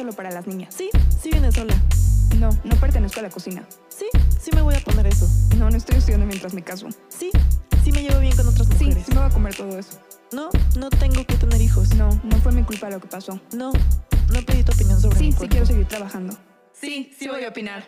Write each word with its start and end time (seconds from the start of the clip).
solo 0.00 0.12
para 0.14 0.30
las 0.30 0.46
niñas. 0.46 0.74
Sí, 0.74 0.88
sí 1.22 1.30
viene 1.30 1.52
sola. 1.52 1.74
No, 2.38 2.48
no 2.64 2.76
pertenezco 2.80 3.20
a 3.20 3.24
la 3.24 3.28
cocina. 3.28 3.66
Sí, 3.88 4.06
sí 4.40 4.50
me 4.54 4.62
voy 4.62 4.74
a 4.74 4.80
poner 4.80 5.06
eso. 5.06 5.28
No, 5.58 5.68
no 5.68 5.76
estoy 5.76 5.98
estudiando 5.98 6.24
mientras 6.24 6.54
me 6.54 6.62
caso. 6.62 6.88
Sí, 7.08 7.30
sí 7.84 7.92
me 7.92 8.02
llevo 8.02 8.18
bien 8.20 8.34
con 8.34 8.48
otras 8.48 8.66
Sí, 8.78 8.84
mujeres. 8.86 9.04
sí 9.06 9.12
me 9.12 9.20
voy 9.20 9.28
a 9.30 9.34
comer 9.34 9.54
todo 9.54 9.78
eso. 9.78 10.00
No, 10.32 10.48
no 10.78 10.88
tengo 10.88 11.22
que 11.26 11.34
tener 11.34 11.60
hijos. 11.60 11.94
No, 11.96 12.08
no 12.24 12.36
fue 12.38 12.52
mi 12.52 12.62
culpa 12.62 12.88
lo 12.88 12.98
que 12.98 13.08
pasó. 13.08 13.38
No, 13.54 13.72
no 14.32 14.42
pedí 14.46 14.62
tu 14.64 14.72
opinión 14.72 14.98
sobre 14.98 15.18
Sí, 15.18 15.24
mi 15.24 15.32
sí 15.32 15.36
cuerpo. 15.36 15.50
quiero 15.52 15.66
seguir 15.66 15.86
trabajando. 15.86 16.34
Sí, 16.72 17.12
sí 17.18 17.28
voy 17.28 17.44
a 17.44 17.48
opinar. 17.50 17.86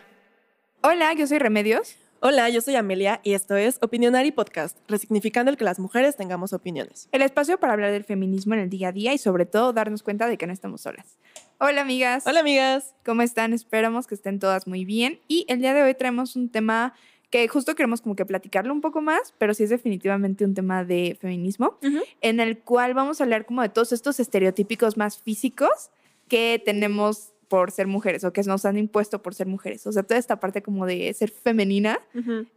Hola, 0.83 1.13
yo 1.13 1.25
soy 1.25 1.39
Remedios. 1.39 1.95
Hola, 2.25 2.47
yo 2.47 2.61
soy 2.61 2.77
Amelia 2.77 3.19
y 3.21 3.33
esto 3.33 3.57
es 3.57 3.79
Opinionary 3.81 4.31
Podcast, 4.31 4.77
resignificando 4.87 5.51
el 5.51 5.57
que 5.57 5.65
las 5.65 5.77
mujeres 5.77 6.15
tengamos 6.15 6.53
opiniones. 6.53 7.09
El 7.11 7.21
espacio 7.21 7.59
para 7.59 7.73
hablar 7.73 7.91
del 7.91 8.05
feminismo 8.05 8.53
en 8.53 8.61
el 8.61 8.69
día 8.69 8.87
a 8.87 8.91
día 8.93 9.13
y 9.13 9.17
sobre 9.17 9.45
todo 9.45 9.73
darnos 9.73 10.03
cuenta 10.03 10.25
de 10.27 10.37
que 10.37 10.47
no 10.47 10.53
estamos 10.53 10.79
solas. 10.79 11.17
Hola 11.59 11.81
amigas. 11.81 12.25
Hola 12.25 12.39
amigas. 12.39 12.95
¿Cómo 13.03 13.23
están? 13.23 13.51
Esperamos 13.51 14.07
que 14.07 14.15
estén 14.15 14.39
todas 14.39 14.67
muy 14.67 14.85
bien. 14.85 15.19
Y 15.27 15.45
el 15.49 15.59
día 15.59 15.73
de 15.73 15.83
hoy 15.83 15.95
traemos 15.95 16.37
un 16.37 16.47
tema 16.47 16.93
que 17.29 17.45
justo 17.49 17.75
queremos 17.75 17.99
como 17.99 18.15
que 18.15 18.25
platicarlo 18.25 18.71
un 18.71 18.79
poco 18.79 19.01
más, 19.01 19.33
pero 19.37 19.53
sí 19.53 19.65
es 19.65 19.69
definitivamente 19.69 20.45
un 20.45 20.53
tema 20.53 20.85
de 20.85 21.17
feminismo, 21.19 21.77
en 22.21 22.39
el 22.39 22.59
cual 22.59 22.93
vamos 22.93 23.19
a 23.19 23.25
hablar 23.25 23.45
como 23.45 23.63
de 23.63 23.67
todos 23.67 23.91
estos 23.91 24.21
estereotípicos 24.21 24.95
más 24.95 25.17
físicos 25.17 25.89
que 26.29 26.61
tenemos 26.63 27.32
por 27.53 27.69
ser 27.69 27.85
mujeres 27.85 28.23
o 28.23 28.33
que 28.33 28.41
nos 28.41 28.65
han 28.65 28.77
impuesto 28.79 29.21
por 29.21 29.35
ser 29.35 29.45
mujeres. 29.45 29.85
O 29.85 29.91
sea, 29.91 30.01
toda 30.01 30.19
esta 30.19 30.39
parte 30.39 30.63
como 30.63 30.87
de 30.87 31.13
ser 31.13 31.29
femenina, 31.29 31.99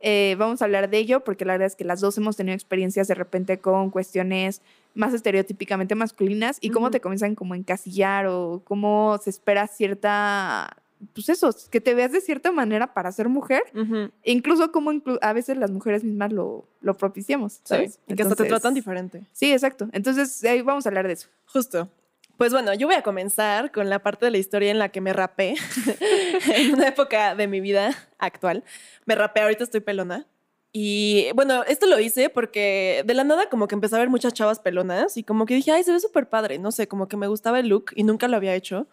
eh, 0.01 0.37
vamos 0.39 0.63
a 0.63 0.65
hablar 0.65 0.89
de 0.89 0.97
ello 0.97 1.21
porque 1.23 1.45
la 1.45 1.53
verdad 1.53 1.67
es 1.67 1.77
que 1.77 1.85
las 1.85 2.01
dos 2.01 2.17
hemos 2.17 2.35
tenido 2.35 2.55
experiencias 2.55 3.07
de 3.07 3.15
repente 3.15 3.59
con 3.59 3.91
cuestiones 3.91 4.63
más 4.95 5.13
estereotípicamente 5.13 5.95
masculinas 5.95 6.57
y 6.63 6.71
cómo 6.71 6.87
Ujú. 6.87 6.93
te 6.93 7.01
comienzan 7.03 7.35
como 7.35 7.53
a 7.53 7.59
encasillar 7.59 8.27
o 8.27 8.63
cómo 8.65 9.19
se 9.23 9.29
espera 9.29 9.67
cierta, 9.67 10.75
pues 11.13 11.29
eso, 11.29 11.55
que 11.71 11.83
te 11.83 11.95
veas 11.95 12.13
de 12.13 12.23
cierta 12.23 12.51
manera 12.51 12.95
para 12.95 13.13
ser 13.13 13.29
mujer, 13.29 13.65
Ujú. 13.75 14.09
e 14.23 14.33
incluso 14.33 14.73
como 14.73 14.93
inclu- 14.95 15.19
a 15.21 15.35
veces 15.35 15.59
las 15.59 15.71
mujeres 15.73 16.05
mismas 16.05 16.33
lo, 16.33 16.65
lo 16.81 16.97
propiciamos, 16.97 17.53
Sí, 17.53 17.61
¿sabes? 17.65 18.01
y 18.09 18.15
que 18.15 18.23
hasta 18.23 18.35
te 18.35 18.45
Entonces- 18.45 18.49
tratan 18.49 18.73
diferente. 18.73 19.25
Sí, 19.35 19.53
exacto. 19.53 19.91
Entonces, 19.93 20.43
ahí 20.45 20.63
vamos 20.63 20.87
a 20.87 20.89
hablar 20.89 21.07
de 21.07 21.13
eso. 21.13 21.29
Justo. 21.53 21.91
Pues 22.37 22.53
bueno, 22.53 22.75
yo 22.75 22.87
voy 22.87 22.97
a 22.97 23.03
comenzar 23.03 23.73
con 23.73 23.89
la 23.89 24.03
parte 24.03 24.27
de 24.27 24.31
la 24.31 24.37
historia 24.39 24.71
en 24.71 24.79
la 24.79 24.91
que 24.91 25.01
me 25.01 25.15
rapé 25.15 25.55
en 26.55 26.75
una 26.75 26.89
época 26.89 27.35
de 27.35 27.47
mi 27.47 27.61
vida 27.61 27.95
actual. 28.19 28.63
Me 29.07 29.15
rapé, 29.15 29.41
ahorita 29.41 29.65
estoy 29.65 29.81
pelona. 29.81 30.27
Y 30.71 31.29
bueno, 31.35 31.65
esto 31.65 31.87
lo 31.87 31.99
hice 31.99 32.29
porque 32.29 33.03
de 33.07 33.15
la 33.15 33.25
nada 33.25 33.49
como 33.49 33.67
que 33.67 33.75
empecé 33.75 33.97
a 33.97 34.01
ver 34.01 34.11
muchas 34.11 34.35
chavas 34.35 34.61
pelonas 34.61 35.17
y 35.17 35.23
como 35.25 35.47
que 35.47 35.55
dije, 35.55 35.73
ay, 35.73 35.83
se 35.85 35.93
ve 35.93 36.01
súper 36.01 36.29
padre, 36.29 36.59
no 36.59 36.71
sé, 36.71 36.87
como 36.87 37.09
que 37.09 37.17
me 37.17 37.27
gustaba 37.29 37.59
el 37.61 37.69
look 37.69 37.93
y 37.95 38.03
nunca 38.05 38.29
lo 38.29 38.37
había 38.37 38.55
hecho. 38.55 38.87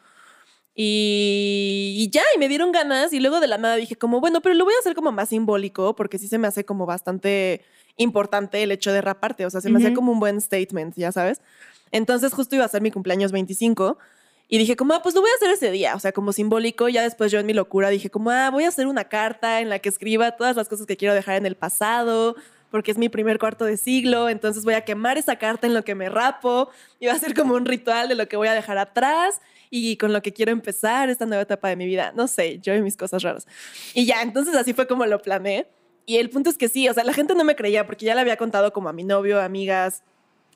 Y, 0.75 1.95
y 1.97 2.09
ya, 2.09 2.23
y 2.33 2.39
me 2.39 2.47
dieron 2.47 2.71
ganas 2.71 3.11
y 3.11 3.19
luego 3.19 3.41
de 3.41 3.47
la 3.47 3.57
nada 3.57 3.75
dije 3.75 3.97
como, 3.97 4.21
bueno, 4.21 4.41
pero 4.41 4.55
lo 4.55 4.63
voy 4.63 4.73
a 4.75 4.79
hacer 4.79 4.95
como 4.95 5.11
más 5.11 5.29
simbólico 5.29 5.95
porque 5.95 6.17
sí 6.17 6.29
se 6.29 6.37
me 6.37 6.47
hace 6.47 6.63
como 6.63 6.85
bastante 6.85 7.65
importante 7.97 8.63
el 8.63 8.71
hecho 8.71 8.91
de 8.91 9.01
raparte, 9.01 9.45
o 9.45 9.49
sea, 9.49 9.61
se 9.61 9.69
me 9.69 9.79
hacía 9.79 9.93
como 9.93 10.11
un 10.11 10.19
buen 10.19 10.41
statement, 10.41 10.95
ya 10.95 11.11
sabes. 11.11 11.41
Entonces 11.91 12.33
justo 12.33 12.55
iba 12.55 12.65
a 12.65 12.67
ser 12.67 12.81
mi 12.81 12.91
cumpleaños 12.91 13.31
25 13.31 13.97
y 14.49 14.57
dije 14.57 14.75
como, 14.75 14.93
ah, 14.93 15.01
pues 15.01 15.15
lo 15.15 15.21
voy 15.21 15.29
a 15.29 15.35
hacer 15.35 15.49
ese 15.51 15.71
día, 15.71 15.95
o 15.95 15.99
sea, 15.99 16.11
como 16.11 16.33
simbólico. 16.33 16.89
Ya 16.89 17.03
después 17.03 17.31
yo 17.31 17.39
en 17.39 17.45
mi 17.45 17.53
locura 17.53 17.89
dije 17.89 18.09
como, 18.09 18.31
ah, 18.31 18.49
voy 18.51 18.65
a 18.65 18.69
hacer 18.69 18.87
una 18.87 19.05
carta 19.05 19.61
en 19.61 19.69
la 19.69 19.79
que 19.79 19.89
escriba 19.89 20.31
todas 20.31 20.55
las 20.55 20.67
cosas 20.67 20.85
que 20.85 20.97
quiero 20.97 21.13
dejar 21.13 21.35
en 21.35 21.45
el 21.45 21.55
pasado, 21.55 22.35
porque 22.71 22.91
es 22.91 22.97
mi 22.97 23.09
primer 23.09 23.37
cuarto 23.37 23.65
de 23.65 23.77
siglo, 23.77 24.29
entonces 24.29 24.63
voy 24.63 24.73
a 24.73 24.81
quemar 24.81 25.17
esa 25.17 25.37
carta 25.37 25.67
en 25.67 25.75
lo 25.75 25.83
que 25.83 25.93
me 25.93 26.09
rapo 26.09 26.69
y 26.99 27.05
va 27.05 27.13
a 27.13 27.19
ser 27.19 27.35
como 27.35 27.53
un 27.53 27.65
ritual 27.65 28.09
de 28.09 28.15
lo 28.15 28.27
que 28.27 28.35
voy 28.35 28.47
a 28.47 28.53
dejar 28.53 28.79
atrás 28.79 29.41
y 29.69 29.97
con 29.97 30.11
lo 30.13 30.21
que 30.21 30.33
quiero 30.33 30.51
empezar 30.51 31.09
esta 31.09 31.25
nueva 31.25 31.43
etapa 31.43 31.69
de 31.69 31.75
mi 31.75 31.85
vida. 31.85 32.11
No 32.15 32.27
sé, 32.27 32.59
yo 32.59 32.73
y 32.73 32.81
mis 32.81 32.97
cosas 32.97 33.21
raras. 33.21 33.47
Y 33.93 34.05
ya, 34.05 34.21
entonces 34.23 34.55
así 34.55 34.73
fue 34.73 34.87
como 34.87 35.05
lo 35.05 35.19
planeé. 35.19 35.67
Y 36.05 36.17
el 36.17 36.29
punto 36.29 36.49
es 36.49 36.57
que 36.57 36.67
sí, 36.69 36.89
o 36.89 36.93
sea, 36.93 37.03
la 37.03 37.13
gente 37.13 37.33
no 37.35 37.43
me 37.43 37.55
creía 37.55 37.85
porque 37.85 38.05
ya 38.05 38.15
le 38.15 38.21
había 38.21 38.37
contado 38.37 38.73
como 38.73 38.89
a 38.89 38.93
mi 38.93 39.03
novio, 39.03 39.41
amigas, 39.41 40.03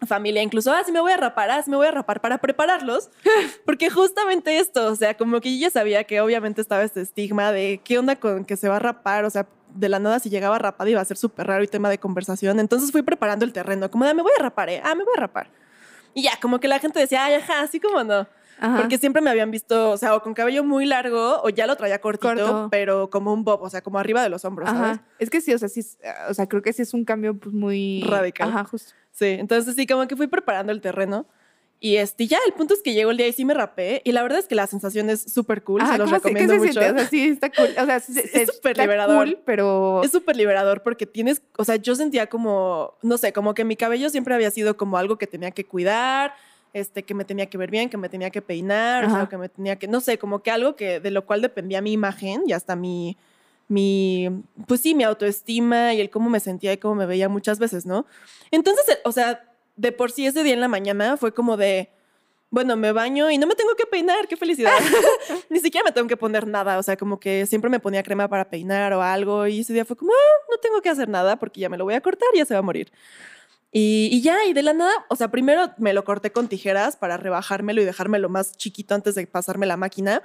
familia, 0.06 0.44
incluso, 0.44 0.72
ah, 0.72 0.84
sí 0.86 0.92
me 0.92 1.00
voy 1.00 1.12
a 1.12 1.18
rapar, 1.18 1.50
ah, 1.50 1.62
sí 1.64 1.72
me 1.72 1.78
voy 1.78 1.88
a 1.88 1.92
rapar 1.92 2.22
para 2.22 2.38
prepararlos, 2.38 3.10
porque 3.66 3.90
justamente 3.90 4.60
esto, 4.60 4.88
o 4.88 4.96
sea, 4.96 5.16
como 5.18 5.42
que 5.42 5.58
yo 5.58 5.62
ya 5.68 5.70
sabía 5.72 6.04
que 6.04 6.22
obviamente 6.22 6.62
estaba 6.62 6.84
este 6.84 7.02
estigma 7.02 7.52
de 7.52 7.82
qué 7.84 7.98
onda 7.98 8.16
con 8.16 8.46
que 8.46 8.58
se 8.58 8.70
va 8.70 8.76
a 8.76 8.80
rapar, 8.80 9.26
o 9.26 9.30
sea, 9.30 9.48
de 9.74 9.90
la 9.90 10.00
nada 10.00 10.20
si 10.20 10.30
llegaba 10.30 10.60
rapada 10.60 10.90
iba 10.90 11.02
a 11.02 11.06
ser 11.06 11.18
súper 11.18 11.48
raro 11.48 11.64
y 11.64 11.68
tema 11.68 11.90
de 11.90 11.98
conversación, 11.98 12.60
entonces 12.60 12.92
fui 12.92 13.02
preparando 13.02 13.44
el 13.46 13.54
terreno, 13.54 13.90
como 13.90 14.04
de, 14.06 14.12
"Ah, 14.12 14.14
me 14.14 14.22
voy 14.22 14.32
a 14.38 14.42
rapar, 14.42 14.70
¿eh? 14.70 14.82
ah, 14.84 14.94
me 14.96 15.04
voy 15.04 15.14
a 15.18 15.22
rapar. 15.22 15.50
Y 16.14 16.24
ya, 16.24 16.40
como 16.42 16.60
que 16.60 16.68
la 16.68 16.80
gente 16.80 17.00
decía, 17.00 17.24
ay, 17.26 17.36
ajá, 17.36 17.62
así 17.62 17.80
como 17.80 18.04
no. 18.04 18.28
Ajá. 18.60 18.78
Porque 18.78 18.98
siempre 18.98 19.22
me 19.22 19.30
habían 19.30 19.52
visto, 19.52 19.92
o 19.92 19.98
sea, 19.98 20.16
o 20.16 20.22
con 20.22 20.34
cabello 20.34 20.64
muy 20.64 20.86
largo, 20.86 21.42
o 21.44 21.50
ya 21.50 21.68
lo 21.68 21.76
traía 21.76 22.00
cortito, 22.02 22.28
Corto. 22.28 22.68
pero 22.72 23.10
como 23.10 23.34
un 23.34 23.44
bob, 23.44 23.62
o 23.62 23.70
sea, 23.70 23.82
como 23.82 24.00
arriba 24.00 24.22
de 24.24 24.30
los 24.30 24.44
hombros, 24.46 24.70
¿sabes? 24.70 24.92
Ajá. 24.98 25.04
Es 25.20 25.30
que 25.30 25.42
sí, 25.42 25.54
o 25.54 25.58
sea, 25.60 25.70
sí, 25.70 25.82
o 26.30 26.34
sea, 26.34 26.48
creo 26.48 26.62
que 26.62 26.74
sí 26.74 26.82
es 26.82 26.94
un 26.94 27.06
cambio 27.06 27.38
pues 27.38 27.54
muy 27.54 28.04
Radical. 28.08 28.50
Ajá, 28.50 28.64
justo. 28.64 28.94
Sí, 29.12 29.26
entonces 29.28 29.76
sí, 29.76 29.86
como 29.88 30.08
que 30.08 30.16
fui 30.16 30.28
preparando 30.28 30.72
el 30.72 30.82
terreno. 30.82 31.26
Y 31.80 31.98
este, 31.98 32.26
ya, 32.26 32.40
el 32.48 32.54
punto 32.54 32.74
es 32.74 32.82
que 32.82 32.96
llegó 32.96 33.12
el 33.12 33.18
día 33.18 33.28
y 33.28 33.34
sí 33.34 33.46
me 33.46 33.54
rapé. 33.54 34.02
Y 34.04 34.12
la 34.12 34.24
verdad 34.24 34.40
es 34.40 34.48
que 34.48 34.56
la 34.56 34.66
sensación 34.66 35.12
es 35.12 35.22
súper 35.32 35.64
cool, 35.64 35.82
Ajá, 35.82 35.92
se 35.92 35.98
los 36.00 36.06
¿cómo 36.10 36.16
se- 36.20 36.24
recomiendo 36.30 36.54
¿Qué 36.54 36.60
se 36.60 36.66
mucho. 36.68 36.80
O 36.80 36.98
sea, 36.98 37.08
sí, 37.08 37.28
está 37.28 37.52
cool. 37.52 37.70
O 37.80 37.86
sea, 37.86 38.00
sí, 38.00 38.14
Es 38.34 38.56
súper 38.56 38.76
liberador. 38.80 39.16
cool, 39.28 39.40
pero... 39.46 40.02
Es 40.04 40.10
súper 40.12 40.36
liberador 40.38 40.82
porque 40.82 41.06
tienes, 41.06 41.44
o 41.56 41.64
sea, 41.64 41.76
yo 41.76 41.94
sentía 41.96 42.26
como, 42.28 42.96
no 43.04 43.20
sé, 43.20 43.32
como 43.32 43.54
que 43.54 43.64
mi 43.64 43.76
cabello 43.76 44.10
siempre 44.10 44.34
había 44.34 44.50
sido 44.50 44.76
como 44.76 44.98
algo 44.98 45.20
que 45.20 45.28
tenía 45.28 45.52
que 45.52 45.66
cuidar, 45.68 46.34
este, 46.80 47.04
que 47.04 47.14
me 47.14 47.26
tenía 47.26 47.48
que 47.48 47.58
ver 47.58 47.72
bien, 47.72 47.90
que 47.90 47.98
me 47.98 48.10
tenía 48.10 48.30
que 48.30 48.42
peinar, 48.42 49.06
o 49.06 49.10
sea, 49.10 49.28
que 49.28 49.38
me 49.38 49.50
tenía 49.50 49.78
que, 49.78 49.88
no 49.88 50.00
sé, 50.00 50.18
como 50.18 50.44
que 50.44 50.52
algo 50.52 50.76
que 50.76 51.00
de 51.00 51.12
lo 51.12 51.26
cual 51.26 51.42
dependía 51.42 51.82
mi 51.82 51.92
imagen 51.92 52.44
y 52.46 52.54
hasta 52.54 52.76
mi, 52.76 53.18
mi, 53.68 54.30
pues 54.68 54.82
sí, 54.82 54.96
mi 54.96 55.04
autoestima 55.04 55.94
y 55.94 56.02
el 56.02 56.10
cómo 56.10 56.30
me 56.30 56.40
sentía 56.40 56.74
y 56.74 56.78
cómo 56.78 56.96
me 56.96 57.06
veía 57.06 57.30
muchas 57.30 57.60
veces, 57.60 57.86
¿no? 57.86 58.06
Entonces, 58.52 58.88
eh, 58.90 59.00
o 59.04 59.12
sea, 59.12 59.44
de 59.76 59.92
por 59.92 60.12
sí 60.12 60.26
ese 60.26 60.44
día 60.44 60.54
en 60.54 60.62
la 60.62 60.68
mañana 60.68 61.18
fue 61.18 61.34
como 61.34 61.58
de, 61.58 61.90
bueno, 62.50 62.78
me 62.78 62.92
baño 62.92 63.30
y 63.30 63.38
no 63.38 63.48
me 63.48 63.56
tengo 63.56 63.76
que 63.76 63.86
peinar, 63.86 64.28
qué 64.28 64.38
felicidad. 64.38 64.72
Ni 65.50 65.60
siquiera 65.60 65.84
me 65.84 65.92
tengo 65.92 66.08
que 66.08 66.18
poner 66.18 66.48
nada, 66.48 66.78
o 66.78 66.84
sea, 66.84 66.96
como 66.96 67.20
que 67.20 67.46
siempre 67.46 67.70
me 67.70 67.80
ponía 67.80 68.04
crema 68.04 68.28
para 68.28 68.50
peinar 68.50 68.94
o 68.94 69.02
algo 69.02 69.48
y 69.48 69.62
ese 69.62 69.74
día 69.74 69.84
fue 69.84 69.98
como, 69.98 70.12
ah, 70.12 70.46
no 70.50 70.58
tengo 70.58 70.82
que 70.82 70.90
hacer 70.90 71.10
nada 71.10 71.38
porque 71.38 71.60
ya 71.60 71.70
me 71.70 71.78
lo 71.78 71.84
voy 71.84 71.96
a 71.96 72.02
cortar 72.02 72.30
y 72.34 72.38
ya 72.38 72.46
se 72.46 72.54
va 72.54 72.60
a 72.60 72.64
morir. 72.64 72.92
Y, 73.72 74.10
y 74.12 74.22
ya, 74.22 74.46
y 74.46 74.54
de 74.54 74.64
la 74.64 74.74
nada, 74.74 74.92
o 75.10 75.16
sea, 75.16 75.30
primero 75.30 75.72
me 75.78 75.94
lo 75.94 76.04
corté 76.04 76.32
con 76.32 76.48
tijeras 76.48 76.96
para 76.96 77.18
rebajármelo 77.18 77.82
y 77.82 77.86
dejármelo 77.86 78.30
más 78.30 78.54
chiquito 78.58 78.96
antes 78.96 79.16
de 79.16 79.28
pasarme 79.28 79.66
la 79.66 79.78
máquina. 79.78 80.22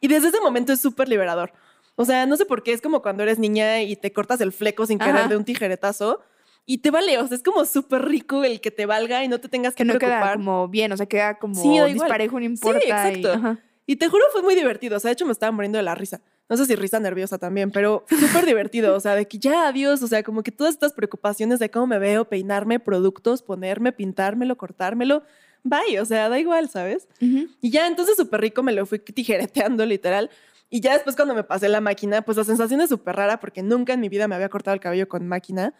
Y 0.00 0.08
desde 0.08 0.28
ese 0.28 0.40
momento 0.40 0.72
es 0.72 0.80
súper 0.80 1.08
liberador. 1.08 1.52
O 1.96 2.04
sea, 2.04 2.26
no 2.26 2.36
sé 2.36 2.44
por 2.44 2.62
qué, 2.62 2.72
es 2.72 2.80
como 2.82 3.02
cuando 3.02 3.22
eres 3.22 3.38
niña 3.38 3.82
y 3.82 3.96
te 3.96 4.12
cortas 4.12 4.40
el 4.40 4.52
fleco 4.52 4.84
sin 4.86 4.98
querer 4.98 5.16
Ajá. 5.16 5.28
de 5.28 5.36
un 5.36 5.44
tijeretazo. 5.44 6.20
Y 6.66 6.78
te 6.78 6.90
vale, 6.90 7.18
o 7.18 7.26
sea, 7.26 7.36
es 7.36 7.42
como 7.42 7.64
súper 7.66 8.04
rico 8.06 8.42
el 8.44 8.60
que 8.60 8.70
te 8.70 8.86
valga 8.86 9.22
y 9.24 9.28
no 9.28 9.38
te 9.38 9.48
tengas 9.48 9.74
que, 9.74 9.84
que 9.84 9.92
no 9.92 9.98
queda 9.98 10.10
preocupar. 10.20 10.36
como 10.38 10.68
bien, 10.68 10.92
o 10.92 10.96
sea, 10.96 11.06
queda 11.06 11.38
como 11.38 11.54
Sí, 11.60 11.78
disparejo, 11.92 12.38
no 12.38 12.44
importa. 12.46 12.80
y- 12.84 12.90
exacto. 12.90 13.32
ajá. 13.32 13.58
Y 13.86 13.96
te 13.96 14.08
juro, 14.08 14.24
fue 14.32 14.42
muy 14.42 14.54
divertido. 14.54 14.96
O 14.96 15.00
sea, 15.00 15.10
de 15.10 15.12
hecho, 15.12 15.26
me 15.26 15.32
estaba 15.32 15.52
muriendo 15.52 15.76
de 15.78 15.82
la 15.84 15.94
risa. 15.94 16.20
No 16.48 16.56
sé 16.56 16.66
si 16.66 16.74
risa 16.76 17.00
nerviosa 17.00 17.38
también, 17.38 17.70
pero 17.70 18.04
súper 18.08 18.44
divertido. 18.46 18.94
O 18.94 19.00
sea, 19.00 19.14
de 19.14 19.26
que 19.26 19.38
ya, 19.38 19.68
adiós. 19.68 20.02
O 20.02 20.06
sea, 20.06 20.22
como 20.22 20.42
que 20.42 20.52
todas 20.52 20.74
estas 20.74 20.92
preocupaciones 20.92 21.58
de 21.58 21.70
cómo 21.70 21.86
me 21.86 21.98
veo, 21.98 22.28
peinarme, 22.28 22.80
productos, 22.80 23.42
ponerme, 23.42 23.92
pintármelo, 23.92 24.56
cortármelo. 24.56 25.22
Bye, 25.62 25.98
o 25.98 26.04
sea, 26.04 26.28
da 26.28 26.38
igual, 26.38 26.68
¿sabes? 26.68 27.08
Y 27.20 27.70
ya, 27.70 27.86
entonces 27.86 28.16
súper 28.16 28.42
rico 28.42 28.62
me 28.62 28.72
lo 28.72 28.84
fui 28.84 28.98
tijereteando, 28.98 29.86
literal. 29.86 30.30
Y 30.68 30.80
ya 30.80 30.92
después, 30.92 31.16
cuando 31.16 31.34
me 31.34 31.44
pasé 31.44 31.68
la 31.68 31.80
máquina, 31.80 32.22
pues 32.22 32.36
la 32.36 32.44
sensación 32.44 32.80
es 32.82 32.90
súper 32.90 33.16
rara 33.16 33.40
porque 33.40 33.62
nunca 33.62 33.94
en 33.94 34.00
mi 34.00 34.08
vida 34.08 34.28
me 34.28 34.34
había 34.34 34.48
cortado 34.48 34.74
el 34.74 34.80
cabello 34.80 35.08
con 35.08 35.26
máquina. 35.26 35.72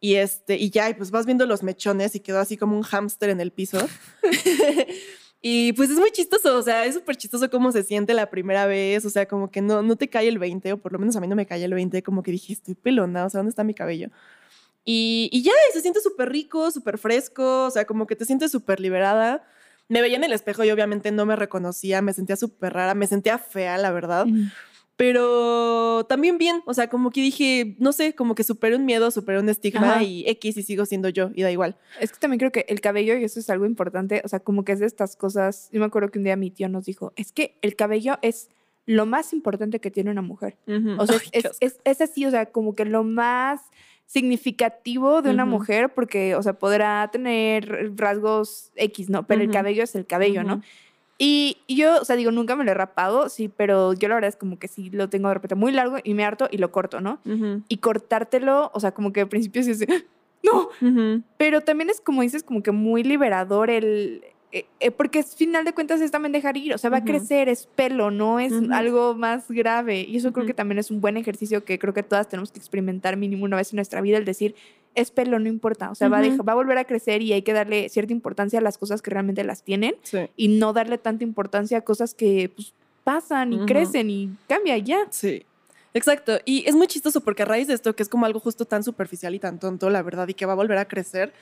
Y 0.00 0.14
este, 0.14 0.56
y 0.56 0.70
ya, 0.70 0.88
y 0.88 0.94
pues 0.94 1.10
vas 1.10 1.26
viendo 1.26 1.44
los 1.44 1.62
mechones 1.62 2.14
y 2.14 2.20
quedó 2.20 2.38
así 2.38 2.56
como 2.56 2.76
un 2.76 2.82
hámster 2.82 3.30
en 3.30 3.40
el 3.40 3.50
piso. 3.50 3.86
y 5.40 5.72
pues 5.74 5.90
es 5.90 5.98
muy 5.98 6.10
chistoso, 6.10 6.56
o 6.56 6.62
sea, 6.62 6.84
es 6.84 6.94
súper 6.94 7.16
chistoso 7.16 7.48
cómo 7.48 7.70
se 7.70 7.84
siente 7.84 8.12
la 8.14 8.28
primera 8.28 8.66
vez, 8.66 9.04
o 9.04 9.10
sea, 9.10 9.26
como 9.26 9.50
que 9.50 9.60
no, 9.62 9.82
no 9.82 9.96
te 9.96 10.08
cae 10.08 10.28
el 10.28 10.38
20, 10.38 10.72
o 10.72 10.78
por 10.78 10.92
lo 10.92 10.98
menos 10.98 11.14
a 11.16 11.20
mí 11.20 11.28
no 11.28 11.36
me 11.36 11.46
cae 11.46 11.64
el 11.64 11.74
20, 11.74 12.02
como 12.02 12.22
que 12.22 12.32
dije, 12.32 12.52
estoy 12.52 12.74
pelona, 12.74 13.24
o 13.24 13.30
sea, 13.30 13.38
¿dónde 13.38 13.50
está 13.50 13.62
mi 13.62 13.74
cabello? 13.74 14.10
Y, 14.84 15.28
y 15.32 15.42
ya, 15.42 15.52
y 15.70 15.72
se 15.74 15.82
siente 15.82 16.00
súper 16.00 16.30
rico, 16.30 16.70
súper 16.70 16.98
fresco, 16.98 17.66
o 17.66 17.70
sea, 17.70 17.84
como 17.84 18.06
que 18.06 18.16
te 18.16 18.24
sientes 18.24 18.50
súper 18.50 18.80
liberada. 18.80 19.44
Me 19.88 20.00
veía 20.00 20.16
en 20.16 20.24
el 20.24 20.32
espejo 20.32 20.64
y 20.64 20.70
obviamente 20.70 21.12
no 21.12 21.26
me 21.26 21.36
reconocía, 21.36 22.02
me 22.02 22.12
sentía 22.14 22.36
súper 22.36 22.72
rara, 22.72 22.94
me 22.94 23.06
sentía 23.06 23.38
fea, 23.38 23.76
la 23.78 23.90
verdad. 23.90 24.26
Pero 24.98 26.06
también 26.08 26.38
bien, 26.38 26.60
o 26.66 26.74
sea, 26.74 26.88
como 26.88 27.10
que 27.12 27.20
dije, 27.20 27.76
no 27.78 27.92
sé, 27.92 28.16
como 28.16 28.34
que 28.34 28.42
superé 28.42 28.74
un 28.74 28.84
miedo, 28.84 29.12
superé 29.12 29.38
un 29.38 29.48
estigma 29.48 29.92
Ajá. 29.92 30.02
y 30.02 30.24
X 30.26 30.56
y 30.56 30.64
sigo 30.64 30.86
siendo 30.86 31.08
yo 31.08 31.30
y 31.36 31.42
da 31.42 31.52
igual. 31.52 31.76
Es 32.00 32.10
que 32.10 32.18
también 32.18 32.40
creo 32.40 32.50
que 32.50 32.66
el 32.68 32.80
cabello, 32.80 33.16
y 33.16 33.22
eso 33.22 33.38
es 33.38 33.48
algo 33.48 33.64
importante, 33.64 34.22
o 34.24 34.28
sea, 34.28 34.40
como 34.40 34.64
que 34.64 34.72
es 34.72 34.80
de 34.80 34.86
estas 34.86 35.14
cosas. 35.14 35.70
Yo 35.72 35.78
me 35.78 35.86
acuerdo 35.86 36.10
que 36.10 36.18
un 36.18 36.24
día 36.24 36.34
mi 36.34 36.50
tío 36.50 36.68
nos 36.68 36.84
dijo: 36.84 37.12
es 37.14 37.30
que 37.30 37.56
el 37.62 37.76
cabello 37.76 38.18
es 38.22 38.50
lo 38.86 39.06
más 39.06 39.32
importante 39.32 39.78
que 39.78 39.92
tiene 39.92 40.10
una 40.10 40.22
mujer. 40.22 40.56
O 40.98 41.06
sea, 41.06 41.20
Ay, 41.32 41.42
es, 41.84 42.00
así, 42.00 42.26
o 42.26 42.32
sea, 42.32 42.46
como 42.46 42.74
que 42.74 42.84
lo 42.84 43.04
más 43.04 43.60
significativo 44.04 45.22
de 45.22 45.30
una 45.30 45.44
mujer, 45.44 45.94
porque, 45.94 46.34
o 46.34 46.42
sea, 46.42 46.54
podrá 46.54 47.08
tener 47.12 47.92
rasgos 47.94 48.72
X, 48.74 49.10
¿no? 49.10 49.28
Pero 49.28 49.42
el 49.42 49.50
cabello 49.52 49.84
es 49.84 49.94
el 49.94 50.06
cabello, 50.06 50.42
¿no? 50.42 50.60
Y, 51.20 51.58
y 51.66 51.76
yo, 51.76 52.00
o 52.00 52.04
sea, 52.04 52.14
digo, 52.14 52.30
nunca 52.30 52.54
me 52.54 52.64
lo 52.64 52.70
he 52.70 52.74
rapado, 52.74 53.28
sí, 53.28 53.48
pero 53.48 53.92
yo 53.92 54.08
la 54.08 54.14
verdad 54.14 54.28
es 54.28 54.36
como 54.36 54.58
que 54.58 54.68
sí 54.68 54.88
lo 54.90 55.08
tengo 55.08 55.26
de 55.28 55.34
repente 55.34 55.56
muy 55.56 55.72
largo 55.72 55.96
y 56.04 56.14
me 56.14 56.24
harto 56.24 56.48
y 56.50 56.58
lo 56.58 56.70
corto, 56.70 57.00
¿no? 57.00 57.18
Y 57.68 57.78
cortártelo, 57.78 58.70
o 58.72 58.78
sea, 58.80 58.92
como 58.92 59.12
que 59.12 59.22
al 59.22 59.28
principio 59.28 59.64
sí 59.64 59.72
es 59.72 59.80
de, 59.80 60.06
no, 60.44 60.68
pero 61.36 61.60
también 61.62 61.90
es 61.90 62.00
como 62.00 62.22
dices, 62.22 62.44
como 62.44 62.62
que 62.62 62.70
muy 62.70 63.02
liberador 63.02 63.68
el... 63.68 64.22
eh, 64.50 64.64
eh, 64.80 64.90
porque 64.90 65.18
al 65.18 65.24
final 65.24 65.64
de 65.64 65.72
cuentas 65.74 66.00
es 66.00 66.10
también 66.10 66.32
dejar 66.32 66.56
ir, 66.56 66.72
o 66.74 66.78
sea, 66.78 66.88
va 66.90 66.98
Ujú. 66.98 67.04
a 67.04 67.10
crecer, 67.10 67.48
es 67.48 67.66
pelo, 67.66 68.10
no 68.10 68.40
es 68.40 68.52
Ujú. 68.52 68.72
algo 68.72 69.14
más 69.14 69.50
grave. 69.50 70.00
Y 70.00 70.16
eso 70.16 70.32
creo 70.32 70.44
Ujú. 70.44 70.48
que 70.48 70.54
también 70.54 70.78
es 70.78 70.90
un 70.90 71.00
buen 71.00 71.16
ejercicio 71.18 71.64
que 71.64 71.78
creo 71.78 71.92
que 71.92 72.02
todas 72.02 72.28
tenemos 72.28 72.50
que 72.50 72.58
experimentar 72.58 73.16
mínimo 73.16 73.44
una 73.44 73.56
vez 73.56 73.72
en 73.72 73.76
nuestra 73.76 74.00
vida, 74.00 74.16
el 74.16 74.24
decir, 74.24 74.54
es 74.94 75.10
pelo, 75.10 75.38
no 75.38 75.48
importa, 75.48 75.90
o 75.90 75.94
sea, 75.94 76.08
va, 76.08 76.18
a 76.18 76.22
dejar- 76.22 76.48
va 76.48 76.52
a 76.52 76.56
volver 76.56 76.78
a 76.78 76.84
crecer 76.84 77.22
y 77.22 77.32
hay 77.32 77.42
que 77.42 77.52
darle 77.52 77.88
cierta 77.88 78.12
importancia 78.12 78.58
a 78.58 78.62
las 78.62 78.78
cosas 78.78 79.02
que 79.02 79.10
realmente 79.10 79.44
las 79.44 79.62
tienen 79.62 79.94
Sí. 80.02 80.18
y 80.36 80.48
no 80.48 80.72
darle 80.72 80.98
tanta 80.98 81.22
importancia 81.24 81.78
a 81.78 81.80
cosas 81.82 82.14
que 82.14 82.50
pues, 82.54 82.72
pasan 83.04 83.52
y 83.52 83.64
crecen 83.66 84.10
y 84.10 84.30
cambia 84.48 84.76
ya. 84.78 85.06
Sí. 85.10 85.44
Exacto. 85.94 86.38
Y 86.44 86.64
es 86.68 86.74
muy 86.74 86.86
chistoso 86.86 87.20
porque 87.20 87.42
a 87.42 87.46
raíz 87.46 87.66
de 87.68 87.74
esto, 87.74 87.94
que 87.94 88.02
es 88.02 88.08
como 88.08 88.26
algo 88.26 88.40
justo 88.40 88.64
tan 88.64 88.82
superficial 88.82 89.34
y 89.34 89.38
tan 89.38 89.58
tonto, 89.58 89.88
la 89.90 90.02
verdad, 90.02 90.26
y 90.28 90.34
que 90.34 90.46
va 90.46 90.52
a 90.52 90.56
volver 90.56 90.78
a 90.78 90.86
crecer, 90.86 91.32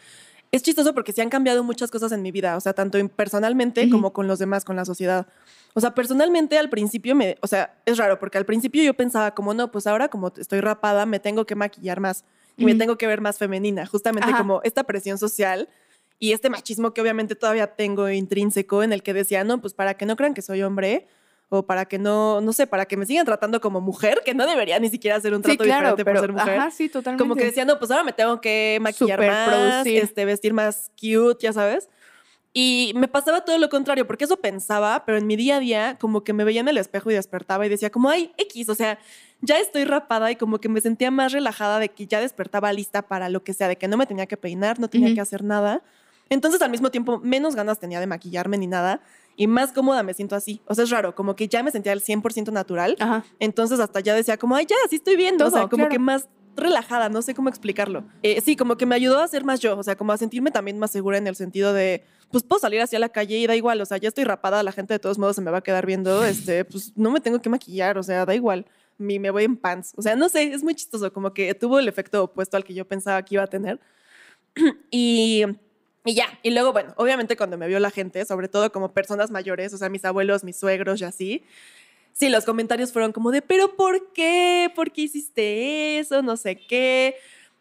es 0.52 0.62
chistoso 0.62 0.94
porque 0.94 1.12
se 1.12 1.22
han 1.22 1.28
cambiado 1.28 1.62
muchas 1.64 1.90
cosas 1.90 2.12
en 2.12 2.22
mi 2.22 2.30
vida, 2.32 2.56
o 2.56 2.60
sea, 2.60 2.72
tanto 2.72 2.98
en- 2.98 3.08
personalmente 3.08 3.88
como 3.90 4.12
con 4.12 4.26
los 4.26 4.38
demás, 4.38 4.64
con 4.64 4.76
la 4.76 4.84
sociedad. 4.84 5.26
O 5.74 5.80
sea, 5.80 5.94
personalmente 5.94 6.56
al 6.58 6.70
principio 6.70 7.14
me, 7.14 7.36
o 7.42 7.46
sea, 7.46 7.74
es 7.84 7.98
raro 7.98 8.18
porque 8.18 8.38
al 8.38 8.46
principio 8.46 8.82
yo 8.82 8.94
pensaba 8.94 9.34
como, 9.34 9.52
no, 9.54 9.70
pues 9.70 9.86
ahora 9.86 10.08
como 10.08 10.32
estoy 10.36 10.60
rapada, 10.60 11.04
me 11.04 11.20
tengo 11.20 11.44
que 11.44 11.54
maquillar 11.54 12.00
más 12.00 12.24
y 12.56 12.64
me 12.64 12.74
tengo 12.74 12.96
que 12.96 13.06
ver 13.06 13.20
más 13.20 13.36
femenina, 13.38 13.84
justamente 13.86 14.30
Ajá. 14.30 14.38
como 14.38 14.60
esta 14.64 14.84
presión 14.84 15.18
social 15.18 15.68
y 16.18 16.32
este 16.32 16.48
machismo 16.48 16.94
que 16.94 17.02
obviamente 17.02 17.34
todavía 17.34 17.66
tengo 17.74 18.08
intrínseco 18.08 18.82
en 18.82 18.94
el 18.94 19.02
que 19.02 19.12
decía, 19.12 19.44
no, 19.44 19.60
pues 19.60 19.74
para 19.74 19.94
que 19.94 20.06
no 20.06 20.16
crean 20.16 20.32
que 20.32 20.40
soy 20.40 20.62
hombre 20.62 21.06
o 21.48 21.64
para 21.64 21.84
que 21.84 21.98
no, 21.98 22.40
no 22.40 22.52
sé, 22.52 22.66
para 22.66 22.86
que 22.86 22.96
me 22.96 23.06
sigan 23.06 23.24
tratando 23.24 23.60
como 23.60 23.80
mujer, 23.80 24.22
que 24.24 24.34
no 24.34 24.46
debería 24.46 24.78
ni 24.80 24.88
siquiera 24.88 25.16
hacer 25.16 25.32
un 25.32 25.42
Sí, 25.42 25.56
trato 25.56 25.64
claro, 25.64 25.96
diferente 25.96 26.04
pero 26.04 26.20
por 26.20 26.26
ser 26.26 26.32
mujer. 26.32 26.58
ajá, 26.60 26.70
sí, 26.70 26.88
totalmente. 26.88 27.22
Como 27.22 27.36
que 27.36 27.44
decía, 27.44 27.64
no, 27.64 27.78
pues 27.78 27.90
ahora 27.90 28.02
me 28.04 28.12
tengo 28.12 28.40
que 28.40 28.78
maquillar 28.80 29.18
Súper 29.20 29.30
más, 29.30 29.46
producir. 29.46 30.02
este, 30.02 30.24
vestir 30.24 30.52
más 30.52 30.90
cute, 31.00 31.38
ya 31.40 31.52
sabes. 31.52 31.88
Y 32.52 32.92
me 32.96 33.06
pasaba 33.06 33.44
todo 33.44 33.58
lo 33.58 33.68
contrario, 33.68 34.06
porque 34.06 34.24
eso 34.24 34.38
pensaba, 34.38 35.04
pero 35.04 35.18
en 35.18 35.26
mi 35.26 35.36
día 35.36 35.56
a 35.56 35.60
día, 35.60 35.98
como 36.00 36.24
que 36.24 36.32
me 36.32 36.42
veía 36.42 36.62
en 36.62 36.68
el 36.68 36.78
espejo 36.78 37.10
y 37.10 37.14
despertaba 37.14 37.66
y 37.66 37.68
decía, 37.68 37.90
como, 37.90 38.08
ay, 38.08 38.32
X, 38.38 38.70
o 38.70 38.74
sea, 38.74 38.98
ya 39.42 39.58
estoy 39.58 39.84
rapada 39.84 40.30
y 40.30 40.36
como 40.36 40.58
que 40.58 40.70
me 40.70 40.80
sentía 40.80 41.10
más 41.10 41.32
relajada 41.32 41.78
de 41.78 41.90
que 41.90 42.06
ya 42.06 42.18
despertaba 42.18 42.72
lista 42.72 43.02
para 43.02 43.28
lo 43.28 43.44
que 43.44 43.52
sea, 43.52 43.68
de 43.68 43.76
que 43.76 43.88
no 43.88 43.98
me 43.98 44.06
tenía 44.06 44.24
que 44.24 44.38
peinar, 44.38 44.80
no 44.80 44.88
tenía 44.88 45.08
Ujú. 45.08 45.16
que 45.16 45.20
hacer 45.20 45.44
nada. 45.44 45.82
Entonces, 46.30 46.62
al 46.62 46.70
mismo 46.70 46.90
tiempo, 46.90 47.20
menos 47.22 47.54
ganas 47.54 47.78
tenía 47.78 48.00
de 48.00 48.06
maquillarme 48.06 48.56
ni 48.56 48.66
nada 48.66 49.02
y 49.36 49.46
más 49.46 49.72
cómoda 49.72 50.02
me 50.02 50.14
siento 50.14 50.34
así. 50.34 50.60
O 50.66 50.74
sea, 50.74 50.84
es 50.84 50.90
raro, 50.90 51.14
como 51.14 51.36
que 51.36 51.48
ya 51.48 51.62
me 51.62 51.70
sentía 51.70 51.92
al 51.92 52.00
100% 52.00 52.52
natural. 52.52 52.96
Ajá. 52.98 53.24
Entonces 53.38 53.78
hasta 53.80 54.00
ya 54.00 54.14
decía 54.14 54.36
como, 54.38 54.56
ay, 54.56 54.66
ya, 54.68 54.76
sí 54.88 54.96
estoy 54.96 55.16
viendo. 55.16 55.46
o 55.46 55.50
sea, 55.50 55.60
Todo, 55.60 55.70
como 55.70 55.82
claro. 55.84 55.92
que 55.92 55.98
más 55.98 56.28
relajada, 56.56 57.08
no 57.08 57.22
sé 57.22 57.34
cómo 57.34 57.48
explicarlo. 57.48 58.04
Eh, 58.22 58.40
sí, 58.40 58.56
como 58.56 58.76
que 58.76 58.86
me 58.86 58.94
ayudó 58.94 59.20
a 59.20 59.28
ser 59.28 59.44
más 59.44 59.60
yo, 59.60 59.76
o 59.78 59.82
sea, 59.82 59.96
como 59.96 60.12
a 60.12 60.16
sentirme 60.16 60.50
también 60.50 60.78
más 60.78 60.90
segura 60.90 61.18
en 61.18 61.26
el 61.26 61.36
sentido 61.36 61.72
de, 61.72 62.04
pues 62.30 62.42
puedo 62.44 62.58
salir 62.58 62.80
hacia 62.80 62.98
la 62.98 63.10
calle 63.10 63.36
y 63.38 63.46
da 63.46 63.54
igual, 63.54 63.80
o 63.80 63.86
sea, 63.86 63.98
ya 63.98 64.08
estoy 64.08 64.24
rapada, 64.24 64.62
la 64.62 64.72
gente 64.72 64.94
de 64.94 64.98
todos 64.98 65.18
modos 65.18 65.36
se 65.36 65.42
me 65.42 65.50
va 65.50 65.58
a 65.58 65.62
quedar 65.62 65.86
viendo, 65.86 66.24
este, 66.24 66.64
pues 66.64 66.92
no 66.96 67.10
me 67.10 67.20
tengo 67.20 67.40
que 67.40 67.50
maquillar, 67.50 67.98
o 67.98 68.02
sea, 68.02 68.24
da 68.24 68.34
igual. 68.34 68.66
Mi, 68.98 69.18
me 69.18 69.30
voy 69.30 69.44
en 69.44 69.58
pants. 69.58 69.92
O 69.96 70.02
sea, 70.02 70.16
no 70.16 70.30
sé, 70.30 70.44
es 70.54 70.64
muy 70.64 70.74
chistoso, 70.74 71.12
como 71.12 71.34
que 71.34 71.54
tuvo 71.54 71.78
el 71.78 71.86
efecto 71.86 72.24
opuesto 72.24 72.56
al 72.56 72.64
que 72.64 72.72
yo 72.72 72.88
pensaba 72.88 73.22
que 73.22 73.34
iba 73.34 73.44
a 73.44 73.46
tener. 73.46 73.78
y, 74.90 75.44
y 76.06 76.14
ya, 76.14 76.38
y 76.42 76.52
luego, 76.52 76.72
bueno, 76.72 76.94
obviamente 76.96 77.36
cuando 77.36 77.58
me 77.58 77.66
vio 77.66 77.80
la 77.80 77.90
gente, 77.90 78.24
sobre 78.24 78.48
todo 78.48 78.70
como 78.70 78.92
personas 78.92 79.30
mayores, 79.30 79.74
o 79.74 79.78
sea, 79.78 79.88
mis 79.88 80.04
abuelos, 80.04 80.44
mis 80.44 80.56
suegros 80.56 81.00
y 81.00 81.04
así, 81.04 81.44
sí, 82.12 82.28
los 82.28 82.44
comentarios 82.44 82.92
fueron 82.92 83.12
como 83.12 83.32
de, 83.32 83.42
pero 83.42 83.76
¿por 83.76 84.12
qué? 84.12 84.72
¿Por 84.74 84.92
qué 84.92 85.02
hiciste 85.02 85.98
eso? 85.98 86.22
No 86.22 86.36
sé 86.36 86.56
qué. 86.56 87.16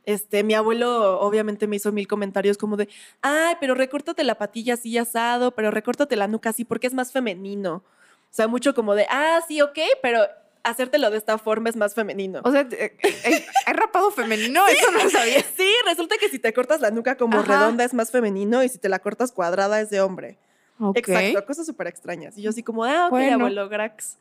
Este, 0.05 0.43
mi 0.43 0.53
abuelo 0.53 1.19
obviamente 1.19 1.67
me 1.67 1.77
hizo 1.77 1.91
mil 1.91 2.07
comentarios 2.07 2.57
como 2.57 2.77
de, 2.77 2.87
ay, 3.21 3.55
pero 3.59 3.73
recórtate 3.73 4.23
la 4.23 4.37
patilla 4.37 4.75
así 4.75 4.97
asado, 4.97 5.51
pero 5.51 5.71
recórtate 5.71 6.15
la 6.15 6.27
nuca 6.27 6.51
así 6.51 6.63
porque 6.63 6.87
es 6.87 6.93
más 6.93 7.11
femenino. 7.11 7.77
O 7.77 8.35
sea, 8.35 8.47
mucho 8.47 8.75
como 8.75 8.95
de, 8.95 9.07
ah, 9.09 9.39
sí, 9.47 9.61
ok, 9.61 9.79
pero 10.01 10.21
hacértelo 10.65 11.09
de 11.11 11.17
esta 11.17 11.37
forma 11.37 11.69
es 11.69 11.75
más 11.75 11.93
femenino. 11.93 12.41
O 12.43 12.51
sea, 12.51 12.61
eh, 12.71 12.97
eh, 13.01 13.45
¿hay 13.65 13.73
rapado 13.73 14.11
femenino? 14.11 14.67
Eso 14.67 14.91
no 14.91 15.03
lo 15.03 15.09
sabía. 15.09 15.43
Sí, 15.55 15.69
resulta 15.87 16.15
que 16.19 16.27
si 16.29 16.39
te 16.39 16.51
cortas 16.53 16.81
la 16.81 16.91
nuca 16.91 17.15
como 17.15 17.39
Ajá. 17.39 17.59
redonda 17.59 17.83
es 17.83 17.93
más 17.93 18.11
femenino 18.11 18.63
y 18.63 18.69
si 18.69 18.77
te 18.77 18.89
la 18.89 18.99
cortas 18.99 19.31
cuadrada 19.31 19.79
es 19.79 19.89
de 19.89 20.01
hombre. 20.01 20.37
Ok. 20.79 20.97
Exacto, 20.97 21.45
cosas 21.45 21.65
súper 21.65 21.87
extrañas. 21.87 22.37
Y 22.37 22.41
yo 22.41 22.49
así 22.49 22.63
como, 22.63 22.83
ah, 22.83 23.05
ok, 23.05 23.11
Bueno. 23.11 23.35
abuelo 23.35 23.69
Grax. 23.69 24.17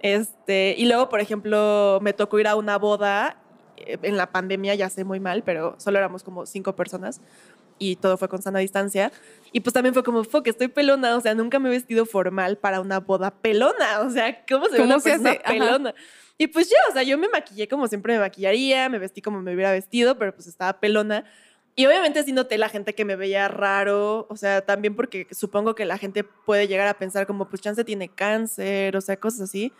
Este, 0.00 0.74
y 0.76 0.86
luego, 0.86 1.08
por 1.08 1.20
ejemplo, 1.20 1.98
me 2.02 2.12
tocó 2.12 2.38
ir 2.38 2.48
a 2.48 2.56
una 2.56 2.78
boda 2.78 3.36
eh, 3.76 3.98
en 4.02 4.16
la 4.16 4.30
pandemia, 4.30 4.74
ya 4.74 4.90
sé 4.90 5.04
muy 5.04 5.20
mal, 5.20 5.42
pero 5.42 5.74
solo 5.78 5.98
éramos 5.98 6.22
como 6.22 6.46
cinco 6.46 6.74
personas 6.74 7.20
y 7.78 7.96
todo 7.96 8.16
fue 8.16 8.28
con 8.28 8.42
sana 8.42 8.58
distancia. 8.58 9.12
Y 9.52 9.60
pues 9.60 9.72
también 9.72 9.94
fue 9.94 10.02
como, 10.02 10.24
fuck, 10.24 10.46
estoy 10.46 10.68
pelona, 10.68 11.16
o 11.16 11.20
sea, 11.20 11.34
nunca 11.34 11.58
me 11.58 11.68
he 11.68 11.72
vestido 11.72 12.06
formal 12.06 12.58
para 12.58 12.80
una 12.80 13.00
boda 13.00 13.30
pelona, 13.30 14.00
o 14.00 14.10
sea, 14.10 14.44
¿cómo 14.46 14.66
se 14.66 14.72
ve 14.72 14.78
¿Cómo 14.78 14.94
una 14.94 15.00
se 15.00 15.10
persona 15.10 15.30
hace? 15.30 15.40
Ajá. 15.44 15.52
pelona? 15.52 15.94
Y 16.38 16.48
pues 16.48 16.68
ya, 16.68 16.76
o 16.90 16.92
sea, 16.92 17.02
yo 17.02 17.16
me 17.16 17.28
maquillé 17.28 17.66
como 17.66 17.86
siempre 17.88 18.12
me 18.14 18.20
maquillaría, 18.20 18.88
me 18.88 18.98
vestí 18.98 19.22
como 19.22 19.40
me 19.40 19.54
hubiera 19.54 19.72
vestido, 19.72 20.18
pero 20.18 20.34
pues 20.34 20.46
estaba 20.46 20.80
pelona. 20.80 21.24
Y 21.74 21.86
obviamente 21.86 22.22
sí 22.24 22.32
noté 22.32 22.58
la 22.58 22.68
gente 22.68 22.94
que 22.94 23.04
me 23.04 23.16
veía 23.16 23.48
raro, 23.48 24.26
o 24.30 24.36
sea, 24.36 24.62
también 24.62 24.96
porque 24.96 25.26
supongo 25.30 25.74
que 25.74 25.84
la 25.84 25.98
gente 25.98 26.24
puede 26.24 26.68
llegar 26.68 26.88
a 26.88 26.94
pensar 26.94 27.26
como, 27.26 27.48
pues 27.48 27.60
chance 27.62 27.84
tiene 27.84 28.08
cáncer, 28.08 28.96
o 28.96 29.00
sea, 29.00 29.18
cosas 29.18 29.42
así. 29.42 29.72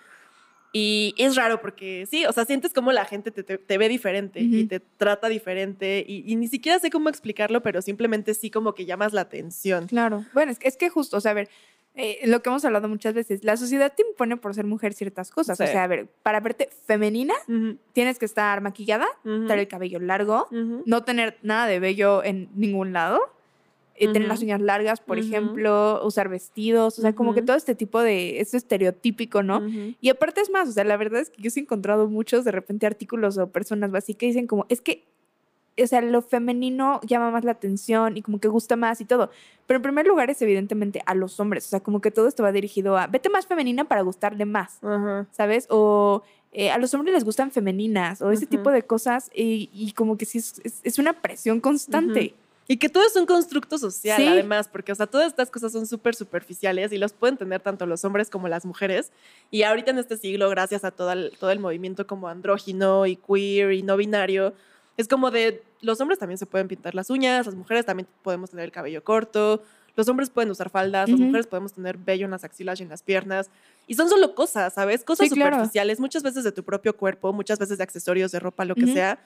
Y 0.79 1.15
es 1.17 1.37
raro 1.37 1.61
porque 1.63 2.07
sí, 2.11 2.27
o 2.27 2.33
sea, 2.33 2.45
sientes 2.45 2.75
como 2.75 2.93
la 2.93 3.07
gente 3.07 3.31
te, 3.31 3.43
te- 3.43 3.57
te 3.57 3.79
ve 3.79 3.89
diferente 3.89 4.41
y 4.41 4.65
te 4.67 4.81
trata 4.81 5.29
diferente 5.29 6.05
y, 6.07 6.31
y 6.31 6.37
ni 6.37 6.49
siquiera 6.49 6.79
sé 6.79 6.91
cómo 6.91 7.09
explicarlo, 7.09 7.63
pero 7.63 7.81
simplemente 7.81 8.35
sí 8.35 8.51
como 8.51 8.75
que 8.75 8.85
llamas 8.85 9.15
la 9.15 9.23
atención. 9.23 9.87
Claro. 9.87 10.25
Bueno, 10.35 10.53
es 10.53 10.59
que, 10.59 10.69
es 10.69 10.77
que 10.77 10.91
justo, 10.91 11.17
o 11.17 11.21
sea, 11.23 11.31
a 11.31 11.35
ver, 11.35 11.49
eh, 11.95 12.19
lo 12.27 12.43
que 12.43 12.51
hemos 12.51 12.63
hablado 12.67 12.89
muchas 12.89 13.15
veces, 13.15 13.43
la 13.43 13.57
sociedad 13.57 13.91
te 13.97 14.03
impone 14.07 14.37
por 14.37 14.55
ser 14.55 14.67
mujer 14.67 14.93
ciertas 14.93 15.31
cosas. 15.31 15.59
O 15.59 15.65
sea, 15.67 15.85
a 15.85 15.87
ver, 15.87 16.09
para 16.23 16.41
verte 16.41 16.69
femenina, 16.85 17.33
tienes 17.95 18.19
que 18.19 18.27
estar 18.27 18.61
maquillada, 18.61 19.07
ujú, 19.25 19.47
tener 19.47 19.61
el 19.61 19.69
cabello 19.69 19.99
largo, 19.99 20.47
no 20.51 21.05
tener 21.05 21.39
nada 21.43 21.67
de 21.69 21.81
vello 21.81 22.23
en 22.23 22.51
ningún 22.55 22.93
lado, 22.93 23.19
eh, 23.99 24.09
tener 24.13 24.29
las 24.29 24.43
uñas 24.43 24.61
largas, 24.61 25.01
por 25.01 25.19
ejemplo, 25.27 26.01
usar 26.05 26.29
vestidos, 26.29 26.99
o 26.99 27.03
sea, 27.03 27.15
como 27.15 27.35
que 27.35 27.41
todo 27.43 27.57
este 27.57 27.75
tipo 27.75 28.01
de, 28.01 28.41
es 28.41 28.53
estereotípico, 28.55 29.43
¿no? 29.43 29.61
Y 30.01 30.09
aparte 30.11 30.41
es 30.41 30.51
más, 30.51 30.69
o 30.69 30.73
sea, 30.73 30.85
la 30.85 30.97
verdad 30.97 31.21
es 31.23 31.31
que 31.31 31.43
yo 31.43 31.51
sí 31.51 31.61
he 31.61 31.63
encontrado 31.63 32.09
muchos 32.09 32.45
de 32.45 32.53
repente 32.53 32.87
artículos 32.87 33.39
o 33.39 33.49
personas 33.49 33.93
así 33.95 34.15
que 34.15 34.27
dicen 34.27 34.47
como, 34.47 34.67
es 34.69 34.81
que, 34.81 35.05
o 35.83 35.87
sea, 35.87 36.01
lo 36.01 36.23
femenino 36.23 37.01
llama 37.07 37.31
más 37.31 37.45
la 37.45 37.53
atención 37.53 38.17
y 38.17 38.23
como 38.23 38.41
que 38.41 38.49
gusta 38.49 38.77
más 38.77 39.01
y 39.03 39.05
todo. 39.05 39.31
Pero 39.67 39.77
en 39.77 39.83
primer 39.83 40.07
lugar 40.07 40.31
es 40.31 40.41
evidentemente 40.41 41.03
a 41.05 41.15
los 41.15 41.39
hombres, 41.39 41.67
o 41.67 41.69
sea, 41.69 41.81
como 41.81 42.01
que 42.01 42.11
todo 42.11 42.29
esto 42.29 42.43
va 42.43 42.51
dirigido 42.53 42.97
a, 42.97 43.07
vete 43.09 43.29
más 43.29 43.47
femenina 43.47 43.85
para 43.85 44.01
gustarle 44.03 44.47
más. 44.47 44.79
¿sabes? 45.33 45.67
O 45.69 46.23
eh, 46.53 46.71
a 46.71 46.79
los 46.79 46.95
hombres 46.95 47.13
les 47.13 47.25
gustan 47.25 47.51
femeninas 47.51 48.23
o 48.23 48.31
ese 48.31 48.47
tipo 48.47 48.71
de 48.71 48.83
cosas 48.85 49.31
y, 49.35 49.69
y 49.73 49.93
como 49.93 50.17
que 50.17 50.25
sí 50.25 50.39
es, 50.39 50.61
es- 50.65 50.81
es 50.83 50.99
una 50.99 51.13
presión 51.21 51.61
constante. 51.61 52.35
Y 52.69 52.79
que 52.79 52.89
todo 52.89 53.07
es 53.07 53.15
un 53.15 53.27
constructo 53.27 53.79
social, 53.79 54.21
Sí. 54.21 54.27
además, 54.29 54.69
porque, 54.69 54.91
o 54.91 54.95
sea, 54.95 55.07
todas 55.07 55.29
estas 55.29 55.51
cosas 55.51 55.73
son 55.73 55.87
súper 55.87 56.15
superficiales 56.17 56.91
y 56.93 56.99
los 56.99 57.13
pueden 57.13 57.37
tener 57.37 57.61
tanto 57.61 57.87
los 57.87 58.05
hombres 58.05 58.29
como 58.29 58.49
las 58.49 58.65
mujeres. 58.65 59.13
Y 59.51 59.63
ahorita 59.63 59.93
en 59.93 59.99
este 59.99 60.17
siglo, 60.17 60.51
gracias 60.51 60.85
a 60.85 60.91
todo 60.91 61.13
el, 61.13 61.33
todo 61.39 61.51
el 61.53 61.61
movimiento 61.61 62.07
como 62.07 62.29
andrógino 62.29 63.07
y 63.07 63.17
queer 63.17 63.73
y 63.73 63.83
no 63.83 63.97
binario, 63.97 64.55
es 64.97 65.07
como 65.09 65.31
de 65.31 65.63
los 65.83 66.01
hombres 66.01 66.19
también 66.19 66.39
se 66.39 66.47
pueden 66.47 66.69
pintar 66.69 66.95
las 66.95 67.11
uñas, 67.11 67.47
las 67.47 67.55
mujeres 67.55 67.85
también 67.85 68.09
podemos 68.23 68.51
tener 68.51 68.65
el 68.65 68.73
cabello 68.73 69.05
corto, 69.05 69.63
los 69.95 70.09
hombres 70.09 70.31
pueden 70.31 70.51
usar 70.51 70.69
faldas, 70.71 71.09
las 71.09 71.19
Ujú. 71.21 71.27
mujeres 71.27 71.47
podemos 71.47 71.73
tener 71.75 71.97
vello 71.99 72.25
en 72.25 72.31
las 72.31 72.45
axilas 72.45 72.81
y 72.81 72.83
en 72.83 72.89
las 72.89 73.03
piernas. 73.03 73.49
Y 73.87 73.95
son 73.95 74.09
solo 74.09 74.35
cosas, 74.35 74.75
¿sabes? 74.75 75.05
Cosas 75.05 75.29
Sí, 75.29 75.35
claro. 75.35 75.55
superficiales, 75.57 76.01
muchas 76.01 76.23
veces 76.23 76.45
de 76.45 76.53
tu 76.53 76.65
propio 76.65 76.97
cuerpo, 76.97 77.33
muchas 77.33 77.59
veces 77.59 77.79
de 77.79 77.85
accesorios, 77.85 78.33
de 78.33 78.41
ropa, 78.41 78.65
lo 78.65 78.75
que 78.75 78.85
Ujú. 78.85 78.93
sea, 78.95 79.19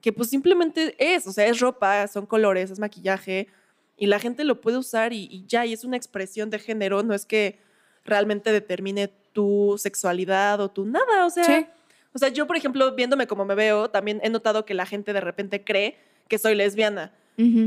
que 0.00 0.12
pues 0.12 0.28
simplemente 0.30 0.94
es, 0.98 1.26
o 1.26 1.32
sea, 1.32 1.46
es 1.46 1.58
ropa, 1.60 2.06
son 2.08 2.26
colores, 2.26 2.70
es 2.70 2.78
maquillaje, 2.78 3.48
y 3.96 4.06
la 4.06 4.18
gente 4.18 4.44
lo 4.44 4.60
puede 4.60 4.76
usar 4.76 5.12
y, 5.12 5.24
y 5.30 5.44
ya, 5.46 5.64
y 5.66 5.72
es 5.72 5.82
una 5.84 5.96
expresión 5.96 6.50
de 6.50 6.58
género, 6.58 7.02
no 7.02 7.14
es 7.14 7.24
que 7.26 7.58
realmente 8.04 8.52
determine 8.52 9.08
tu 9.32 9.74
sexualidad 9.78 10.60
o 10.60 10.70
tu 10.70 10.84
nada, 10.84 11.26
o 11.26 11.30
sea, 11.30 11.44
Sí. 11.44 11.66
o 12.12 12.18
sea, 12.18 12.28
yo 12.28 12.46
por 12.46 12.56
ejemplo, 12.56 12.94
viéndome 12.94 13.26
como 13.26 13.44
me 13.44 13.54
veo, 13.54 13.90
también 13.90 14.20
he 14.22 14.30
notado 14.30 14.64
que 14.64 14.74
la 14.74 14.86
gente 14.86 15.12
de 15.12 15.20
repente 15.20 15.64
cree 15.64 15.98
que 16.28 16.38
soy 16.38 16.54
lesbiana 16.54 17.12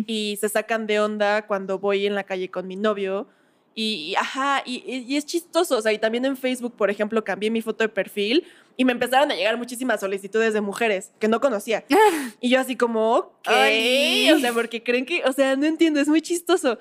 y 0.07 0.37
se 0.41 0.49
sacan 0.49 0.87
de 0.87 0.99
onda 0.99 1.45
cuando 1.45 1.77
voy 1.77 2.07
en 2.07 2.15
la 2.15 2.23
calle 2.23 2.49
con 2.49 2.67
mi 2.67 2.75
novio. 2.75 3.27
Y, 3.75 4.09
y, 4.11 4.15
ajá, 4.15 4.63
y, 4.65 4.77
y- 4.83 5.05
y 5.13 5.15
es 5.15 5.27
chistoso. 5.27 5.77
O 5.77 5.81
sea, 5.83 5.93
y 5.93 5.99
también 5.99 6.25
en 6.25 6.35
Facebook, 6.35 6.75
por 6.75 6.89
ejemplo, 6.89 7.23
cambié 7.23 7.51
mi 7.51 7.61
foto 7.61 7.83
de 7.83 7.89
perfil 7.89 8.45
y 8.79 8.85
me 8.85 8.93
empezaron 8.93 9.29
a 9.29 9.35
llegar 9.35 9.57
muchísimas 9.57 9.99
solicitudes 9.99 10.53
de 10.53 10.61
mujeres 10.61 11.11
que 11.19 11.27
no 11.27 11.41
conocía. 11.41 11.83
Y 12.39 12.49
yo 12.49 12.61
así 12.61 12.77
como, 12.77 13.15
ok, 13.17 13.47
Ay. 13.47 14.31
o 14.31 14.39
sea, 14.39 14.53
porque 14.53 14.81
creen 14.81 15.05
que, 15.05 15.21
o 15.25 15.33
sea, 15.33 15.57
no 15.57 15.65
entiendo, 15.65 15.99
es 15.99 16.07
muy 16.07 16.21
chistoso. 16.21 16.79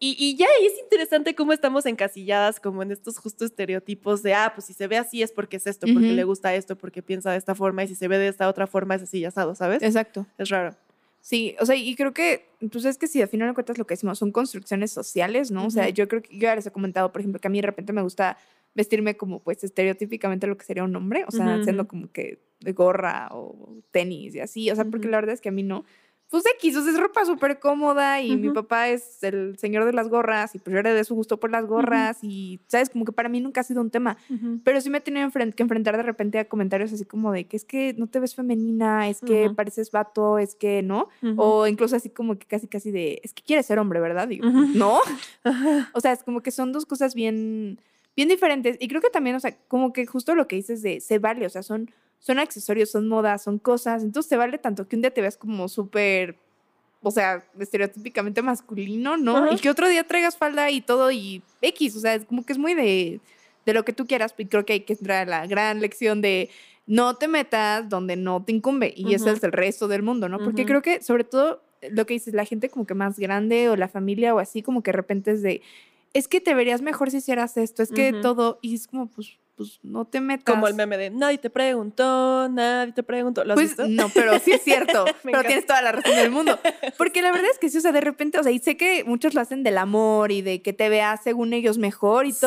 Y, 0.00 0.16
y 0.18 0.36
ya 0.36 0.46
y 0.62 0.66
es 0.66 0.72
interesante 0.82 1.34
cómo 1.34 1.52
estamos 1.52 1.84
encasilladas 1.84 2.60
como 2.60 2.82
en 2.82 2.92
estos 2.92 3.18
justos 3.18 3.50
estereotipos 3.50 4.22
de, 4.22 4.32
ah, 4.32 4.52
pues 4.54 4.64
si 4.64 4.72
se 4.72 4.86
ve 4.86 4.96
así 4.96 5.22
es 5.22 5.32
porque 5.32 5.58
es 5.58 5.66
esto, 5.66 5.86
porque 5.92 6.06
Ujú. 6.06 6.16
le 6.16 6.24
gusta 6.24 6.54
esto, 6.54 6.76
porque 6.78 7.02
piensa 7.02 7.30
de 7.30 7.36
esta 7.36 7.54
forma, 7.54 7.84
y 7.84 7.88
si 7.88 7.94
se 7.94 8.08
ve 8.08 8.16
de 8.16 8.28
esta 8.28 8.48
otra 8.48 8.66
forma 8.66 8.94
es 8.94 9.02
así, 9.02 9.20
ya 9.20 9.28
asado, 9.28 9.54
¿sabes? 9.54 9.82
Exacto. 9.82 10.26
Es 10.38 10.48
raro. 10.48 10.74
Sí, 11.20 11.56
o 11.60 11.66
sea, 11.66 11.76
y 11.76 11.94
creo 11.94 12.14
que, 12.14 12.48
pues 12.72 12.86
es 12.86 12.96
que 12.96 13.06
si 13.06 13.20
al 13.20 13.28
final 13.28 13.48
de 13.48 13.54
cuentas 13.54 13.76
lo 13.76 13.86
que 13.86 13.92
decimos 13.92 14.18
son 14.18 14.32
construcciones 14.32 14.92
sociales, 14.92 15.50
¿no? 15.50 15.66
O 15.66 15.70
sea, 15.70 15.90
yo 15.90 16.08
creo 16.08 16.22
que 16.22 16.34
yo 16.34 16.42
ya 16.42 16.54
les 16.56 16.66
he 16.66 16.70
comentado, 16.70 17.12
por 17.12 17.20
ejemplo, 17.20 17.38
que 17.38 17.48
a 17.48 17.50
mí 17.50 17.60
de 17.60 17.66
repente 17.66 17.92
me 17.92 18.00
gusta 18.00 18.38
vestirme 18.74 19.16
como, 19.16 19.40
pues, 19.42 19.62
estereotípicamente 19.64 20.46
lo 20.46 20.56
que 20.56 20.64
sería 20.64 20.84
un 20.84 20.94
hombre, 20.96 21.24
o 21.26 21.30
sea, 21.30 21.54
Ujú, 21.54 21.64
siendo 21.64 21.82
ujú. 21.84 21.90
como 21.90 22.12
que 22.12 22.42
de 22.60 22.72
gorra 22.72 23.28
o 23.32 23.82
tenis 23.90 24.34
y 24.34 24.40
así, 24.40 24.70
o 24.70 24.74
sea, 24.74 24.84
porque 24.84 25.06
Ujú. 25.06 25.12
la 25.12 25.18
verdad 25.18 25.34
es 25.34 25.40
que 25.40 25.50
a 25.50 25.52
mí 25.52 25.62
no. 25.62 25.84
Pues 26.30 26.42
X, 26.56 26.74
o 26.76 26.82
sea, 26.82 26.90
es 26.90 26.98
ropa 26.98 27.24
súper 27.26 27.60
cómoda 27.60 28.20
y 28.20 28.36
mi 28.36 28.46
Ujú. 28.48 28.54
papá 28.54 28.88
es 28.88 29.22
el 29.22 29.56
señor 29.58 29.84
de 29.84 29.92
las 29.92 30.08
gorras 30.08 30.54
y 30.54 30.58
pues 30.58 30.72
yo 30.72 30.80
heredé 30.80 31.04
su 31.04 31.14
gusto 31.14 31.38
por 31.38 31.50
las 31.52 31.66
gorras 31.66 32.18
y, 32.22 32.60
¿sabes? 32.66 32.88
Como 32.90 33.04
que 33.04 33.12
para 33.12 33.28
mí 33.28 33.40
nunca 33.40 33.60
ha 33.60 33.64
sido 33.64 33.80
un 33.82 33.90
tema. 33.90 34.16
Pero 34.64 34.80
sí 34.80 34.90
me 34.90 34.98
he 34.98 35.00
tenido 35.00 35.30
que 35.30 35.62
enfrentar 35.62 35.96
de 35.96 36.02
repente 36.02 36.38
a 36.38 36.48
comentarios 36.48 36.92
así 36.92 37.04
como 37.04 37.30
de 37.30 37.46
que 37.46 37.56
es 37.56 37.64
que 37.64 37.94
no 37.98 38.08
te 38.08 38.18
ves 38.18 38.34
femenina, 38.34 39.08
es 39.08 39.20
que 39.20 39.50
pareces 39.50 39.92
vato, 39.92 40.38
es 40.38 40.56
que 40.56 40.82
no. 40.82 41.08
O 41.36 41.66
incluso 41.68 41.94
así 41.94 42.08
como 42.08 42.36
que 42.36 42.46
casi 42.46 42.66
casi 42.66 42.90
de, 42.90 43.20
es 43.22 43.32
que 43.32 43.42
quieres 43.42 43.66
ser 43.66 43.78
hombre, 43.78 44.00
¿verdad? 44.00 44.26
Digo, 44.26 44.48
no. 44.50 44.98
O 45.92 46.00
sea, 46.00 46.12
es 46.12 46.24
como 46.24 46.40
que 46.42 46.50
son 46.50 46.72
dos 46.72 46.86
cosas 46.86 47.14
bien, 47.14 47.78
bien 48.16 48.28
diferentes. 48.28 48.76
Y 48.80 48.88
creo 48.88 49.00
que 49.00 49.10
también, 49.10 49.36
o 49.36 49.40
sea, 49.40 49.56
como 49.68 49.92
que 49.92 50.06
justo 50.06 50.34
lo 50.34 50.48
que 50.48 50.56
dices 50.56 50.82
de 50.82 51.00
se 51.00 51.18
vale, 51.18 51.46
o 51.46 51.50
sea, 51.50 51.62
son, 51.62 51.90
son 52.18 52.38
accesorios, 52.38 52.90
son 52.90 53.08
modas, 53.08 53.42
son 53.42 53.58
cosas. 53.58 54.02
Entonces 54.02 54.28
se 54.28 54.36
vale 54.36 54.58
tanto 54.58 54.88
que 54.88 54.96
un 54.96 55.02
día 55.02 55.12
te 55.12 55.20
veas 55.20 55.36
como 55.36 55.68
súper, 55.68 56.36
o 57.02 57.10
sea, 57.10 57.44
estereotípicamente 57.58 58.42
masculino, 58.42 59.16
¿no? 59.16 59.52
Y 59.52 59.56
que 59.58 59.70
otro 59.70 59.88
día 59.88 60.04
traigas 60.04 60.36
falda 60.36 60.70
y 60.70 60.80
todo 60.80 61.10
y 61.10 61.42
X, 61.60 61.96
o 61.96 62.00
sea, 62.00 62.14
es 62.14 62.24
como 62.24 62.44
que 62.44 62.52
es 62.52 62.58
muy 62.58 62.74
de, 62.74 63.20
de 63.66 63.74
lo 63.74 63.84
que 63.84 63.92
tú 63.92 64.06
quieras. 64.06 64.34
Y 64.38 64.46
creo 64.46 64.64
que 64.64 64.74
hay 64.74 64.80
que 64.80 64.94
entrar 64.94 65.26
a 65.26 65.30
la 65.30 65.46
gran 65.46 65.80
lección 65.80 66.20
de 66.22 66.50
no 66.86 67.16
te 67.16 67.28
metas 67.28 67.88
donde 67.88 68.16
no 68.16 68.44
te 68.44 68.52
incumbe. 68.52 68.92
Y 68.96 69.14
ese 69.14 69.30
Ujú. 69.30 69.36
es 69.36 69.44
el 69.44 69.52
resto 69.52 69.88
del 69.88 70.02
mundo, 70.02 70.28
¿no? 70.28 70.38
Porque 70.38 70.66
creo 70.66 70.82
que 70.82 71.02
sobre 71.02 71.24
todo 71.24 71.62
lo 71.90 72.06
que 72.06 72.14
dices, 72.14 72.34
la 72.34 72.44
gente 72.44 72.68
como 72.68 72.86
que 72.86 72.94
más 72.94 73.18
grande 73.18 73.68
o 73.68 73.76
la 73.76 73.88
familia 73.88 74.34
o 74.34 74.38
así, 74.38 74.62
como 74.62 74.82
que 74.82 74.90
de 74.90 74.96
repente 74.96 75.32
es 75.32 75.42
de, 75.42 75.62
es 76.14 76.26
que 76.28 76.40
te 76.40 76.54
verías 76.54 76.80
mejor 76.80 77.10
si 77.10 77.18
hicieras 77.18 77.56
esto, 77.58 77.82
es 77.82 77.90
que 77.90 78.12
todo, 78.12 78.58
y 78.62 78.74
es 78.74 78.86
como, 78.86 79.08
pues, 79.10 79.38
pues 79.56 79.78
no 79.82 80.04
te 80.06 80.20
metas. 80.20 80.52
Como 80.52 80.66
el 80.66 80.74
meme 80.74 80.96
de 80.96 81.10
nadie 81.10 81.38
te 81.38 81.48
preguntó, 81.50 82.48
nadie 82.48 82.92
te 82.92 83.02
preguntó. 83.04 83.44
¿Lo 83.44 83.52
has 83.52 83.56
Pues 83.56 83.68
visto? 83.76 83.86
no, 83.88 84.08
pero 84.12 84.38
sí 84.40 84.50
es 84.52 84.62
cierto. 84.62 85.04
Pero 85.22 85.28
encanta. 85.28 85.46
tienes 85.46 85.66
toda 85.66 85.80
la 85.82 85.92
razón 85.92 86.16
del 86.16 86.30
mundo. 86.30 86.58
Porque 86.98 87.22
la 87.22 87.30
verdad 87.30 87.50
es 87.52 87.58
que 87.60 87.68
sí, 87.68 87.78
o 87.78 87.80
sea, 87.80 87.92
de 87.92 88.00
repente, 88.00 88.38
o 88.38 88.42
sea, 88.42 88.50
y 88.50 88.58
sé 88.58 88.76
que 88.76 89.04
muchos 89.04 89.34
lo 89.34 89.40
hacen 89.40 89.62
del 89.62 89.78
amor 89.78 90.32
y 90.32 90.42
de 90.42 90.60
que 90.62 90.72
te 90.72 90.88
veas 90.88 91.22
según 91.22 91.52
ellos 91.52 91.78
mejor 91.78 92.26
y 92.26 92.32
Sí. 92.32 92.38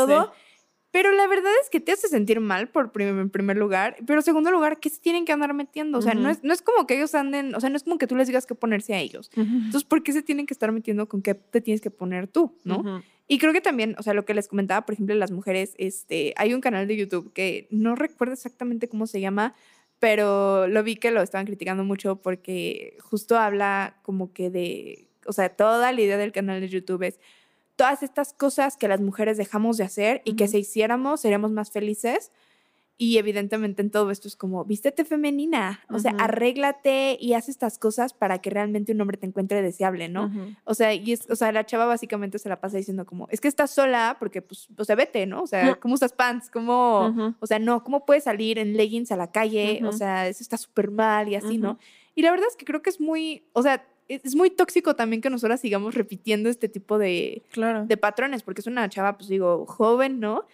Pero 0.99 1.11
la 1.11 1.27
verdad 1.27 1.51
es 1.61 1.69
que 1.69 1.79
te 1.79 1.91
hace 1.91 2.07
sentir 2.07 2.39
mal, 2.39 2.69
por 2.69 2.91
prim- 2.91 3.19
en 3.19 3.29
primer 3.29 3.55
lugar. 3.55 3.97
Pero 4.07 4.19
en 4.19 4.23
segundo 4.23 4.49
lugar, 4.49 4.79
¿qué 4.79 4.89
se 4.89 4.99
tienen 4.99 5.25
que 5.25 5.31
andar 5.31 5.53
metiendo? 5.53 5.99
O 5.99 6.01
sea, 6.01 6.13
no, 6.23 6.29
es, 6.31 6.43
no 6.43 6.53
es 6.53 6.63
como 6.63 6.87
que 6.87 6.95
ellos 6.95 7.13
anden, 7.13 7.53
o 7.53 7.59
sea, 7.59 7.69
no 7.69 7.75
es 7.77 7.83
como 7.83 7.99
que 7.99 8.07
tú 8.07 8.15
les 8.15 8.25
digas 8.25 8.47
qué 8.47 8.55
ponerse 8.55 8.95
a 8.95 8.99
ellos. 8.99 9.29
Entonces, 9.35 9.83
¿por 9.83 10.01
qué 10.01 10.11
se 10.11 10.23
tienen 10.23 10.47
que 10.47 10.55
estar 10.55 10.71
metiendo 10.71 11.07
con 11.07 11.21
qué 11.21 11.35
te 11.35 11.61
tienes 11.61 11.81
que 11.81 11.91
poner 11.91 12.27
tú, 12.27 12.57
no? 12.63 12.81
Y 13.27 13.37
creo 13.37 13.53
que 13.53 13.61
también, 13.61 13.93
o 13.99 14.03
sea, 14.03 14.13
lo 14.15 14.25
que 14.25 14.33
les 14.33 14.47
comentaba, 14.47 14.85
por 14.85 14.93
ejemplo, 14.93 15.13
las 15.13 15.31
mujeres, 15.31 15.75
este, 15.77 16.33
hay 16.37 16.53
un 16.55 16.61
canal 16.61 16.87
de 16.87 16.95
YouTube 16.97 17.31
que 17.33 17.67
no 17.69 17.93
recuerdo 17.93 18.33
exactamente 18.33 18.87
cómo 18.89 19.05
se 19.05 19.19
llama, 19.21 19.53
pero 19.99 20.67
lo 20.67 20.83
vi 20.83 20.95
que 20.95 21.11
lo 21.11 21.21
estaban 21.21 21.45
criticando 21.45 21.83
mucho 21.83 22.21
porque 22.21 22.97
justo 23.01 23.37
habla 23.37 23.97
como 24.03 24.31
que 24.31 24.49
de, 24.49 25.09
o 25.25 25.33
sea, 25.33 25.49
toda 25.49 25.91
la 25.91 26.01
idea 26.01 26.17
del 26.17 26.31
canal 26.31 26.61
de 26.61 26.69
YouTube 26.69 27.03
es 27.03 27.19
todas 27.77 28.03
estas 28.03 28.33
cosas 28.33 28.75
que 28.75 28.89
las 28.89 28.99
mujeres 28.99 29.37
dejamos 29.37 29.77
de 29.77 29.85
hacer 29.85 30.21
y 30.25 30.35
que 30.35 30.43
Ujú. 30.43 30.51
si 30.51 30.57
hiciéramos 30.57 31.21
seríamos 31.21 31.51
más 31.51 31.71
felices. 31.71 32.33
Y 32.99 33.19
evidentemente 33.19 33.83
en 33.83 33.91
todo 33.91 34.09
esto 34.09 34.27
es 34.27 34.35
como, 34.35 34.65
vístete 34.65 35.05
femenina, 35.05 35.81
o 35.87 35.99
sea, 35.99 36.15
arréglate 36.17 37.15
y 37.21 37.33
haz 37.33 37.47
estas 37.47 37.77
cosas 37.77 38.15
para 38.15 38.39
que 38.39 38.49
realmente 38.49 38.91
un 38.91 38.99
hombre 38.99 39.17
te 39.17 39.27
encuentre 39.27 39.61
deseable, 39.61 40.09
¿no? 40.09 40.25
Ujú. 40.25 40.55
O 40.63 40.73
sea, 40.73 40.95
y 40.95 41.11
es, 41.11 41.29
o 41.29 41.35
sea, 41.35 41.51
la 41.51 41.63
chava 41.63 41.85
básicamente 41.85 42.39
se 42.39 42.49
la 42.49 42.59
pasa 42.59 42.77
diciendo 42.77 43.05
como, 43.05 43.27
es 43.29 43.39
que 43.39 43.47
estás 43.47 43.69
sola 43.69 44.17
porque, 44.17 44.41
pues, 44.41 44.67
o 44.75 44.83
sea, 44.83 44.95
vete, 44.95 45.27
¿no? 45.27 45.43
O 45.43 45.47
sea. 45.47 45.75
¿cómo 45.79 45.93
usas 45.93 46.11
pants? 46.11 46.49
¿Cómo, 46.49 47.09
Ujú. 47.09 47.35
o 47.39 47.45
sea, 47.45 47.59
no, 47.59 47.83
¿cómo 47.83 48.03
puedes 48.03 48.23
salir 48.23 48.57
en 48.57 48.75
leggings 48.75 49.11
a 49.11 49.15
la 49.15 49.31
calle? 49.31 49.79
O 49.85 49.91
sea, 49.91 50.27
eso 50.27 50.41
está 50.41 50.57
súper 50.57 50.89
mal 50.89 51.29
y 51.29 51.35
así, 51.35 51.59
¿no? 51.59 51.77
Y 52.15 52.23
la 52.23 52.31
verdad 52.31 52.47
es 52.49 52.55
que 52.55 52.65
creo 52.65 52.81
que 52.81 52.89
es 52.89 52.99
muy, 52.99 53.43
o 53.53 53.61
sea, 53.61 53.85
es 54.07 54.21
es 54.23 54.35
muy 54.35 54.49
tóxico 54.49 54.95
también 54.95 55.21
que 55.21 55.29
nosotras 55.29 55.59
sigamos 55.61 55.95
repitiendo 55.95 56.49
este 56.49 56.69
tipo 56.69 56.97
de, 56.97 57.43
Claro. 57.51 57.85
de 57.85 57.97
patrones, 57.97 58.43
porque 58.43 58.61
es 58.61 58.67
una 58.67 58.87
chava, 58.89 59.17
pues 59.17 59.29
digo, 59.29 59.65
joven, 59.65 60.19
¿no? 60.19 60.45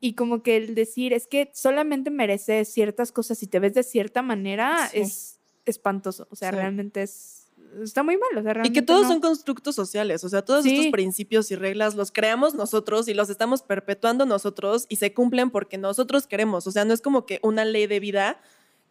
Y 0.00 0.14
como 0.14 0.42
que 0.42 0.56
el 0.56 0.74
decir, 0.74 1.12
es 1.12 1.26
que 1.26 1.50
solamente 1.54 2.10
mereces 2.10 2.68
ciertas 2.68 3.12
cosas 3.12 3.42
y 3.42 3.46
te 3.46 3.58
ves 3.58 3.74
de 3.74 3.82
cierta 3.82 4.22
manera 4.22 4.88
Sí. 4.90 4.98
es 5.00 5.38
espantoso. 5.66 6.26
O 6.30 6.36
sea, 6.36 6.50
Sí. 6.50 6.56
realmente 6.56 7.02
es, 7.02 7.38
está 7.82 8.02
muy 8.02 8.16
mal. 8.16 8.38
O 8.38 8.42
sea, 8.42 8.62
Y 8.64 8.70
que 8.72 8.82
todos 8.82 9.02
no. 9.02 9.08
son 9.12 9.20
constructos 9.20 9.74
sociales, 9.74 10.24
o 10.24 10.28
sea, 10.28 10.42
todos 10.44 10.64
Sí. 10.64 10.74
estos 10.74 10.90
principios 10.92 11.50
y 11.50 11.56
reglas 11.56 11.94
los 11.94 12.10
creamos 12.12 12.54
nosotros 12.54 13.08
y 13.08 13.14
los 13.14 13.30
estamos 13.30 13.62
perpetuando 13.62 14.26
nosotros 14.26 14.86
y 14.88 14.96
se 14.96 15.14
cumplen 15.14 15.50
porque 15.50 15.78
nosotros 15.78 16.26
queremos, 16.26 16.66
o 16.66 16.70
sea, 16.72 16.84
no 16.84 16.92
es 16.94 17.00
como 17.00 17.24
que 17.26 17.38
una 17.42 17.64
ley 17.64 17.86
de 17.86 18.00
vida 18.00 18.40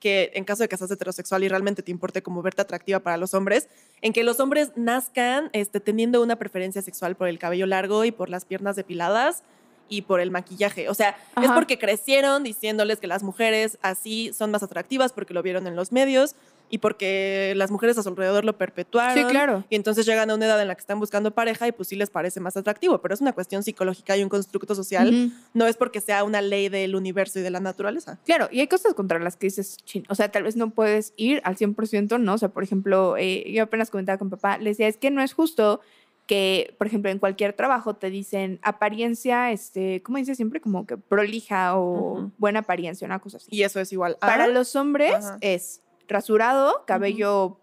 que 0.02 0.32
en 0.34 0.44
caso 0.44 0.64
de 0.64 0.68
que 0.68 0.76
seas 0.76 0.92
heterosexual 0.92 1.44
y 1.44 1.48
realmente 1.48 1.84
te 1.84 1.92
importe 1.92 2.22
como 2.22 2.42
verte 2.42 2.64
atractiva 2.64 3.00
para 3.00 3.16
los 3.16 3.34
hombres, 3.34 3.70
en 4.02 4.12
que 4.12 4.24
los 4.24 4.42
hombres 4.42 4.72
nazcan 4.76 5.50
este, 5.54 5.80
teniendo 5.80 6.22
una 6.22 6.36
preferencia 6.36 6.82
sexual 6.82 7.16
por 7.16 7.30
el 7.30 7.40
cabello 7.40 7.68
largo 7.68 8.04
y 8.04 8.12
por 8.12 8.30
las 8.30 8.44
piernas 8.44 8.76
depiladas 8.76 9.44
y 9.88 10.02
por 10.02 10.20
el 10.20 10.32
maquillaje. 10.32 10.90
O 10.90 10.94
sea, 10.94 11.18
es 11.42 11.52
porque 11.52 11.78
crecieron 11.78 12.44
diciéndoles 12.44 13.00
que 13.00 13.08
las 13.08 13.24
mujeres 13.24 13.78
así 13.82 14.32
son 14.34 14.50
más 14.50 14.64
atractivas 14.64 15.14
porque 15.14 15.34
lo 15.34 15.44
vieron 15.44 15.68
en 15.68 15.76
los 15.76 15.92
medios 15.92 16.36
y 16.72 16.78
porque 16.80 17.54
las 17.58 17.70
mujeres 17.70 17.98
a 17.98 18.04
su 18.04 18.10
alrededor 18.10 18.46
lo 18.46 18.58
perpetuaron. 18.58 19.16
Sí, 19.16 19.24
claro. 19.26 19.64
Y 19.70 19.76
entonces 19.76 20.06
llegan 20.06 20.30
a 20.32 20.36
una 20.36 20.46
edad 20.46 20.60
en 20.62 20.68
la 20.70 20.76
que 20.76 20.80
están 20.82 21.00
buscando 21.00 21.32
pareja 21.32 21.68
y 21.68 21.72
pues 21.74 21.90
sí 21.90 21.96
les 21.98 22.10
parece 22.10 22.40
más 22.40 22.56
atractivo, 22.58 23.02
pero 23.02 23.14
es 23.14 23.22
una 23.22 23.34
cuestión 23.34 23.62
psicológica 23.62 24.16
y 24.18 24.24
un 24.24 24.30
constructo 24.30 24.74
social. 24.74 25.10
Ujú. 25.10 25.34
No 25.54 25.68
es 25.68 25.76
porque 25.78 26.02
sea 26.02 26.24
una 26.24 26.42
ley 26.42 26.70
del 26.70 26.96
universo 26.96 27.40
y 27.40 27.42
de 27.42 27.50
la 27.52 27.60
naturaleza. 27.60 28.20
Claro, 28.26 28.48
y 28.52 28.62
hay 28.62 28.68
cosas 28.68 28.94
contra 28.94 29.20
las 29.20 29.36
que 29.36 29.48
dices, 29.48 29.78
"Chin", 29.84 30.06
o 30.10 30.16
sea, 30.16 30.32
tal 30.32 30.44
vez 30.44 30.56
no 30.56 30.70
puedes 30.72 31.14
ir 31.18 31.42
al 31.44 31.58
100%, 31.58 32.18
¿no? 32.18 32.34
O 32.34 32.38
sea, 32.38 32.50
por 32.50 32.64
ejemplo, 32.64 33.18
eh, 33.18 33.52
yo 33.52 33.64
apenas 33.64 33.90
comentaba 33.92 34.18
con 34.18 34.30
papá, 34.30 34.58
le 34.58 34.70
decía, 34.72 34.88
es 34.88 34.98
que 34.98 35.12
no 35.12 35.22
es 35.22 35.34
justo 35.34 35.82
que, 36.28 36.76
por 36.78 36.88
ejemplo, 36.88 37.12
en 37.12 37.20
cualquier 37.20 37.52
trabajo 37.54 37.96
te 37.98 38.10
dicen 38.10 38.60
apariencia, 38.64 39.52
este, 39.52 40.02
¿cómo 40.02 40.18
dice 40.18 40.36
siempre? 40.36 40.62
Como 40.62 40.86
que 40.86 40.96
prolija 40.96 41.76
o 41.76 42.14
Ujú. 42.14 42.32
buena 42.38 42.60
apariencia, 42.60 43.06
una 43.06 43.20
cosa 43.20 43.38
así. 43.38 43.48
Y 43.52 43.64
eso 43.64 43.80
es 43.82 43.92
igual 43.92 44.16
Para 44.22 44.48
los 44.48 44.76
hombres 44.78 45.14
Ajá. 45.14 45.38
es 45.42 45.82
rasurado, 46.08 46.84
cabello 46.86 47.60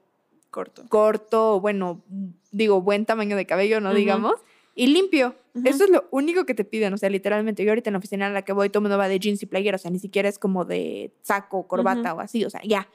corto. 0.50 0.84
corto, 0.88 1.60
bueno, 1.60 2.02
digo, 2.50 2.80
buen 2.80 3.06
tamaño 3.06 3.36
de 3.36 3.46
cabello, 3.46 3.80
no 3.80 3.94
digamos, 3.94 4.34
y 4.74 4.88
limpio. 4.88 5.34
Eso 5.64 5.84
es 5.84 5.90
lo 5.90 6.04
único 6.12 6.46
que 6.46 6.54
te 6.54 6.64
piden, 6.64 6.94
o 6.94 6.98
sea, 6.98 7.10
literalmente. 7.10 7.64
Yo 7.64 7.72
ahorita 7.72 7.90
en 7.90 7.94
la 7.94 7.98
oficina 7.98 8.28
en 8.28 8.34
la 8.34 8.42
que 8.42 8.52
voy, 8.52 8.70
todo 8.70 8.80
mundo 8.80 8.96
va 8.96 9.08
de 9.08 9.18
jeans 9.18 9.42
y 9.42 9.46
playera, 9.46 9.74
o 9.74 9.78
sea, 9.78 9.90
ni 9.90 9.98
siquiera 9.98 10.28
es 10.28 10.38
como 10.38 10.64
de 10.64 11.12
saco, 11.22 11.66
corbata 11.66 12.14
o 12.14 12.20
así, 12.20 12.44
o 12.44 12.50
sea, 12.50 12.60
ya. 12.64 12.88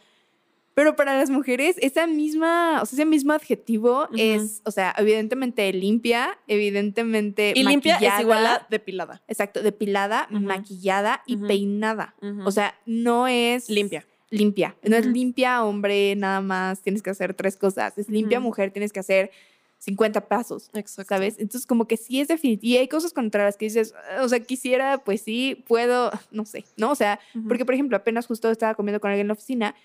Pero 0.76 0.96
para 0.96 1.16
las 1.16 1.30
mujeres, 1.30 1.76
esa 1.82 2.08
misma, 2.08 2.82
o 2.82 2.86
sea, 2.86 2.96
ese 2.96 3.06
mismo 3.06 3.34
adjetivo 3.34 4.08
es, 4.18 4.62
o 4.66 4.72
sea, 4.72 4.96
evidentemente 4.98 5.72
limpia, 5.72 6.40
evidentemente 6.48 7.54
Y 7.56 7.64
limpia 7.64 7.96
es 7.96 8.02
maquillada, 8.02 8.22
igual 8.22 8.46
a 8.46 8.68
depilada. 8.70 9.22
Exacto, 9.28 9.62
depilada, 9.62 10.28
maquillada 10.32 11.22
y 11.28 11.38
peinada. 11.38 12.16
O 12.46 12.52
sea, 12.52 12.76
no 12.86 13.28
es 13.28 13.70
Limpia. 13.70 14.06
Limpia. 14.34 14.76
No 14.84 14.96
es 14.96 15.06
limpia, 15.06 15.64
hombre, 15.64 16.16
nada 16.16 16.42
más 16.42 16.82
tienes 16.82 17.02
que 17.02 17.10
hacer 17.10 17.34
tres 17.34 17.56
cosas. 17.58 17.98
Es 17.98 18.10
limpia, 18.10 18.40
mujer, 18.40 18.72
tienes 18.72 18.92
que 18.92 19.00
hacer 19.00 19.32
50 19.80 20.28
pasos. 20.28 20.70
Exacto. 20.74 21.10
¿Sabes? 21.10 21.36
Entonces, 21.40 21.68
como 21.68 21.88
que 21.88 21.98
sí 21.98 22.22
es 22.22 22.30
definitivo. 22.30 22.74
Y 22.74 22.78
hay 22.78 22.88
cosas 22.88 23.14
contra 23.14 23.44
las 23.44 23.58
que 23.58 23.66
dices, 23.66 23.94
"Ah, 24.12 24.24
o 24.24 24.30
sea, 24.30 24.40
quisiera, 24.40 25.00
pues 25.00 25.22
sí, 25.22 25.64
puedo, 25.68 26.10
no 26.32 26.46
sé, 26.46 26.66
¿no? 26.78 26.92
O 26.92 26.96
sea, 26.96 27.20
porque, 27.48 27.66
por 27.66 27.74
ejemplo, 27.74 27.98
apenas 27.98 28.26
justo 28.26 28.50
estaba 28.50 28.76
comiendo 28.76 29.00
con 29.00 29.12
alguien 29.12 29.26
en 29.26 29.28
la 29.28 29.34
oficina 29.34 29.76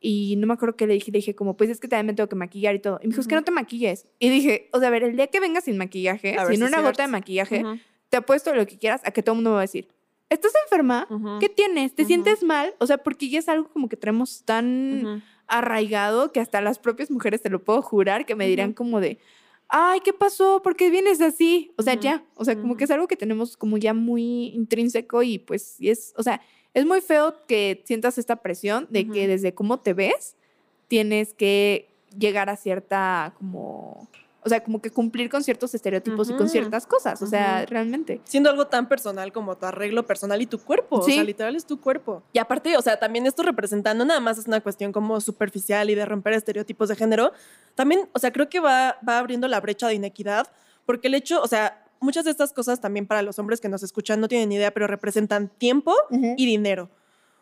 y 0.00 0.36
no 0.36 0.46
me 0.46 0.54
acuerdo 0.54 0.76
qué 0.76 0.86
le 0.86 0.94
dije. 0.94 1.10
Le 1.10 1.18
dije, 1.18 1.34
como, 1.34 1.56
pues 1.56 1.70
es 1.70 1.80
que 1.80 1.88
también 1.88 2.06
me 2.06 2.14
tengo 2.14 2.28
que 2.28 2.36
maquillar 2.36 2.74
y 2.74 2.78
todo. 2.78 3.00
Y 3.02 3.06
me 3.06 3.10
dijo, 3.10 3.20
es 3.20 3.26
que 3.26 3.34
no 3.34 3.42
te 3.42 3.50
maquilles. 3.50 4.06
Y 4.20 4.28
dije, 4.28 4.68
o 4.72 4.78
sea, 4.78 4.88
a 4.88 4.90
ver, 4.92 5.02
el 5.02 5.16
día 5.16 5.26
que 5.26 5.40
vengas 5.40 5.64
sin 5.64 5.76
maquillaje, 5.76 6.36
A 6.36 6.46
sin 6.46 6.56
si 6.58 6.62
una 6.62 6.80
gota 6.80 7.02
de 7.02 7.08
maquillaje, 7.08 7.64
te 8.10 8.16
apuesto 8.16 8.54
lo 8.54 8.64
que 8.66 8.78
quieras 8.78 9.02
a 9.04 9.10
que 9.10 9.22
todo 9.22 9.32
el 9.34 9.38
mundo 9.38 9.50
me 9.50 9.54
va 9.54 9.60
a 9.60 9.62
decir, 9.62 9.88
¿estás 10.30 10.52
enferma? 10.64 11.06
¿Qué 11.40 11.48
tienes? 11.48 11.94
¿Te 11.94 12.04
sientes 12.04 12.42
mal? 12.42 12.74
O 12.78 12.86
sea, 12.86 12.98
porque 12.98 13.28
ya 13.28 13.38
es 13.38 13.48
algo 13.48 13.68
como 13.68 13.88
que 13.88 13.96
traemos 13.96 14.42
tan 14.44 15.22
arraigado 15.46 16.32
que 16.32 16.40
hasta 16.40 16.60
las 16.60 16.78
propias 16.78 17.10
mujeres, 17.10 17.42
te 17.42 17.50
lo 17.50 17.64
puedo 17.64 17.82
jurar, 17.82 18.26
que 18.26 18.34
me 18.34 18.46
dirán 18.46 18.72
como 18.74 19.00
de, 19.00 19.18
ay, 19.68 20.00
¿qué 20.00 20.12
pasó? 20.12 20.62
¿Por 20.62 20.76
qué 20.76 20.90
vienes 20.90 21.20
así? 21.20 21.72
O 21.76 21.82
sea, 21.82 21.94
ya, 21.94 22.24
o 22.34 22.44
sea, 22.44 22.56
como 22.56 22.76
que 22.76 22.84
es 22.84 22.90
algo 22.90 23.08
que 23.08 23.16
tenemos 23.16 23.56
como 23.56 23.78
ya 23.78 23.94
muy 23.94 24.48
intrínseco 24.48 25.22
y 25.22 25.38
pues 25.38 25.80
y 25.80 25.90
es, 25.90 26.12
o 26.16 26.22
sea, 26.22 26.40
es 26.74 26.86
muy 26.86 27.00
feo 27.00 27.34
que 27.46 27.82
sientas 27.86 28.18
esta 28.18 28.36
presión 28.36 28.86
de 28.90 29.08
que 29.08 29.26
desde 29.26 29.54
cómo 29.54 29.80
te 29.80 29.94
ves 29.94 30.36
tienes 30.86 31.34
que 31.34 31.88
llegar 32.18 32.48
a 32.50 32.56
cierta 32.56 33.34
como 33.38 34.08
o 34.44 34.48
sea, 34.48 34.62
como 34.62 34.80
que 34.80 34.90
cumplir 34.90 35.28
con 35.28 35.42
ciertos 35.42 35.74
estereotipos 35.74 36.30
y 36.30 36.34
con 36.34 36.48
ciertas 36.48 36.86
cosas, 36.86 37.20
o 37.22 37.26
sea, 37.26 37.66
realmente. 37.66 38.20
Siendo 38.24 38.48
algo 38.50 38.68
tan 38.68 38.88
personal 38.88 39.32
como 39.32 39.56
tu 39.56 39.66
arreglo 39.66 40.06
personal 40.06 40.40
y 40.40 40.46
tu 40.46 40.58
cuerpo. 40.58 40.96
O 40.98 41.02
Sí. 41.02 41.14
sea, 41.14 41.24
literal 41.24 41.56
es 41.56 41.66
tu 41.66 41.80
cuerpo. 41.80 42.22
Y 42.32 42.38
aparte, 42.38 42.76
o 42.76 42.82
sea, 42.82 42.98
también 42.98 43.26
esto 43.26 43.42
representando 43.42 44.04
nada 44.04 44.20
más 44.20 44.38
es 44.38 44.46
una 44.46 44.60
cuestión 44.60 44.92
como 44.92 45.20
superficial 45.20 45.90
y 45.90 45.94
de 45.96 46.04
romper 46.06 46.34
estereotipos 46.34 46.88
de 46.88 46.96
género. 46.96 47.32
También, 47.74 48.08
o 48.12 48.18
sea, 48.18 48.32
creo 48.32 48.48
que 48.48 48.60
va, 48.60 48.98
va 49.06 49.18
abriendo 49.18 49.48
la 49.48 49.60
brecha 49.60 49.88
de 49.88 49.94
inequidad, 49.94 50.46
porque 50.86 51.08
el 51.08 51.14
hecho, 51.14 51.42
o 51.42 51.46
sea, 51.48 51.84
muchas 52.00 52.24
de 52.24 52.30
estas 52.30 52.52
cosas 52.52 52.80
también 52.80 53.06
para 53.08 53.22
los 53.22 53.38
hombres 53.40 53.60
que 53.60 53.68
nos 53.68 53.82
escuchan 53.82 54.20
no 54.20 54.28
tienen 54.28 54.52
idea, 54.52 54.70
pero 54.72 54.86
representan 54.86 55.48
tiempo 55.48 55.94
y 56.10 56.46
dinero. 56.46 56.90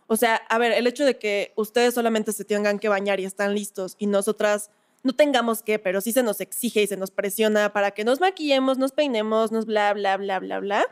O 0.09 0.17
sea, 0.17 0.37
a 0.37 0.57
ver, 0.59 0.73
el 0.73 0.87
hecho 0.87 1.05
de 1.05 1.19
que 1.19 1.53
ustedes 1.57 1.93
solamente 1.95 2.33
se 2.33 2.45
tengan 2.45 2.79
que 2.79 2.89
bañar 2.89 3.21
y 3.21 3.25
están 3.25 3.55
listos 3.55 3.97
y 3.99 4.07
nosotras 4.07 4.71
no 5.03 5.13
tengamos 5.13 5.63
que, 5.63 5.79
pero 5.79 6.01
sí 6.01 6.13
se 6.13 6.23
nos 6.23 6.41
exige 6.41 6.83
y 6.83 6.87
se 6.87 6.97
nos 6.97 7.11
presiona 7.11 7.73
para 7.73 7.91
que 7.93 8.05
nos 8.05 8.21
maquillemos, 8.21 8.79
nos 8.79 8.93
peinemos, 8.93 9.53
nos 9.53 9.67
bla, 9.67 9.93
bla, 9.95 10.17
bla, 10.17 10.39
bla, 10.41 10.59
bla, 10.61 10.85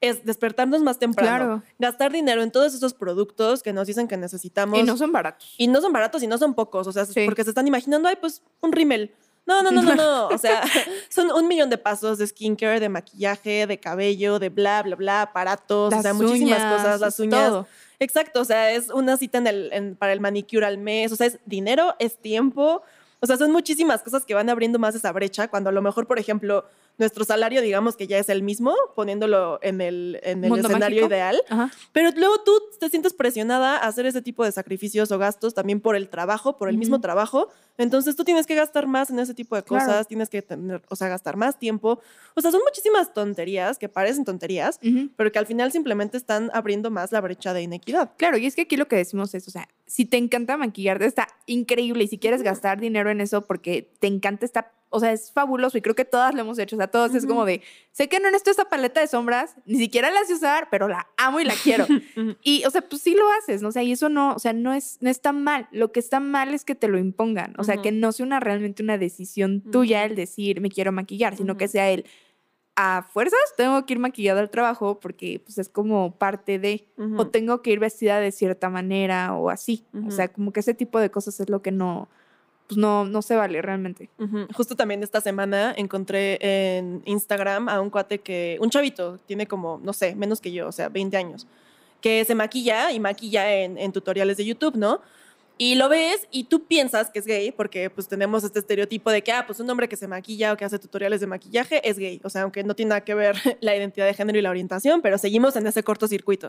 es 0.00 0.24
despertarnos 0.24 0.82
más 0.82 0.98
temprano. 0.98 1.36
Claro. 1.44 1.62
Gastar 1.78 2.12
dinero 2.12 2.42
en 2.42 2.50
todos 2.52 2.72
esos 2.74 2.94
productos 2.94 3.62
que 3.62 3.72
nos 3.72 3.86
dicen 3.86 4.06
que 4.08 4.16
necesitamos. 4.16 4.78
Y 4.78 4.82
no 4.84 4.96
son 4.96 5.10
baratos. 5.12 5.54
Y 5.58 5.66
no 5.66 5.80
son 5.80 5.92
baratos 5.92 6.22
y 6.22 6.26
no 6.28 6.38
son 6.38 6.54
pocos, 6.54 6.86
o 6.86 6.92
sea, 6.92 7.04
Sí. 7.04 7.24
porque 7.24 7.42
se 7.44 7.50
están 7.50 7.66
imaginando, 7.66 8.08
ay, 8.08 8.16
pues 8.20 8.42
un 8.60 8.72
rímel. 8.72 9.12
No, 9.44 9.62
no, 9.62 9.70
no, 9.70 9.82
no, 9.82 9.94
no. 9.94 10.28
O 10.28 10.36
sea, 10.38 10.62
son 11.08 11.30
un 11.32 11.48
millón 11.48 11.68
de 11.70 11.78
pasos 11.78 12.18
de 12.18 12.26
skincare, 12.26 12.80
de 12.80 12.88
maquillaje, 12.90 13.66
de 13.66 13.80
cabello, 13.80 14.38
de 14.38 14.50
bla, 14.50 14.82
bla, 14.82 14.94
bla, 14.94 15.22
aparatos, 15.22 15.92
o 15.94 16.02
sea, 16.02 16.14
muchísimas 16.14 16.62
cosas, 16.76 17.00
las 17.00 17.18
uñas. 17.18 17.48
todo. 17.48 17.66
Exacto, 17.98 18.40
o 18.42 18.44
sea, 18.44 18.70
es 18.72 18.90
una 18.90 19.16
cita 19.16 19.38
en 19.38 19.46
el, 19.48 19.72
en- 19.72 19.96
para 19.96 20.12
el 20.12 20.20
manicure 20.20 20.64
al 20.66 20.78
mes, 20.78 21.10
o 21.10 21.16
sea, 21.16 21.26
es 21.26 21.38
dinero, 21.46 21.96
es 21.98 22.16
tiempo, 22.18 22.82
o 23.20 23.26
sea, 23.26 23.36
son 23.36 23.50
muchísimas 23.52 24.02
cosas 24.02 24.24
que 24.24 24.34
van 24.34 24.48
abriendo 24.50 24.78
más 24.78 24.94
esa 24.94 25.10
brecha, 25.12 25.48
cuando 25.48 25.70
a 25.70 25.72
lo 25.72 25.82
mejor, 25.82 26.06
por 26.06 26.18
ejemplo, 26.18 26.64
nuestro 26.98 27.24
salario, 27.24 27.62
digamos 27.62 27.96
que 27.96 28.06
ya 28.08 28.18
es 28.18 28.28
el 28.28 28.42
mismo, 28.42 28.74
poniéndolo 28.96 29.60
en 29.62 29.80
el, 29.80 30.18
en 30.24 30.44
el 30.44 30.52
escenario 30.58 30.78
mágico. 31.02 31.06
ideal, 31.06 31.40
Ajá. 31.48 31.70
pero 31.92 32.10
luego 32.16 32.42
tú 32.44 32.52
te 32.80 32.88
sientes 32.90 33.12
presionada 33.14 33.76
a 33.76 33.86
hacer 33.86 34.04
ese 34.06 34.20
tipo 34.20 34.44
de 34.44 34.50
sacrificios 34.50 35.12
o 35.12 35.18
gastos 35.18 35.54
también 35.54 35.80
por 35.80 35.94
el 35.94 36.08
trabajo, 36.08 36.56
por 36.56 36.68
el 36.68 36.76
mismo 36.76 37.00
trabajo. 37.00 37.48
Entonces 37.76 38.16
tú 38.16 38.24
tienes 38.24 38.46
que 38.46 38.56
gastar 38.56 38.88
más 38.88 39.10
en 39.10 39.20
ese 39.20 39.32
tipo 39.34 39.54
de 39.54 39.62
cosas, 39.62 39.86
Claro. 39.86 40.04
tienes 40.06 40.28
que 40.28 40.42
tener, 40.42 40.82
o 40.88 40.96
sea, 40.96 41.06
gastar 41.08 41.36
más 41.36 41.56
tiempo. 41.58 42.00
O 42.34 42.40
sea, 42.40 42.50
son 42.50 42.60
muchísimas 42.64 43.14
tonterías 43.14 43.78
que 43.78 43.88
parecen 43.88 44.24
tonterías, 44.24 44.80
pero 45.16 45.30
que 45.30 45.38
al 45.38 45.46
final 45.46 45.70
simplemente 45.70 46.16
están 46.16 46.50
abriendo 46.52 46.90
más 46.90 47.12
la 47.12 47.20
brecha 47.20 47.52
de 47.54 47.62
inequidad. 47.62 48.10
Claro, 48.16 48.38
y 48.38 48.46
es 48.46 48.56
que 48.56 48.62
aquí 48.62 48.76
lo 48.76 48.88
que 48.88 48.96
decimos 48.96 49.32
es, 49.34 49.46
o 49.46 49.52
sea, 49.52 49.68
si 49.88 50.04
te 50.04 50.18
encanta 50.18 50.58
maquillarte, 50.58 51.06
está 51.06 51.28
increíble. 51.46 52.04
Y 52.04 52.08
si 52.08 52.18
quieres 52.18 52.42
gastar 52.42 52.78
dinero 52.78 53.10
en 53.10 53.22
eso 53.22 53.46
porque 53.46 53.90
te 54.00 54.06
encanta, 54.06 54.44
está, 54.44 54.70
o 54.90 55.00
sea, 55.00 55.12
es 55.12 55.32
fabuloso. 55.32 55.78
Y 55.78 55.80
creo 55.80 55.94
que 55.94 56.04
todas 56.04 56.34
lo 56.34 56.42
hemos 56.42 56.58
hecho. 56.58 56.76
O 56.76 56.78
sea, 56.78 56.88
todos 56.88 57.14
es 57.14 57.24
como 57.24 57.46
de, 57.46 57.62
sé 57.90 58.06
que 58.06 58.20
no 58.20 58.26
necesito 58.26 58.50
esta 58.50 58.66
paleta 58.66 59.00
de 59.00 59.08
sombras, 59.08 59.56
ni 59.64 59.78
siquiera 59.78 60.10
la 60.10 60.22
sé 60.24 60.34
usar, 60.34 60.68
pero 60.70 60.88
la 60.88 61.08
amo 61.16 61.40
y 61.40 61.44
la 61.44 61.54
quiero. 61.54 61.86
y, 62.42 62.64
o 62.66 62.70
sea, 62.70 62.82
pues 62.82 63.00
sí 63.00 63.14
lo 63.14 63.24
haces, 63.32 63.62
¿no? 63.62 63.68
O 63.68 63.72
sea, 63.72 63.82
y 63.82 63.92
eso 63.92 64.10
no, 64.10 64.34
o 64.34 64.38
sea, 64.38 64.52
no 64.52 64.74
es, 64.74 64.98
no 65.00 65.08
está 65.08 65.32
mal. 65.32 65.68
Lo 65.72 65.90
que 65.90 66.00
está 66.00 66.20
mal 66.20 66.52
es 66.52 66.66
que 66.66 66.74
te 66.74 66.88
lo 66.88 66.98
impongan. 66.98 67.54
O 67.56 67.64
sea, 67.64 67.78
que 67.78 67.90
no 67.90 68.12
sea 68.12 68.26
una, 68.26 68.40
realmente 68.40 68.82
una 68.82 68.98
decisión 68.98 69.62
tuya 69.62 70.04
el 70.04 70.16
decir, 70.16 70.60
me 70.60 70.68
quiero 70.68 70.92
maquillar, 70.92 71.34
sino 71.34 71.56
que 71.56 71.66
sea 71.66 71.88
el, 71.90 72.04
a 72.80 73.02
fuerzas 73.02 73.40
tengo 73.56 73.84
que 73.84 73.94
ir 73.94 73.98
maquillada 73.98 74.40
al 74.40 74.50
trabajo 74.50 75.00
porque 75.00 75.40
pues 75.44 75.58
es 75.58 75.68
como 75.68 76.12
parte 76.12 76.60
de 76.60 76.86
Ujú. 76.96 77.22
o 77.22 77.26
tengo 77.26 77.60
que 77.60 77.72
ir 77.72 77.80
vestida 77.80 78.20
de 78.20 78.30
cierta 78.30 78.70
manera 78.70 79.34
o 79.34 79.50
así. 79.50 79.84
O 79.92 79.98
Ujú. 79.98 80.10
sea, 80.12 80.28
como 80.28 80.52
que 80.52 80.60
ese 80.60 80.74
tipo 80.74 81.00
de 81.00 81.10
cosas 81.10 81.40
es 81.40 81.50
lo 81.50 81.60
que 81.60 81.72
no, 81.72 82.08
pues 82.68 82.78
no, 82.78 83.04
no 83.04 83.20
se 83.20 83.34
vale 83.34 83.60
realmente. 83.62 84.10
Ujú. 84.20 84.46
Justo 84.54 84.76
también 84.76 85.02
esta 85.02 85.20
semana 85.20 85.74
encontré 85.76 86.38
en 86.40 87.02
Instagram 87.04 87.68
a 87.68 87.80
un 87.80 87.90
cuate 87.90 88.20
que, 88.20 88.58
un 88.60 88.70
chavito, 88.70 89.18
tiene 89.26 89.48
como, 89.48 89.80
no 89.82 89.92
sé, 89.92 90.14
menos 90.14 90.40
que 90.40 90.52
yo, 90.52 90.68
o 90.68 90.72
sea, 90.72 90.88
20 90.88 91.16
años, 91.16 91.48
que 92.00 92.24
se 92.24 92.36
maquilla 92.36 92.92
y 92.92 93.00
maquilla 93.00 93.56
en, 93.56 93.76
en 93.76 93.90
tutoriales 93.90 94.36
de 94.36 94.44
YouTube, 94.44 94.76
¿no? 94.76 95.00
Y 95.60 95.74
lo 95.74 95.88
ves 95.88 96.28
y 96.30 96.44
tú 96.44 96.66
piensas 96.66 97.10
que 97.10 97.18
es 97.18 97.26
gay, 97.26 97.50
porque 97.50 97.90
pues 97.90 98.06
tenemos 98.06 98.44
este 98.44 98.60
estereotipo 98.60 99.10
de 99.10 99.22
que, 99.22 99.32
ah, 99.32 99.44
pues 99.44 99.58
un 99.58 99.68
hombre 99.68 99.88
que 99.88 99.96
se 99.96 100.06
maquilla 100.06 100.52
o 100.52 100.56
que 100.56 100.64
hace 100.64 100.78
tutoriales 100.78 101.20
de 101.20 101.26
maquillaje 101.26 101.86
es 101.88 101.98
gay. 101.98 102.20
O 102.22 102.30
sea, 102.30 102.42
aunque 102.42 102.62
no 102.62 102.76
tiene 102.76 102.90
nada 102.90 103.00
que 103.02 103.14
ver 103.14 103.36
la 103.60 103.76
identidad 103.76 104.06
de 104.06 104.14
género 104.14 104.38
y 104.38 104.42
la 104.42 104.50
orientación, 104.50 105.02
pero 105.02 105.18
seguimos 105.18 105.56
en 105.56 105.66
ese 105.66 105.82
cortocircuito. 105.82 106.48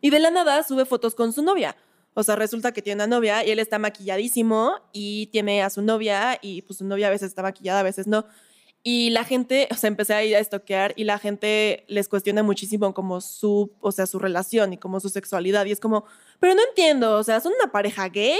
Y 0.00 0.10
de 0.10 0.18
la 0.18 0.32
nada 0.32 0.64
sube 0.64 0.84
fotos 0.84 1.14
con 1.14 1.32
su 1.32 1.42
novia. 1.42 1.76
O 2.14 2.24
sea, 2.24 2.34
resulta 2.34 2.72
que 2.72 2.82
tiene 2.82 3.04
una 3.04 3.06
novia 3.06 3.46
y 3.46 3.50
él 3.52 3.60
está 3.60 3.78
maquilladísimo 3.78 4.74
y 4.92 5.26
tiene 5.26 5.62
a 5.62 5.70
su 5.70 5.82
novia 5.82 6.36
y 6.42 6.62
pues 6.62 6.78
su 6.78 6.84
novia 6.84 7.06
a 7.06 7.10
veces 7.10 7.28
está 7.28 7.42
maquillada, 7.42 7.80
a 7.80 7.84
veces 7.84 8.08
no. 8.08 8.26
Y 8.82 9.10
la 9.10 9.24
gente, 9.24 9.68
o 9.70 9.74
sea, 9.74 9.88
empecé 9.88 10.14
a 10.14 10.24
ir 10.24 10.34
a 10.34 10.38
estoquear 10.38 10.94
y 10.96 11.04
la 11.04 11.18
gente 11.18 11.84
les 11.88 12.08
cuestiona 12.08 12.42
muchísimo 12.42 12.94
como 12.94 13.20
su, 13.20 13.72
o 13.80 13.92
sea, 13.92 14.06
su 14.06 14.18
relación 14.18 14.72
y 14.72 14.78
como 14.78 14.98
su 14.98 15.10
sexualidad. 15.10 15.66
Y 15.66 15.72
es 15.72 15.80
como, 15.80 16.06
pero 16.40 16.54
no 16.54 16.62
entiendo, 16.68 17.16
o 17.16 17.22
sea, 17.22 17.40
¿son 17.40 17.52
una 17.60 17.72
pareja 17.72 18.08
gay 18.08 18.38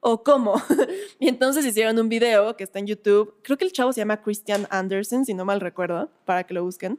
o 0.00 0.22
cómo? 0.22 0.54
y 1.18 1.28
entonces 1.28 1.64
hicieron 1.64 1.98
un 1.98 2.08
video 2.08 2.56
que 2.56 2.64
está 2.64 2.78
en 2.78 2.86
YouTube. 2.86 3.34
Creo 3.42 3.58
que 3.58 3.64
el 3.64 3.72
chavo 3.72 3.92
se 3.92 4.00
llama 4.00 4.22
Christian 4.22 4.66
Anderson, 4.70 5.24
si 5.24 5.34
no 5.34 5.44
mal 5.44 5.60
recuerdo, 5.60 6.10
para 6.24 6.44
que 6.44 6.54
lo 6.54 6.64
busquen. 6.64 6.98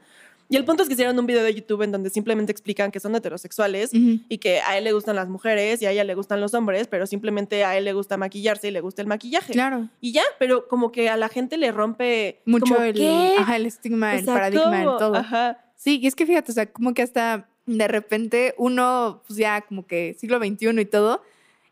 Y 0.52 0.58
el 0.58 0.66
punto 0.66 0.84
es 0.84 0.90
que 0.90 0.96
hicieron 0.96 1.18
un 1.18 1.26
video 1.26 1.46
de 1.46 1.56
YouTube 1.56 1.82
en 1.82 1.94
donde 1.94 2.10
simplemente 2.10 2.52
explican 2.52 2.92
que 2.92 3.00
son 3.00 3.16
heterosexuales 3.16 3.94
Ujú. 3.94 4.20
y 4.28 4.38
que 4.40 4.60
a 4.60 4.78
él 4.78 4.84
le 4.84 4.92
gustan 4.92 5.16
las 5.16 5.30
mujeres 5.30 5.82
y 5.82 5.86
a 5.86 5.92
ella 5.92 6.04
le 6.04 6.14
gustan 6.14 6.42
los 6.42 6.54
hombres, 6.54 6.88
pero 6.88 7.08
simplemente 7.08 7.64
a 7.64 7.78
él 7.78 7.86
le 7.86 7.94
gusta 7.94 8.18
maquillarse 8.18 8.68
y 8.68 8.72
le 8.72 8.82
gusta 8.82 9.02
el 9.02 9.08
maquillaje. 9.08 9.54
Claro. 9.54 9.88
Y 10.02 10.12
ya, 10.12 10.24
pero 10.40 10.68
como 10.68 10.92
que 10.92 11.08
a 11.08 11.16
la 11.16 11.30
gente 11.30 11.56
le 11.56 11.72
rompe 11.72 12.42
Mucho 12.44 12.76
como, 12.76 12.86
el, 12.86 13.02
ajá, 13.38 13.56
el 13.56 13.66
estigma, 13.66 14.12
O 14.12 14.18
el 14.18 14.26
paradigma, 14.26 14.80
el 14.82 14.98
todo. 14.98 15.16
Ajá. 15.16 15.72
Sí, 15.78 16.00
y 16.02 16.08
es 16.08 16.16
que 16.16 16.26
fíjate, 16.26 16.52
o 16.52 16.54
sea, 16.54 16.66
como 16.70 16.94
que 16.94 17.02
hasta 17.02 17.48
de 17.66 17.88
repente 17.88 18.54
uno, 18.58 19.24
pues 19.28 19.38
ya 19.38 19.62
como 19.62 19.86
que 19.86 20.16
siglo 20.20 20.40
XXI 20.40 20.82
y 20.82 20.86
todo, 20.86 21.22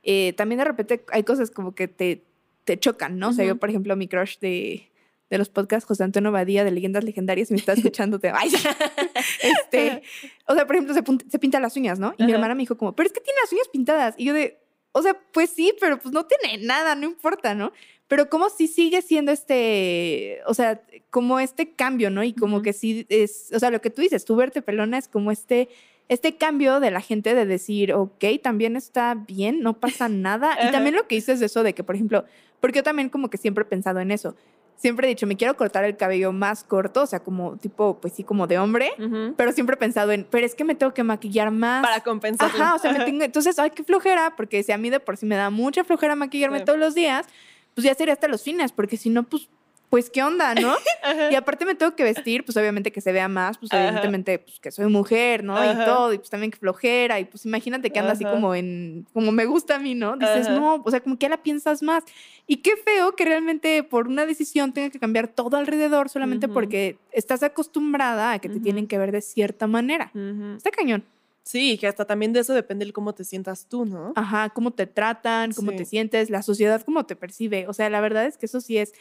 eh, 0.03 0.33
también 0.33 0.59
de 0.59 0.65
repente 0.65 1.03
hay 1.11 1.23
cosas 1.23 1.51
como 1.51 1.75
que 1.75 1.87
te, 1.87 2.23
te 2.63 2.79
chocan, 2.79 3.19
¿no? 3.19 3.29
O 3.29 3.33
sea, 3.33 3.45
yo, 3.45 3.57
por 3.57 3.69
ejemplo, 3.69 3.95
mi 3.95 4.07
crush 4.07 4.39
de, 4.39 4.89
de 5.29 5.37
los 5.37 5.49
podcasts, 5.49 5.85
José 5.87 6.03
Antonio 6.03 6.31
Badía 6.31 6.63
de 6.63 6.71
Leyendas 6.71 7.03
Legendarias, 7.03 7.51
me 7.51 7.57
está 7.57 7.73
escuchando, 7.73 8.19
te 8.19 8.29
ay, 8.33 8.51
este, 9.41 10.03
o 10.45 10.55
sea, 10.55 10.65
por 10.65 10.75
ejemplo, 10.75 10.93
se, 10.93 11.39
pinta 11.39 11.59
las 11.59 11.75
uñas, 11.75 11.99
¿no? 11.99 12.13
Y 12.17 12.23
mi 12.23 12.31
Ajá. 12.31 12.35
hermana 12.35 12.55
me 12.55 12.61
dijo 12.61 12.77
como, 12.77 12.95
pero 12.95 13.07
es 13.07 13.13
que 13.13 13.21
tiene 13.21 13.39
las 13.41 13.51
uñas 13.51 13.67
pintadas. 13.67 14.15
Y 14.17 14.25
yo 14.25 14.33
de, 14.33 14.59
o 14.91 15.01
sea, 15.01 15.19
pues 15.33 15.49
sí, 15.51 15.73
pero 15.79 15.99
pues 15.99 16.13
no 16.13 16.25
tiene 16.25 16.65
nada, 16.65 16.95
no 16.95 17.05
importa, 17.05 17.53
¿no? 17.53 17.71
Pero 18.09 18.27
como 18.29 18.49
si 18.49 18.67
sigue 18.67 19.01
siendo 19.01 19.31
este, 19.31 20.39
o 20.47 20.53
sea, 20.53 20.81
como 21.11 21.39
este 21.39 21.71
cambio, 21.71 22.09
¿no? 22.09 22.23
Y 22.23 22.33
como 22.33 22.55
Ujú. 22.57 22.63
que 22.63 22.73
sí 22.73 23.05
es, 23.07 23.51
o 23.53 23.59
sea, 23.59 23.69
lo 23.71 23.79
que 23.81 23.89
tú 23.91 24.01
dices, 24.01 24.25
tú 24.25 24.35
verte 24.35 24.61
pelona 24.61 24.97
es 24.97 25.07
como 25.07 25.31
este, 25.31 25.69
este 26.09 26.35
cambio 26.35 26.79
de 26.79 26.89
la 26.91 27.01
gente 27.01 27.35
de 27.35 27.45
decir, 27.45 27.93
ok, 27.93 28.25
también 28.41 28.75
está 28.75 29.13
bien, 29.15 29.61
no 29.61 29.79
pasa 29.79 30.09
nada. 30.09 30.57
Y 30.67 30.71
también 30.71 30.95
lo 30.95 31.07
que 31.07 31.15
dices 31.15 31.39
de 31.39 31.45
eso 31.45 31.63
de 31.63 31.73
que, 31.73 31.83
por 31.83 31.93
ejemplo, 31.95 32.25
porque 32.59 32.79
yo 32.79 32.83
también 32.83 33.09
como 33.09 33.29
que 33.29 33.37
siempre 33.37 33.61
he 33.61 33.65
pensado 33.67 33.99
en 33.99 34.09
eso. 34.11 34.35
Siempre 34.75 35.05
he 35.07 35.09
dicho, 35.09 35.27
me 35.27 35.35
quiero 35.35 35.55
cortar 35.57 35.83
el 35.83 35.95
cabello 35.97 36.31
más 36.31 36.63
corto, 36.63 37.03
o 37.03 37.05
sea, 37.05 37.19
como 37.19 37.57
tipo, 37.57 37.99
pues 38.01 38.13
sí, 38.13 38.23
como 38.23 38.47
de 38.47 38.57
hombre, 38.57 38.91
Ujú. 38.97 39.33
pero 39.37 39.51
siempre 39.51 39.75
he 39.75 39.77
pensado 39.77 40.13
en, 40.13 40.23
pero 40.27 40.45
es 40.47 40.55
que 40.55 40.63
me 40.63 40.73
tengo 40.73 40.93
que 40.95 41.03
maquillar 41.03 41.51
más. 41.51 41.83
Para 41.83 41.99
compensar. 42.01 42.47
Ajá, 42.49 42.73
o 42.75 42.79
sea, 42.79 42.91
me 42.93 43.03
tengo, 43.05 43.23
entonces, 43.23 43.59
ay, 43.59 43.69
qué 43.71 43.83
flojera, 43.83 44.33
porque 44.37 44.63
si 44.63 44.71
a 44.71 44.77
mí 44.77 44.89
de 44.89 44.99
por 45.01 45.17
sí 45.17 45.25
me 45.27 45.35
da 45.35 45.49
mucha 45.51 45.83
flojera 45.83 46.15
maquillarme 46.15 46.59
Sí. 46.59 46.65
todos 46.65 46.79
los 46.79 46.95
días, 46.95 47.27
pues 47.75 47.85
ya 47.85 47.93
sería 47.93 48.13
hasta 48.13 48.27
los 48.27 48.43
fines, 48.43 48.71
porque 48.71 48.97
si 48.97 49.09
no, 49.09 49.23
pues, 49.23 49.49
pues, 49.89 50.11
¿qué 50.11 50.21
onda, 50.21 50.53
no? 50.53 50.75
y 51.31 51.35
aparte 51.35 51.65
me 51.65 51.73
tengo 51.73 51.95
que 51.95 52.03
vestir, 52.03 52.45
pues 52.45 52.55
obviamente 52.57 52.91
que 52.91 53.01
se 53.01 53.11
vea 53.11 53.27
más, 53.27 53.57
pues 53.57 53.71
Ajá. 53.71 53.85
evidentemente, 53.85 54.37
pues 54.39 54.59
que 54.59 54.71
soy 54.71 54.85
mujer, 54.87 55.43
¿no? 55.43 55.57
Ajá. 55.57 55.71
Y 55.71 55.85
todo, 55.85 56.13
y 56.13 56.17
pues 56.19 56.29
también 56.29 56.51
que 56.51 56.59
flojera, 56.59 57.19
y 57.19 57.25
pues 57.25 57.45
imagínate 57.45 57.89
que 57.89 57.99
anda 57.99 58.11
así 58.11 58.23
como 58.23 58.53
en, 58.53 59.07
como 59.13 59.31
me 59.31 59.45
gusta 59.45 59.77
a 59.77 59.79
mí, 59.79 59.95
¿no? 59.95 60.15
Dices, 60.17 60.47
no, 60.47 60.81
o 60.85 60.91
sea, 60.91 60.99
como 60.99 61.17
que 61.17 61.23
ya 61.23 61.29
la 61.29 61.41
piensas 61.41 61.81
más. 61.81 62.03
Y 62.45 62.57
qué 62.57 62.77
feo 62.77 63.15
que 63.15 63.25
realmente 63.25 63.81
por 63.83 64.07
una 64.07 64.25
decisión 64.25 64.73
tenga 64.73 64.91
que 64.91 64.99
cambiar 64.99 65.27
todo 65.27 65.57
alrededor 65.57 66.09
solamente 66.09 66.47
porque 66.47 66.97
estás 67.11 67.41
acostumbrada 67.41 68.33
a 68.33 68.39
que 68.39 68.49
te 68.49 68.59
tienen 68.59 68.87
que 68.87 68.97
ver 68.97 69.11
de 69.11 69.21
cierta 69.21 69.65
manera. 69.65 70.11
Está 70.57 70.69
cañón. 70.71 71.03
Sí, 71.49 71.79
que 71.79 71.87
hasta 71.87 72.05
también 72.05 72.31
de 72.31 72.41
eso 72.41 72.53
depende 72.53 72.85
el 72.85 72.93
cómo 72.93 73.15
te 73.15 73.23
sientas 73.23 73.65
tú, 73.65 73.83
¿no? 73.83 74.13
Ajá, 74.15 74.49
cómo 74.49 74.69
te 74.69 74.85
tratan, 74.85 75.51
cómo 75.51 75.71
Sí. 75.71 75.77
te 75.77 75.85
sientes, 75.85 76.29
la 76.29 76.43
sociedad 76.43 76.79
cómo 76.85 77.07
te 77.07 77.15
percibe. 77.15 77.65
O 77.67 77.73
sea, 77.73 77.89
la 77.89 78.01
verdad 78.01 78.27
es 78.27 78.37
que 78.37 78.45
eso 78.45 78.61
sí 78.61 78.77
es, 78.77 78.93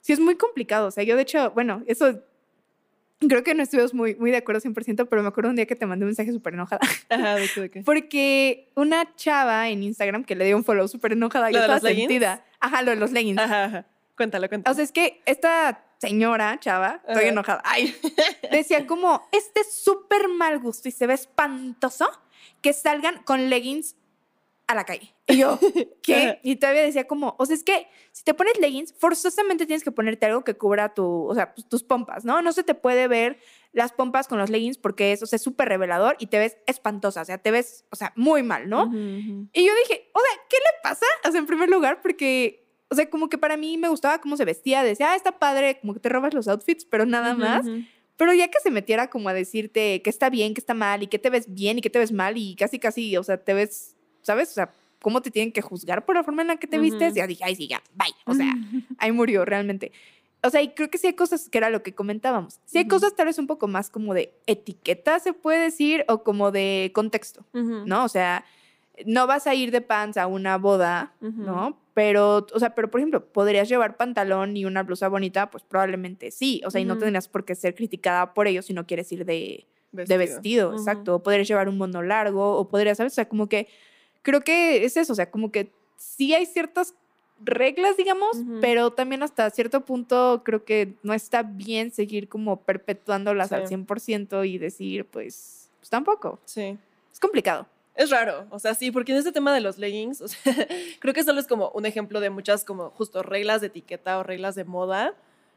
sí 0.00 0.14
es 0.14 0.18
muy 0.18 0.36
complicado. 0.36 0.86
O 0.86 0.90
sea, 0.90 1.04
yo 1.04 1.14
de 1.14 1.20
hecho, 1.20 1.50
bueno, 1.50 1.82
eso 1.86 2.22
creo 3.28 3.44
que 3.44 3.52
no 3.52 3.62
estuvimos 3.62 3.92
muy, 3.92 4.14
muy 4.14 4.30
de 4.30 4.38
acuerdo 4.38 4.62
100%, 4.62 5.08
pero 5.10 5.20
me 5.20 5.28
acuerdo 5.28 5.50
un 5.50 5.56
día 5.56 5.66
que 5.66 5.76
te 5.76 5.84
mandé 5.84 6.04
un 6.06 6.08
mensaje 6.08 6.32
súper 6.32 6.54
enojada. 6.54 6.80
Ajá, 7.10 7.34
¿de 7.34 7.46
qué? 7.54 7.60
de 7.60 7.70
qué? 7.70 7.82
Porque 7.84 8.70
una 8.76 9.14
chava 9.16 9.68
en 9.68 9.82
Instagram 9.82 10.24
que 10.24 10.34
le 10.36 10.46
dio 10.46 10.56
un 10.56 10.64
follow 10.64 10.88
súper 10.88 11.12
enojada, 11.12 11.50
¿Lo 11.50 11.58
yo 11.58 11.58
de 11.58 11.66
estaba 11.74 11.80
sentida. 11.80 12.42
Ajá, 12.60 12.80
lo 12.80 12.92
de 12.92 12.96
los 12.96 13.12
leggings. 13.12 13.38
Ajá, 13.38 13.64
ajá. 13.64 13.86
Cuéntalo, 14.16 14.48
cuéntalo. 14.48 14.72
O 14.72 14.74
sea, 14.74 14.84
es 14.84 14.92
que 14.92 15.20
esta 15.26 15.84
señora, 16.00 16.58
chava, 16.60 17.02
estoy 17.06 17.26
enojada. 17.26 17.60
Ay, 17.64 17.94
decía 18.50 18.86
como, 18.86 19.28
este 19.32 19.62
súper 19.64 20.28
mal 20.28 20.58
gusto 20.58 20.88
y 20.88 20.92
se 20.92 21.06
ve 21.06 21.14
espantoso 21.14 22.08
que 22.62 22.72
salgan 22.72 23.22
con 23.22 23.50
leggings 23.50 23.96
a 24.66 24.74
la 24.74 24.84
calle. 24.84 25.14
Y 25.26 25.38
yo, 25.38 25.58
¿qué? 26.02 26.40
Y 26.42 26.56
todavía 26.56 26.82
decía 26.82 27.06
como, 27.06 27.34
o 27.38 27.44
sea, 27.44 27.54
es 27.54 27.64
que 27.64 27.88
si 28.12 28.24
te 28.24 28.34
pones 28.34 28.58
leggings, 28.60 28.94
forzosamente 28.96 29.66
tienes 29.66 29.84
que 29.84 29.90
ponerte 29.90 30.26
algo 30.26 30.42
que 30.42 30.54
cubra 30.54 30.94
tu, 30.94 31.26
o 31.26 31.34
sea, 31.34 31.54
pues, 31.54 31.68
tus 31.68 31.82
pompas, 31.82 32.24
¿no? 32.24 32.40
No 32.40 32.52
se 32.52 32.62
te 32.62 32.74
puede 32.74 33.06
ver 33.06 33.38
las 33.72 33.92
pompas 33.92 34.26
con 34.26 34.38
los 34.38 34.48
leggings 34.48 34.78
porque 34.78 35.12
es, 35.12 35.22
o 35.22 35.26
sea, 35.26 35.36
es 35.36 35.42
súper 35.42 35.68
revelador 35.68 36.16
y 36.18 36.26
te 36.26 36.38
ves 36.38 36.56
espantosa, 36.66 37.22
o 37.22 37.24
sea, 37.24 37.38
te 37.38 37.50
ves, 37.50 37.84
o 37.90 37.96
sea, 37.96 38.12
muy 38.16 38.42
mal, 38.42 38.68
¿no? 38.68 38.90
Y 38.92 39.66
yo 39.66 39.72
dije, 39.82 40.10
o 40.12 40.20
sea, 40.20 40.42
¿qué 40.48 40.56
le 40.56 40.82
pasa? 40.82 41.06
O 41.28 41.30
sea, 41.30 41.40
en 41.40 41.46
primer 41.46 41.68
lugar, 41.68 42.00
porque, 42.00 42.69
o 42.90 42.94
sea, 42.94 43.08
como 43.08 43.28
que 43.28 43.38
para 43.38 43.56
mí 43.56 43.78
me 43.78 43.88
gustaba 43.88 44.20
cómo 44.20 44.36
se 44.36 44.44
vestía, 44.44 44.82
decía, 44.82 45.12
ah, 45.12 45.16
está 45.16 45.38
padre, 45.38 45.78
como 45.80 45.94
que 45.94 46.00
te 46.00 46.08
robas 46.08 46.34
los 46.34 46.48
outfits, 46.48 46.84
pero 46.84 47.06
nada 47.06 47.34
más. 47.34 47.66
ujú. 47.66 47.84
Pero 48.16 48.34
ya 48.34 48.48
que 48.48 48.58
se 48.62 48.70
metiera 48.70 49.08
como 49.08 49.30
a 49.30 49.32
decirte 49.32 50.02
que 50.02 50.10
está 50.10 50.28
bien, 50.28 50.52
que 50.52 50.60
está 50.60 50.74
mal, 50.74 51.02
y 51.02 51.06
que 51.06 51.18
te 51.18 51.30
ves 51.30 51.54
bien 51.54 51.78
y 51.78 51.80
que 51.80 51.88
te 51.88 51.98
ves 51.98 52.12
mal, 52.12 52.36
y 52.36 52.54
casi, 52.54 52.78
casi, 52.78 53.16
o 53.16 53.22
sea, 53.22 53.38
te 53.38 53.54
ves, 53.54 53.96
¿sabes? 54.20 54.50
O 54.50 54.52
sea, 54.52 54.74
cómo 55.00 55.22
te 55.22 55.30
tienen 55.30 55.52
que 55.52 55.62
juzgar 55.62 56.04
por 56.04 56.16
la 56.16 56.22
forma 56.24 56.42
en 56.42 56.48
la 56.48 56.56
que 56.56 56.66
te 56.66 56.78
vistes, 56.78 57.12
Ujú. 57.12 57.16
ya 57.16 57.26
dije, 57.26 57.44
ay, 57.44 57.56
sí, 57.56 57.66
ya, 57.68 57.82
bye. 57.94 58.12
O 58.26 58.34
sea, 58.34 58.52
ahí 58.98 59.12
murió 59.12 59.46
realmente. 59.46 59.92
O 60.42 60.50
sea, 60.50 60.60
y 60.60 60.70
creo 60.74 60.90
que 60.90 60.98
sí 60.98 61.06
hay 61.06 61.14
cosas 61.14 61.48
que 61.48 61.58
era 61.58 61.70
lo 61.70 61.82
que 61.82 61.94
comentábamos. 61.94 62.60
Sí 62.64 62.78
hay 62.78 62.88
cosas 62.88 63.14
tal 63.14 63.26
vez 63.26 63.38
un 63.38 63.46
poco 63.46 63.68
más 63.68 63.88
como 63.88 64.12
de 64.14 64.34
etiqueta, 64.46 65.18
se 65.20 65.32
puede 65.32 65.58
decir, 65.60 66.04
o 66.08 66.22
como 66.22 66.50
de 66.50 66.90
contexto. 66.94 67.46
¿no? 67.52 68.04
O 68.04 68.08
sea, 68.08 68.44
no 69.06 69.26
vas 69.26 69.46
a 69.46 69.54
ir 69.54 69.70
de 69.70 69.80
pants 69.80 70.16
a 70.16 70.26
una 70.26 70.58
boda. 70.58 71.12
¿no? 71.20 71.78
Pero, 71.94 72.46
o 72.52 72.58
sea, 72.58 72.74
pero 72.74 72.90
por 72.90 73.00
ejemplo, 73.00 73.24
¿podrías 73.24 73.68
llevar 73.68 73.96
pantalón 73.96 74.56
y 74.56 74.64
una 74.64 74.82
blusa 74.82 75.08
bonita? 75.08 75.50
Pues 75.50 75.64
probablemente 75.64 76.30
sí. 76.30 76.62
O 76.64 76.70
sea, 76.70 76.80
y 76.80 76.84
no 76.84 76.96
tendrías 76.98 77.28
por 77.28 77.44
qué 77.44 77.54
ser 77.54 77.74
criticada 77.74 78.32
por 78.32 78.46
ello 78.46 78.62
si 78.62 78.72
no 78.72 78.86
quieres 78.86 79.10
ir 79.12 79.24
de, 79.24 79.66
de 79.92 80.16
vestido, 80.16 80.72
exacto. 80.72 81.16
O 81.16 81.22
podrías 81.22 81.48
llevar 81.48 81.68
un 81.68 81.76
mono 81.78 82.02
largo, 82.02 82.56
o 82.56 82.68
podrías, 82.68 82.96
¿sabes? 82.96 83.12
O 83.12 83.16
sea, 83.16 83.28
como 83.28 83.48
que 83.48 83.68
creo 84.22 84.40
que 84.42 84.84
es 84.84 84.96
eso, 84.96 85.12
o 85.12 85.16
sea, 85.16 85.30
como 85.30 85.50
que 85.50 85.72
sí 85.96 86.32
hay 86.34 86.46
ciertas 86.46 86.94
reglas, 87.42 87.96
digamos, 87.96 88.36
pero 88.60 88.90
también 88.90 89.22
hasta 89.22 89.48
cierto 89.50 89.84
punto 89.84 90.42
creo 90.44 90.64
que 90.64 90.94
no 91.02 91.14
está 91.14 91.42
bien 91.42 91.90
seguir 91.90 92.28
como 92.28 92.60
perpetuándolas 92.62 93.50
al 93.52 93.66
Sí. 93.66 93.74
100% 93.74 94.46
y 94.46 94.58
decir, 94.58 95.06
pues, 95.06 95.70
pues 95.78 95.88
tampoco. 95.90 96.38
Sí. 96.44 96.76
Es 97.12 97.18
complicado. 97.18 97.66
Es 97.94 98.10
raro, 98.10 98.46
o 98.50 98.58
sea, 98.58 98.74
sí, 98.74 98.90
porque 98.90 99.12
en 99.12 99.18
este 99.18 99.32
tema 99.32 99.52
de 99.52 99.60
los 99.60 99.78
leggings, 99.78 100.20
o 100.20 100.28
sea, 100.28 100.40
creo 101.00 101.12
que 101.12 101.24
solo 101.24 101.40
es 101.40 101.46
como 101.46 101.70
un 101.70 101.86
ejemplo 101.86 102.20
de 102.20 102.30
muchas 102.30 102.64
como 102.64 102.90
justo 102.90 103.22
reglas 103.22 103.60
de 103.60 103.68
etiqueta 103.68 104.18
o 104.18 104.22
reglas 104.22 104.54
de 104.54 104.64
moda, 104.64 105.14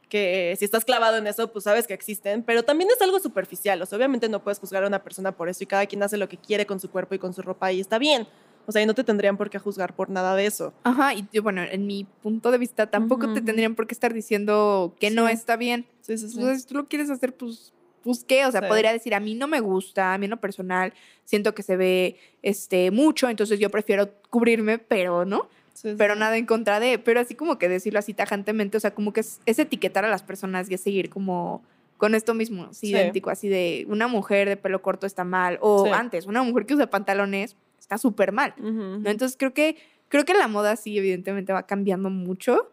que 0.10 0.56
si 0.60 0.66
estás 0.66 0.86
clavado 0.86 1.18
en 1.18 1.28
eso, 1.28 1.52
pues 1.52 1.64
sabes 1.64 1.88
que 1.88 1.94
existen, 1.94 2.44
pero 2.44 2.64
también 2.64 2.90
es 2.92 3.02
algo 3.02 3.20
superficial, 3.20 3.82
o 3.82 3.86
sea, 3.86 3.98
obviamente 3.98 4.30
no 4.30 4.44
puedes 4.44 4.60
juzgar 4.60 4.84
a 4.84 4.88
una 4.88 5.04
persona 5.04 5.32
por 5.32 5.50
eso 5.50 5.64
y 5.64 5.68
cada 5.68 5.86
quien 5.86 6.04
hace 6.04 6.18
lo 6.18 6.28
que 6.28 6.38
quiere 6.38 6.66
con 6.66 6.80
su 6.80 6.90
cuerpo 6.90 7.16
y 7.16 7.20
con 7.20 7.34
su 7.34 7.42
ropa 7.42 7.72
y 7.72 7.80
está 7.80 7.98
bien, 7.98 8.28
o 8.66 8.72
sea, 8.72 8.82
y 8.82 8.86
no 8.86 8.94
te 8.94 9.04
tendrían 9.04 9.38
por 9.38 9.50
qué 9.50 9.60
juzgar 9.60 9.96
por 9.96 10.10
nada 10.10 10.36
de 10.36 10.46
eso. 10.46 10.74
Ajá, 10.84 11.14
y 11.14 11.28
yo, 11.32 11.44
bueno, 11.44 11.64
en 11.64 11.86
mi 11.86 12.06
punto 12.22 12.52
de 12.52 12.58
vista 12.58 12.90
tampoco 12.90 13.34
te 13.34 13.42
tendrían 13.42 13.76
por 13.76 13.88
qué 13.88 13.94
estar 13.94 14.14
diciendo 14.14 14.96
que 15.00 15.12
no 15.12 15.28
está 15.28 15.58
bien. 15.58 15.86
Sí, 16.02 16.18
sí. 16.18 16.26
Entonces, 16.26 16.62
si 16.62 16.68
tú 16.68 16.76
lo 16.76 16.88
quieres 16.88 17.10
hacer, 17.10 17.36
pues, 17.36 17.74
pues 18.04 18.24
qué, 18.24 18.46
o 18.46 18.52
sea, 18.52 18.62
Sí. 18.62 18.68
podría 18.68 18.92
decir, 18.94 19.16
a 19.16 19.20
mí 19.20 19.34
no 19.36 19.48
me 19.48 19.60
gusta, 19.60 20.14
a 20.14 20.18
mí 20.18 20.26
en 20.26 20.32
lo 20.32 20.38
personal 20.38 20.94
siento 21.24 21.56
que 21.56 21.64
se 21.64 21.78
ve 21.78 22.18
este, 22.42 22.92
mucho, 22.92 23.30
entonces 23.30 23.60
yo 23.60 23.70
prefiero 23.70 24.10
cubrirme, 24.30 24.78
pero 24.78 25.26
no, 25.26 25.48
Sí, 25.74 25.90
sí, 25.90 25.96
pero 25.98 26.14
nada 26.16 26.38
en 26.38 26.46
contra 26.46 26.80
de, 26.80 27.00
pero 27.00 27.20
así 27.20 27.34
como 27.34 27.58
que 27.58 27.68
decirlo 27.68 27.98
así 28.00 28.14
tajantemente, 28.14 28.78
o 28.78 28.80
sea, 28.80 28.94
como 28.94 29.12
que 29.14 29.22
es, 29.22 29.40
es 29.48 29.58
etiquetar 29.58 30.06
a 30.06 30.10
las 30.10 30.22
personas 30.22 30.70
y 30.70 30.76
es 30.76 30.82
seguir 30.82 31.10
como 31.10 31.64
con 31.98 32.14
esto 32.16 32.34
mismo, 32.34 32.70
idéntico, 32.82 33.30
así 33.30 33.48
de 33.48 33.86
una 33.88 34.08
mujer 34.08 34.50
de 34.50 34.58
pelo 34.58 34.82
corto 34.82 35.08
está 35.08 35.24
mal, 35.24 35.58
o 35.62 35.92
antes, 35.94 36.26
una 36.26 36.44
mujer 36.44 36.66
que 36.66 36.74
usa 36.76 36.90
pantalones 36.90 37.56
está 37.80 37.98
súper 37.98 38.32
mal. 38.34 38.54
¿no? 38.58 39.10
Entonces 39.10 39.38
creo 39.38 39.54
que, 39.54 39.78
creo 40.10 40.26
que 40.26 40.34
la 40.34 40.48
moda 40.48 40.76
sí, 40.76 40.98
evidentemente 40.98 41.54
va 41.54 41.66
cambiando 41.66 42.10
mucho, 42.10 42.70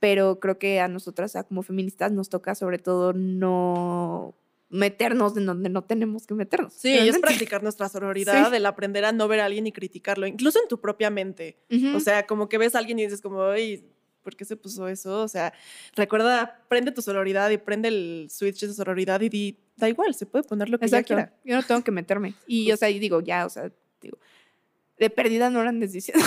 pero 0.00 0.38
creo 0.38 0.58
que 0.58 0.80
a 0.80 0.86
nosotras, 0.88 1.30
o 1.30 1.32
sea, 1.32 1.42
como 1.44 1.62
feministas, 1.62 2.12
nos 2.12 2.28
toca 2.28 2.54
sobre 2.54 2.78
todo 2.78 3.12
no 3.14 4.34
meternos 4.70 5.36
en 5.36 5.46
donde 5.46 5.68
no 5.70 5.82
tenemos 5.84 6.26
que 6.26 6.34
meternos. 6.34 6.74
Sí, 6.74 6.88
y 6.90 6.92
es 6.92 6.98
realmente. 6.98 7.20
practicar 7.26 7.62
nuestra 7.62 7.88
sororidad, 7.88 8.50
Sí. 8.50 8.56
el 8.56 8.66
aprender 8.66 9.04
a 9.04 9.12
no 9.12 9.26
ver 9.28 9.40
a 9.40 9.46
alguien 9.46 9.66
y 9.66 9.72
criticarlo, 9.72 10.26
incluso 10.26 10.60
en 10.62 10.68
tu 10.68 10.80
propia 10.80 11.10
mente. 11.10 11.58
O 11.94 12.00
sea, 12.00 12.26
como 12.26 12.48
que 12.48 12.58
ves 12.58 12.74
a 12.74 12.78
alguien 12.78 12.98
y 12.98 13.04
dices 13.04 13.20
como, 13.22 13.38
oye, 13.38 13.84
¿por 14.22 14.36
qué 14.36 14.44
se 14.44 14.56
puso 14.56 14.86
eso? 14.88 15.22
O 15.22 15.28
sea, 15.28 15.54
recuerda, 15.96 16.62
prende 16.68 16.92
tu 16.92 17.00
sororidad 17.00 17.48
y 17.50 17.56
prende 17.58 17.88
el 17.88 18.28
switch 18.30 18.60
de 18.66 18.74
sororidad 18.74 19.20
y 19.22 19.28
di, 19.30 19.58
da 19.76 19.88
igual, 19.88 20.14
se 20.14 20.26
puede 20.26 20.44
poner 20.44 20.68
lo 20.68 20.78
que 20.78 20.84
Exacto. 20.84 21.14
quiera. 21.14 21.34
Yo 21.44 21.56
no 21.56 21.62
tengo 21.62 21.82
que 21.82 21.90
meterme. 21.90 22.34
Y, 22.46 22.70
o 22.72 22.76
sea, 22.76 22.90
y 22.90 22.98
digo, 22.98 23.20
ya, 23.22 23.46
o 23.46 23.48
sea, 23.48 23.72
digo, 24.02 24.18
de 24.98 25.08
perdida 25.08 25.48
no 25.48 25.62
lo 25.62 25.68
andes 25.70 25.92
diciendo. 25.92 26.22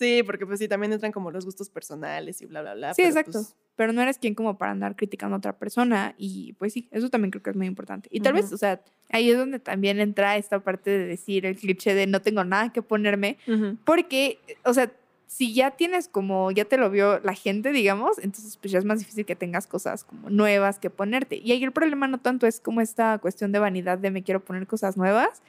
Sí, 0.00 0.22
porque 0.24 0.46
pues 0.46 0.58
sí, 0.58 0.66
también 0.66 0.94
entran 0.94 1.12
como 1.12 1.30
los 1.30 1.44
gustos 1.44 1.68
personales 1.68 2.40
y 2.40 2.46
bla, 2.46 2.62
bla, 2.62 2.72
bla. 2.72 2.94
sí, 2.94 3.02
pero, 3.02 3.08
exacto. 3.08 3.32
pues, 3.32 3.54
Pero 3.76 3.92
no 3.92 4.00
eres 4.00 4.16
quien 4.16 4.34
como 4.34 4.56
para 4.56 4.72
andar 4.72 4.96
criticando 4.96 5.34
a 5.34 5.38
otra 5.38 5.58
persona. 5.58 6.14
Y 6.16 6.54
pues 6.54 6.72
sí, 6.72 6.88
eso 6.90 7.10
también 7.10 7.30
creo 7.30 7.42
que 7.42 7.50
es 7.50 7.56
muy 7.56 7.66
importante. 7.66 8.08
Y 8.10 8.20
tal 8.20 8.32
vez, 8.32 8.50
o 8.50 8.56
sea, 8.56 8.80
ahí 9.10 9.30
es 9.30 9.36
donde 9.36 9.58
también 9.58 10.00
entra 10.00 10.38
esta 10.38 10.60
parte 10.60 10.88
de 10.88 11.04
decir 11.04 11.44
el 11.44 11.54
cliché 11.54 11.94
de 11.94 12.06
no 12.06 12.22
tengo 12.22 12.42
nada 12.44 12.72
que 12.72 12.80
ponerme. 12.80 13.36
Porque, 13.84 14.38
o 14.64 14.72
sea, 14.72 14.90
si 15.26 15.52
ya 15.52 15.72
tienes 15.72 16.08
como, 16.08 16.50
ya 16.50 16.64
te 16.64 16.78
lo 16.78 16.88
vio 16.88 17.20
la 17.20 17.34
gente, 17.34 17.70
digamos, 17.70 18.18
entonces 18.20 18.56
pues 18.56 18.72
ya 18.72 18.78
es 18.78 18.86
más 18.86 19.00
difícil 19.00 19.26
que 19.26 19.36
tengas 19.36 19.66
cosas 19.66 20.04
como 20.04 20.30
nuevas 20.30 20.78
que 20.78 20.88
ponerte. 20.88 21.36
Y 21.36 21.52
ahí 21.52 21.62
el 21.62 21.72
problema 21.72 22.08
no 22.08 22.16
tanto 22.16 22.46
es 22.46 22.58
como 22.58 22.80
esta 22.80 23.18
cuestión 23.18 23.52
de 23.52 23.58
vanidad 23.58 23.98
de 23.98 24.10
me 24.10 24.22
quiero 24.22 24.42
poner 24.42 24.66
cosas 24.66 24.96
nuevas, 24.96 25.42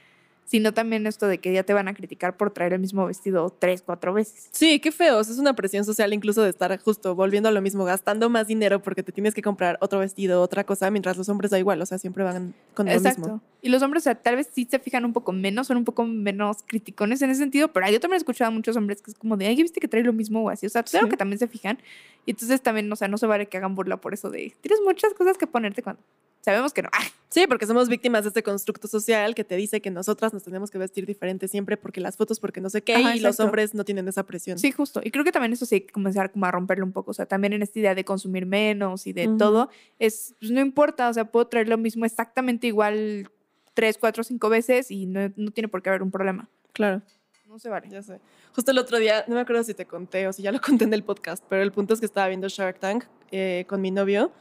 sino 0.52 0.74
también 0.74 1.08
esto 1.08 1.28
de 1.28 1.38
que 1.38 1.54
ya 1.54 1.64
te 1.64 1.72
van 1.74 1.88
a 1.88 1.94
criticar 1.94 2.36
por 2.36 2.52
traer 2.52 2.74
el 2.74 2.80
mismo 2.82 3.06
vestido 3.06 3.56
tres, 3.58 3.82
cuatro 3.82 4.14
veces. 4.14 4.50
Sí, 4.52 4.82
qué 4.82 4.92
feo. 4.92 5.18
o 5.20 5.24
sea, 5.24 5.32
Es 5.34 5.40
una 5.40 5.56
presión 5.56 5.86
social 5.86 6.12
incluso 6.14 6.44
de 6.44 6.50
estar 6.50 6.78
justo 6.82 7.16
volviendo 7.16 7.48
a 7.48 7.54
lo 7.54 7.62
mismo, 7.62 7.86
gastando 7.86 8.30
más 8.30 8.48
dinero 8.48 8.82
porque 8.82 9.02
te 9.02 9.14
tienes 9.14 9.34
que 9.34 9.42
comprar 9.42 9.78
otro 9.80 10.00
vestido, 10.00 10.42
otra 10.42 10.66
cosa, 10.66 10.92
mientras 10.92 11.16
los 11.16 11.30
hombres 11.30 11.52
da 11.52 11.58
igual, 11.58 11.82
o 11.82 11.86
sea, 11.86 11.98
siempre 11.98 12.26
van 12.26 12.54
con 12.74 12.88
lo 12.88 12.92
Exacto. 12.92 13.22
mismo. 13.22 13.42
Y 13.62 13.70
los 13.70 13.82
hombres, 13.82 14.02
o 14.02 14.06
sea, 14.06 14.16
tal 14.16 14.36
vez 14.36 14.50
sí 14.54 14.68
se 14.70 14.80
fijan 14.80 15.06
un 15.06 15.14
poco 15.14 15.32
menos, 15.32 15.68
son 15.68 15.78
un 15.78 15.86
poco 15.86 16.04
menos 16.06 16.58
criticones 16.68 17.22
en 17.22 17.30
ese 17.30 17.40
sentido, 17.40 17.70
pero 17.72 17.90
yo 17.90 18.02
también 18.02 18.16
he 18.16 18.18
escuchado 18.18 18.50
a 18.50 18.52
muchos 18.54 18.76
hombres 18.76 19.02
que 19.02 19.12
es 19.12 19.18
como 19.18 19.38
de, 19.38 19.46
ay, 19.48 19.56
viste 19.56 19.80
que 19.80 19.88
trae 19.88 20.04
lo 20.04 20.12
mismo 20.12 20.44
o 20.44 20.50
así. 20.50 20.66
O 20.66 20.70
sea, 20.70 20.84
claro 20.84 21.06
Sí. 21.08 21.12
que 21.12 21.18
también 21.18 21.40
se 21.40 21.48
fijan. 21.48 21.78
Y 22.26 22.32
entonces 22.32 22.60
también, 22.62 22.92
o 22.92 22.96
sea, 22.98 23.08
no 23.08 23.18
se 23.18 23.26
vale 23.26 23.46
que 23.46 23.56
hagan 23.58 23.74
burla 23.74 23.98
por 23.98 24.14
eso 24.14 24.30
de, 24.30 24.54
tienes 24.62 24.80
muchas 24.84 25.14
cosas 25.14 25.38
que 25.38 25.48
ponerte 25.48 25.82
cuando 25.82 26.02
sabemos 26.42 26.74
que 26.74 26.82
no. 26.84 26.90
Ah, 26.94 27.04
Sí, 27.30 27.48
porque 27.48 27.66
somos 27.66 27.88
víctimas 27.88 28.26
de 28.26 28.28
este 28.28 28.44
constructo 28.44 28.90
social 28.90 29.36
que 29.36 29.46
te 29.46 29.56
dice 29.56 29.80
que 29.80 29.90
nosotras 29.90 30.34
nos 30.34 30.44
tenemos 30.44 30.70
que 30.70 30.78
vestir 30.78 31.06
diferente 31.06 31.48
siempre 31.48 31.78
porque 31.78 32.02
las 32.02 32.18
fotos, 32.18 32.42
porque 32.42 32.60
no 32.60 32.70
sé 32.70 32.82
qué, 32.82 32.96
Ajá, 32.96 33.16
y 33.16 33.20
los 33.22 33.30
exacto. 33.36 33.46
hombres 33.46 33.74
no 33.74 33.86
tienen 33.86 34.06
esa 34.10 34.24
presión. 34.26 34.60
sí, 34.60 34.74
justo. 34.74 35.00
Y 35.02 35.12
creo 35.12 35.24
que 35.24 35.32
también 35.32 35.54
eso 35.54 35.66
sí 35.66 35.76
hay 35.76 35.82
que 35.82 35.94
comenzar 35.94 36.34
como 36.34 36.46
a 36.46 36.52
romperlo 36.52 36.86
un 36.86 36.92
poco. 36.92 37.12
O 37.12 37.14
sea, 37.14 37.26
también 37.26 37.54
en 37.54 37.62
esta 37.62 37.80
idea 37.80 37.96
de 37.96 38.04
consumir 38.04 38.46
menos 38.46 39.08
y 39.08 39.14
de 39.14 39.30
Ujú. 39.30 39.38
todo, 39.38 39.70
es, 39.98 40.36
pues 40.42 40.52
no 40.52 40.60
importa, 40.60 41.08
o 41.08 41.14
sea, 41.14 41.24
puedo 41.32 41.48
traer 41.48 41.70
lo 41.70 41.78
mismo 41.78 42.04
exactamente 42.04 42.68
igual 42.68 43.32
tres, 43.74 43.98
cuatro, 43.98 44.26
cinco 44.26 44.50
veces 44.50 44.92
y 44.92 45.06
no, 45.06 45.32
no 45.38 45.52
tiene 45.52 45.70
por 45.70 45.82
qué 45.82 45.88
haber 45.90 46.04
un 46.04 46.12
problema. 46.12 46.50
Claro, 46.74 47.02
No 47.48 47.60
se 47.60 47.70
vale. 47.70 47.88
ya 47.90 48.04
sé. 48.04 48.20
Justo 48.54 48.72
el 48.72 48.78
otro 48.78 48.98
día, 48.98 49.24
no 49.30 49.36
me 49.36 49.42
acuerdo 49.42 49.64
si 49.64 49.74
te 49.74 49.86
conté 49.86 50.28
o 50.28 50.34
si 50.34 50.42
ya 50.42 50.52
lo 50.52 50.60
conté 50.60 50.84
en 50.84 50.94
el 50.94 51.06
podcast, 51.06 51.46
pero 51.48 51.62
el 51.64 51.72
punto 51.72 51.94
es 51.94 52.02
que 52.02 52.06
estaba 52.06 52.28
viendo 52.28 52.50
Shark 52.50 52.78
Tank 52.80 53.06
eh, 53.32 53.64
con 53.70 53.80
mi 53.80 53.90
novio 53.92 54.34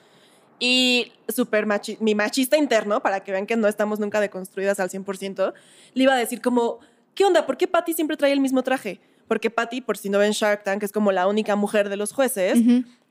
y 0.61 1.13
súper 1.29 1.67
machi 1.67 1.97
mi 2.01 2.15
machista 2.15 2.57
interno, 2.57 3.01
para 3.01 3.21
que 3.21 3.33
vean 3.33 3.47
que 3.47 3.57
no 3.57 3.67
estamos 3.67 3.99
nunca 3.99 4.21
deconstruidas 4.21 4.79
al 4.79 4.91
100%, 4.91 5.53
le 5.95 6.03
iba 6.03 6.13
a 6.13 6.17
decir 6.17 6.41
como, 6.41 6.79
¿qué 7.15 7.25
onda? 7.25 7.47
¿Por 7.47 7.57
qué 7.57 7.67
Patty 7.67 7.95
siempre 7.95 8.17
trae 8.17 8.33
el 8.33 8.41
mismo 8.41 8.63
traje? 8.63 9.01
Porque 9.27 9.51
Patty, 9.51 9.81
por 9.81 9.97
si 9.97 10.11
no 10.11 10.19
ven 10.19 10.33
Shark 10.33 10.63
Tank, 10.63 10.83
es 10.83 10.93
como 10.93 11.13
la 11.13 11.27
única 11.27 11.57
mujer 11.57 11.89
de 11.89 11.97
los 11.97 12.13
jueces 12.13 12.59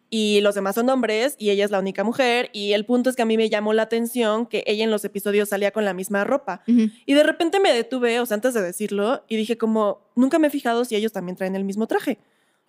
y 0.10 0.42
los 0.42 0.56
demás 0.56 0.76
son 0.76 0.90
hombres 0.90 1.36
y 1.38 1.50
ella 1.50 1.66
es 1.66 1.72
la 1.72 1.80
única 1.80 2.04
mujer 2.04 2.50
y 2.52 2.74
el 2.74 2.86
punto 2.86 3.10
es 3.10 3.16
que 3.16 3.22
a 3.22 3.26
mí 3.26 3.38
me 3.38 3.50
llamó 3.50 3.74
la 3.74 3.84
atención 3.84 4.46
que 4.46 4.64
ella 4.66 4.84
en 4.84 4.92
los 4.92 5.06
episodios 5.06 5.50
salía 5.50 5.72
con 5.72 5.86
la 5.86 5.94
misma 5.94 6.24
ropa 6.24 6.62
y 6.68 7.14
de 7.14 7.24
repente 7.24 7.60
me 7.60 7.72
detuve, 7.72 8.20
o 8.20 8.26
sea, 8.26 8.36
antes 8.36 8.54
de 8.54 8.62
decirlo 8.62 9.24
y 9.28 9.38
dije 9.38 9.58
como, 9.58 10.02
nunca 10.16 10.40
me 10.40 10.48
he 10.48 10.50
fijado 10.50 10.84
si 10.86 10.96
ellos 10.96 11.12
también 11.12 11.36
traen 11.36 11.56
el 11.56 11.64
mismo 11.64 11.88
traje. 11.88 12.18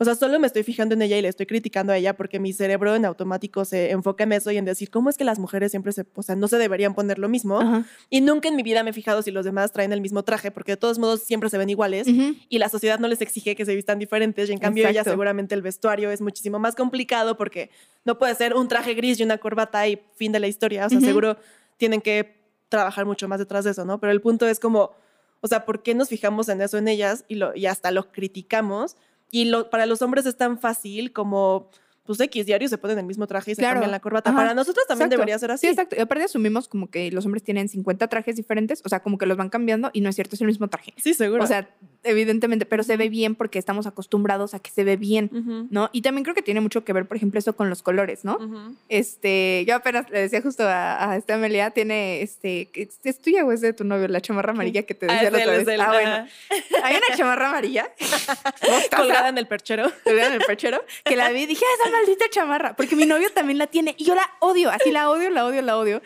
O 0.03 0.05
sea, 0.07 0.15
solo 0.15 0.41
me 0.41 0.47
estoy 0.47 0.63
fijando 0.63 0.95
en 0.95 1.03
ella 1.03 1.19
y 1.19 1.21
le 1.21 1.29
estoy 1.29 1.45
criticando 1.45 1.93
a 1.93 1.99
ella 1.99 2.17
porque 2.17 2.41
mi 2.41 2.55
cerebro 2.55 2.95
en 2.97 3.05
automático 3.05 3.67
se 3.67 3.91
enfoca 3.91 4.25
en 4.25 4.33
eso 4.33 4.51
y 4.51 4.57
en 4.57 4.65
decir, 4.65 4.91
¿cómo 4.91 5.11
es 5.11 5.19
que 5.19 5.25
las 5.25 5.39
mujeres 5.39 5.73
siempre 5.73 5.93
se, 5.93 6.07
o 6.15 6.23
sea, 6.23 6.37
no 6.37 6.49
se 6.49 6.57
deberían 6.57 6.95
poner 6.95 7.19
lo 7.19 7.29
mismo? 7.29 7.61
Ajá. 7.61 7.85
Y 8.09 8.23
nunca 8.23 8.49
en 8.49 8.57
mi 8.57 8.63
vida 8.63 8.83
me 8.83 8.91
he 8.91 8.93
fijado 8.95 9.21
si 9.21 9.31
los 9.31 9.45
demás 9.45 9.73
traen 9.73 9.93
el 9.93 10.01
mismo 10.01 10.23
traje, 10.23 10.51
porque 10.51 10.73
de 10.73 10.77
todos 10.79 10.99
modos 10.99 11.23
siempre 11.25 11.51
se 11.51 11.59
ven 11.59 11.69
iguales 11.69 12.09
Ujú. 12.09 12.35
y 12.49 12.59
la 12.59 12.71
sociedad 12.71 12.99
no 12.99 13.09
les 13.09 13.21
exige 13.21 13.55
que 13.55 13.67
se 13.67 13.75
vistan 13.77 13.99
diferentes 13.99 14.49
y 14.49 14.53
en 14.55 14.59
cambio 14.59 14.85
ella 14.85 14.93
Exacto. 15.01 15.11
seguramente 15.11 15.55
el 15.55 15.61
vestuario 15.61 16.11
es 16.11 16.23
muchísimo 16.23 16.59
más 16.59 16.75
complicado 16.77 17.37
porque 17.37 17.69
no 18.07 18.17
puede 18.19 18.35
ser 18.37 18.55
un 18.55 18.69
traje 18.69 18.95
gris 18.95 19.21
y 19.21 19.23
una 19.23 19.37
corbata 19.37 19.87
y 19.87 20.01
fin 20.17 20.33
de 20.33 20.41
la 20.41 20.49
historia, 20.49 20.87
o 20.87 20.89
sea, 20.89 20.97
Ujú. 20.97 21.07
seguro 21.07 21.37
tienen 21.77 22.01
que 22.01 22.41
trabajar 22.71 23.05
mucho 23.05 23.29
más 23.29 23.39
detrás 23.39 23.65
de 23.67 23.73
eso, 23.73 23.85
¿no? 23.85 24.01
Pero 24.01 24.13
el 24.13 24.23
punto 24.23 24.49
es 24.49 24.61
como, 24.61 24.93
o 25.43 25.47
sea, 25.47 25.67
¿por 25.67 25.83
qué 25.83 25.95
nos 25.95 26.09
fijamos 26.09 26.49
en 26.49 26.63
eso 26.63 26.79
en 26.79 26.89
ellas 26.89 27.27
y, 27.29 27.35
lo, 27.35 27.55
y 27.55 27.67
hasta 27.67 27.91
lo 27.91 28.11
criticamos? 28.13 28.97
Y 29.31 29.47
lo, 29.47 29.71
para 29.71 29.87
los 29.87 30.03
hombres 30.03 30.27
es 30.27 30.37
tan 30.37 30.59
fácil 30.59 31.13
como 31.13 31.71
pues 32.05 32.19
X 32.21 32.47
diario 32.47 32.69
se 32.69 32.79
ponen 32.79 32.99
el 32.99 33.05
mismo 33.05 33.27
traje 33.27 33.53
y 33.53 33.55
se 33.55 33.61
Claro. 33.63 33.75
cambian 33.75 33.91
la 33.93 34.01
corbata. 34.01 34.31
Ajá. 34.31 34.39
Para 34.39 34.55
nosotros 34.55 34.85
también 34.89 35.07
Exacto. 35.07 35.17
debería 35.21 35.39
ser 35.39 35.51
así. 35.53 35.67
Sí, 35.67 35.71
exacto. 35.73 35.97
Y 35.97 36.01
aparte 36.01 36.25
asumimos 36.25 36.67
como 36.69 36.91
que 36.91 37.11
los 37.13 37.25
hombres 37.27 37.43
tienen 37.45 37.69
50 37.69 38.09
trajes 38.09 38.37
diferentes, 38.37 38.81
o 38.85 38.89
sea, 38.89 39.01
como 39.01 39.19
que 39.19 39.27
los 39.27 39.37
van 39.37 39.49
cambiando 39.51 39.91
y 39.93 40.01
no 40.01 40.09
es 40.09 40.15
cierto, 40.17 40.35
es 40.35 40.41
el 40.41 40.47
mismo 40.49 40.69
traje. 40.69 40.93
Sí, 40.97 41.15
seguro. 41.15 41.45
O 41.45 41.47
sea, 41.47 41.69
evidentemente, 42.03 42.67
pero 42.67 42.83
se 42.83 42.97
ve 42.97 43.09
bien 43.09 43.35
porque 43.35 43.59
estamos 43.59 43.87
acostumbrados 43.87 44.55
a 44.55 44.59
que 44.61 44.71
se 44.71 44.83
ve 44.85 44.97
bien, 44.97 45.69
¿no? 45.71 45.91
Y 45.93 46.03
también 46.03 46.25
creo 46.25 46.35
que 46.35 46.43
tiene 46.43 46.61
mucho 46.61 46.85
que 46.85 46.93
ver, 46.93 47.07
por 47.07 47.17
ejemplo, 47.17 47.39
eso 47.39 47.55
con 47.55 47.69
los 47.71 47.83
colores, 47.83 48.25
¿no? 48.25 48.39
Este, 48.89 49.65
yo 49.69 49.77
apenas 49.77 50.09
le 50.11 50.21
decía 50.21 50.41
justo 50.43 50.65
a, 50.67 51.11
a 51.11 51.17
esta 51.17 51.35
Amelia, 51.35 51.71
tiene, 51.71 52.23
este, 52.23 52.69
¿es, 52.75 53.19
tuya 53.21 53.45
o 53.45 53.53
es 53.53 53.61
de 53.61 53.73
tu 53.73 53.85
novio, 53.85 54.09
la 54.09 54.21
chamarra 54.21 54.53
amarilla 54.53 54.83
que 54.83 54.95
te 54.95 55.07
Ah, 55.09 55.13
decía 55.15 55.31
la 55.31 55.39
otra 55.39 55.53
vez? 55.53 55.67
de 55.67 55.75
él, 55.75 55.81
Ah, 55.81 55.89
bueno. 55.93 56.27
Hay 56.85 56.97
una 56.97 57.17
chamarra 57.17 57.49
amarilla 57.51 57.89
Colgada 58.97 59.29
en 59.29 59.39
el 59.39 59.47
perchero. 59.47 59.91
colgada 60.05 60.29
en 60.35 60.41
el 60.41 60.47
perchero, 60.47 60.83
que 61.05 61.17
la 61.17 61.31
vi 61.31 61.43
y 61.43 61.47
dije, 61.47 61.65
"Ah, 61.65 61.90
maldita 61.91 62.25
chamarra, 62.31 62.77
porque 62.77 62.97
mi 62.97 63.07
novio 63.07 63.31
también 63.33 63.59
la 63.59 63.67
tiene 63.67 63.95
y 63.99 64.05
yo 64.05 64.15
la 64.15 64.29
odio, 64.41 64.71
así 64.71 64.91
la 64.91 65.11
odio, 65.11 65.31
la 65.31 65.45
odio, 65.47 65.63
la 65.63 65.77
odio. 65.77 66.03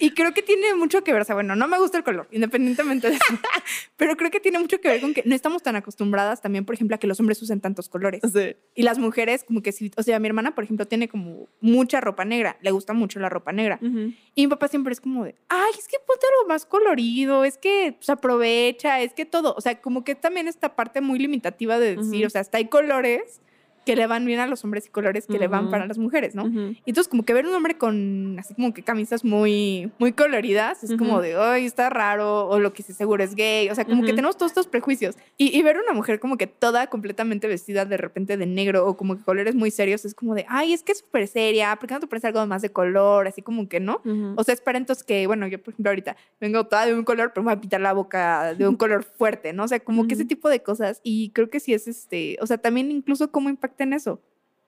Y 0.00 0.10
creo 0.10 0.32
que 0.32 0.42
tiene 0.42 0.74
mucho 0.74 1.02
que 1.02 1.12
ver, 1.12 1.22
o 1.22 1.24
sea, 1.24 1.34
bueno, 1.34 1.56
no 1.56 1.66
me 1.66 1.78
gusta 1.78 1.98
el 1.98 2.04
color, 2.04 2.28
independientemente 2.30 3.08
de 3.10 3.16
eso, 3.16 3.24
pero 3.96 4.16
creo 4.16 4.30
que 4.30 4.38
tiene 4.40 4.58
mucho 4.58 4.80
que 4.80 4.88
ver 4.88 5.00
con 5.00 5.12
que 5.12 5.22
no 5.24 5.34
estamos 5.34 5.62
tan 5.62 5.74
acostumbradas 5.76 6.40
también, 6.40 6.64
por 6.64 6.74
ejemplo, 6.74 6.94
a 6.94 6.98
que 6.98 7.06
los 7.06 7.18
hombres 7.18 7.42
usen 7.42 7.60
tantos 7.60 7.88
colores. 7.88 8.20
Sí. 8.32 8.54
Y 8.74 8.82
las 8.82 8.98
mujeres, 8.98 9.44
como 9.44 9.60
que 9.60 9.72
sí, 9.72 9.90
o 9.96 10.02
sea, 10.02 10.20
mi 10.20 10.28
hermana, 10.28 10.54
por 10.54 10.64
ejemplo, 10.64 10.86
tiene 10.86 11.08
como 11.08 11.48
mucha 11.60 12.00
ropa 12.00 12.24
negra, 12.24 12.56
le 12.60 12.70
gusta 12.70 12.92
mucho 12.92 13.18
la 13.18 13.28
ropa 13.28 13.52
negra. 13.52 13.78
Ujú. 13.82 14.12
Y 14.34 14.42
mi 14.42 14.48
papá 14.48 14.68
siempre 14.68 14.92
es 14.92 15.00
como 15.00 15.24
de, 15.24 15.34
ay, 15.48 15.72
es 15.76 15.88
que 15.88 15.96
ponte 16.06 16.26
algo 16.38 16.48
más 16.48 16.64
colorido, 16.64 17.44
es 17.44 17.58
que 17.58 17.96
se 18.00 18.12
aprovecha, 18.12 19.00
es 19.00 19.12
que 19.14 19.24
todo. 19.24 19.54
O 19.56 19.60
sea, 19.60 19.80
como 19.80 20.04
que 20.04 20.14
también 20.14 20.46
esta 20.46 20.76
parte 20.76 21.00
muy 21.00 21.18
limitativa 21.18 21.78
de 21.80 21.96
decir, 21.96 22.20
Ujú. 22.20 22.26
o 22.26 22.30
sea, 22.30 22.42
hasta 22.42 22.58
hay 22.58 22.68
colores 22.68 23.40
que 23.88 23.96
le 23.96 24.06
van 24.06 24.26
bien 24.26 24.38
a 24.38 24.46
los 24.46 24.62
hombres 24.64 24.84
y 24.86 24.90
colores 24.90 25.26
que 25.26 25.38
le 25.38 25.48
van 25.48 25.70
para 25.70 25.86
las 25.86 25.96
mujeres, 25.96 26.34
¿no? 26.34 26.44
Ujú. 26.44 26.58
Y 26.84 26.90
entonces 26.90 27.08
como 27.08 27.24
que 27.24 27.32
ver 27.32 27.46
un 27.46 27.54
hombre 27.54 27.78
con 27.78 28.36
así 28.38 28.52
como 28.52 28.74
que 28.74 28.82
camisas 28.82 29.24
muy, 29.24 29.90
muy 29.98 30.12
coloridas 30.12 30.84
es 30.84 30.94
como 30.98 31.14
Ujú. 31.14 31.22
de, 31.22 31.36
ay, 31.36 31.64
está 31.64 31.88
raro, 31.88 32.46
o 32.48 32.58
lo 32.58 32.74
que 32.74 32.82
sí 32.82 32.92
seguro 32.92 33.24
es 33.24 33.34
gay, 33.34 33.70
o 33.70 33.74
sea, 33.74 33.86
como 33.86 34.04
que 34.04 34.12
tenemos 34.12 34.36
todos 34.36 34.50
estos 34.50 34.66
prejuicios. 34.66 35.16
Y, 35.38 35.56
y 35.56 35.62
ver 35.62 35.78
una 35.78 35.94
mujer 35.94 36.20
como 36.20 36.36
que 36.36 36.46
toda 36.46 36.88
completamente 36.88 37.48
vestida 37.48 37.86
de 37.86 37.96
repente 37.96 38.36
de 38.36 38.44
negro 38.44 38.86
o 38.86 38.94
como 38.98 39.16
que 39.16 39.24
colores 39.24 39.54
muy 39.54 39.70
serios 39.70 40.04
es 40.04 40.14
como 40.14 40.34
de, 40.34 40.44
ay, 40.50 40.74
es 40.74 40.82
que 40.82 40.92
es 40.92 40.98
súper 40.98 41.26
seria, 41.26 41.74
¿por 41.76 41.88
qué 41.88 41.94
no 41.94 42.00
te 42.00 42.08
pones 42.08 42.26
algo 42.26 42.46
más 42.46 42.60
de 42.60 42.68
color? 42.68 43.26
Así 43.26 43.40
como 43.40 43.70
que 43.70 43.80
no. 43.80 44.02
O 44.36 44.44
sea, 44.44 44.52
es 44.52 44.60
para 44.60 44.76
entonces 44.76 45.02
que, 45.02 45.26
bueno, 45.26 45.46
yo 45.46 45.62
por 45.62 45.72
ejemplo 45.72 45.90
ahorita 45.90 46.14
vengo 46.42 46.66
toda 46.66 46.84
de 46.84 46.92
un 46.92 47.04
color, 47.04 47.32
pero 47.32 47.42
me 47.42 47.52
voy 47.52 47.56
a 47.56 47.60
pintar 47.62 47.80
la 47.80 47.94
boca 47.94 48.52
de 48.52 48.68
un 48.68 48.76
color 48.82 49.04
fuerte, 49.04 49.54
¿no? 49.54 49.64
O 49.64 49.68
sea, 49.68 49.80
como 49.80 50.06
que 50.06 50.12
ese 50.12 50.26
tipo 50.26 50.50
de 50.50 50.62
cosas. 50.62 51.00
Y 51.02 51.30
creo 51.30 51.48
que 51.48 51.58
sí 51.58 51.72
es 51.72 51.88
este, 51.88 52.36
o 52.42 52.46
sea, 52.46 52.58
también 52.58 52.90
incluso 52.90 53.30
cómo 53.30 53.48
impacta 53.48 53.77
en 53.84 53.92
eso. 53.92 54.20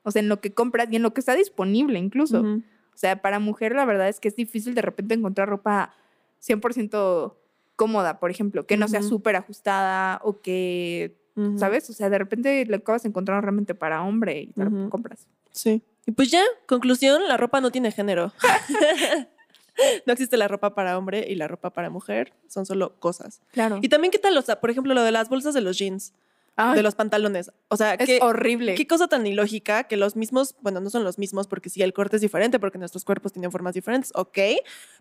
O 0.03 0.11
sea, 0.11 0.21
en 0.21 0.29
lo 0.29 0.41
que 0.41 0.53
compras 0.53 0.89
y 0.91 0.97
en 0.97 1.03
lo 1.03 1.13
que 1.13 1.21
está 1.21 1.35
disponible 1.35 1.99
incluso. 1.99 2.41
O 2.41 2.97
sea, 2.97 3.21
para 3.23 3.39
mujer 3.39 3.75
la 3.75 3.85
verdad 3.85 4.09
es 4.09 4.21
que 4.21 4.29
es 4.29 4.37
difícil 4.37 4.75
de 4.75 4.83
repente 4.83 5.15
encontrar 5.15 5.49
ropa 5.49 5.95
100% 6.43 7.35
cómoda, 7.77 8.19
por 8.19 8.31
ejemplo, 8.31 8.67
que 8.67 8.77
no 8.77 8.89
sea 8.89 9.03
súper 9.03 9.37
ajustada 9.37 10.21
o 10.23 10.41
que. 10.41 11.17
¿sabes? 11.57 11.89
O 11.89 11.95
sea, 11.95 12.11
de 12.11 12.19
repente 12.19 12.67
lo 12.67 12.77
acabas 12.77 13.07
encontrando 13.07 13.41
realmente 13.41 13.75
para 13.75 14.03
hombre 14.03 14.43
y 14.43 14.53
te 14.53 14.65
lo 14.65 14.91
compras. 14.91 15.27
Sí. 15.53 15.83
Y 16.07 16.13
pues 16.13 16.31
ya, 16.31 16.43
conclusión, 16.67 17.27
la 17.29 17.39
ropa 17.39 17.63
no 17.63 17.71
tiene 17.71 17.93
género. 17.93 18.33
no 20.07 20.13
existe 20.13 20.37
la 20.37 20.49
ropa 20.49 20.75
para 20.75 20.99
hombre 20.99 21.27
y 21.29 21.35
la 21.35 21.49
ropa 21.49 21.71
para 21.71 21.91
mujer, 21.91 22.33
son 22.49 22.67
solo 22.67 22.99
cosas. 22.99 23.41
Claro. 23.53 23.79
Y 23.81 23.89
también, 23.89 24.11
¿qué 24.11 24.19
tal? 24.19 24.43
Sea, 24.43 24.61
por 24.61 24.71
ejemplo, 24.71 24.95
lo 24.95 25.03
de 25.03 25.13
las 25.13 25.29
bolsas 25.29 25.55
de 25.55 25.61
los 25.61 25.79
jeans, 25.79 26.13
Ay, 26.57 26.77
de 26.77 26.83
los 26.83 26.95
pantalones. 26.95 27.51
O 27.69 27.77
sea, 27.77 27.95
es 27.95 28.07
¿qué, 28.07 28.19
horrible. 28.21 28.75
qué 28.75 28.87
cosa 28.87 29.09
tan 29.09 29.27
ilógica 29.27 29.85
que 29.85 29.97
los 29.97 30.15
mismos, 30.17 30.57
bueno, 30.61 30.81
no 30.81 30.91
son 30.91 31.05
los 31.05 31.17
mismos 31.19 31.47
porque 31.47 31.71
sí, 31.71 31.81
el 31.83 31.93
corte 31.95 32.17
es 32.17 32.23
diferente 32.23 32.59
porque 32.59 32.77
nuestros 32.77 33.05
cuerpos 33.05 33.33
tienen 33.33 33.51
formas 33.51 33.73
diferentes, 33.75 34.13
ok, 34.15 34.39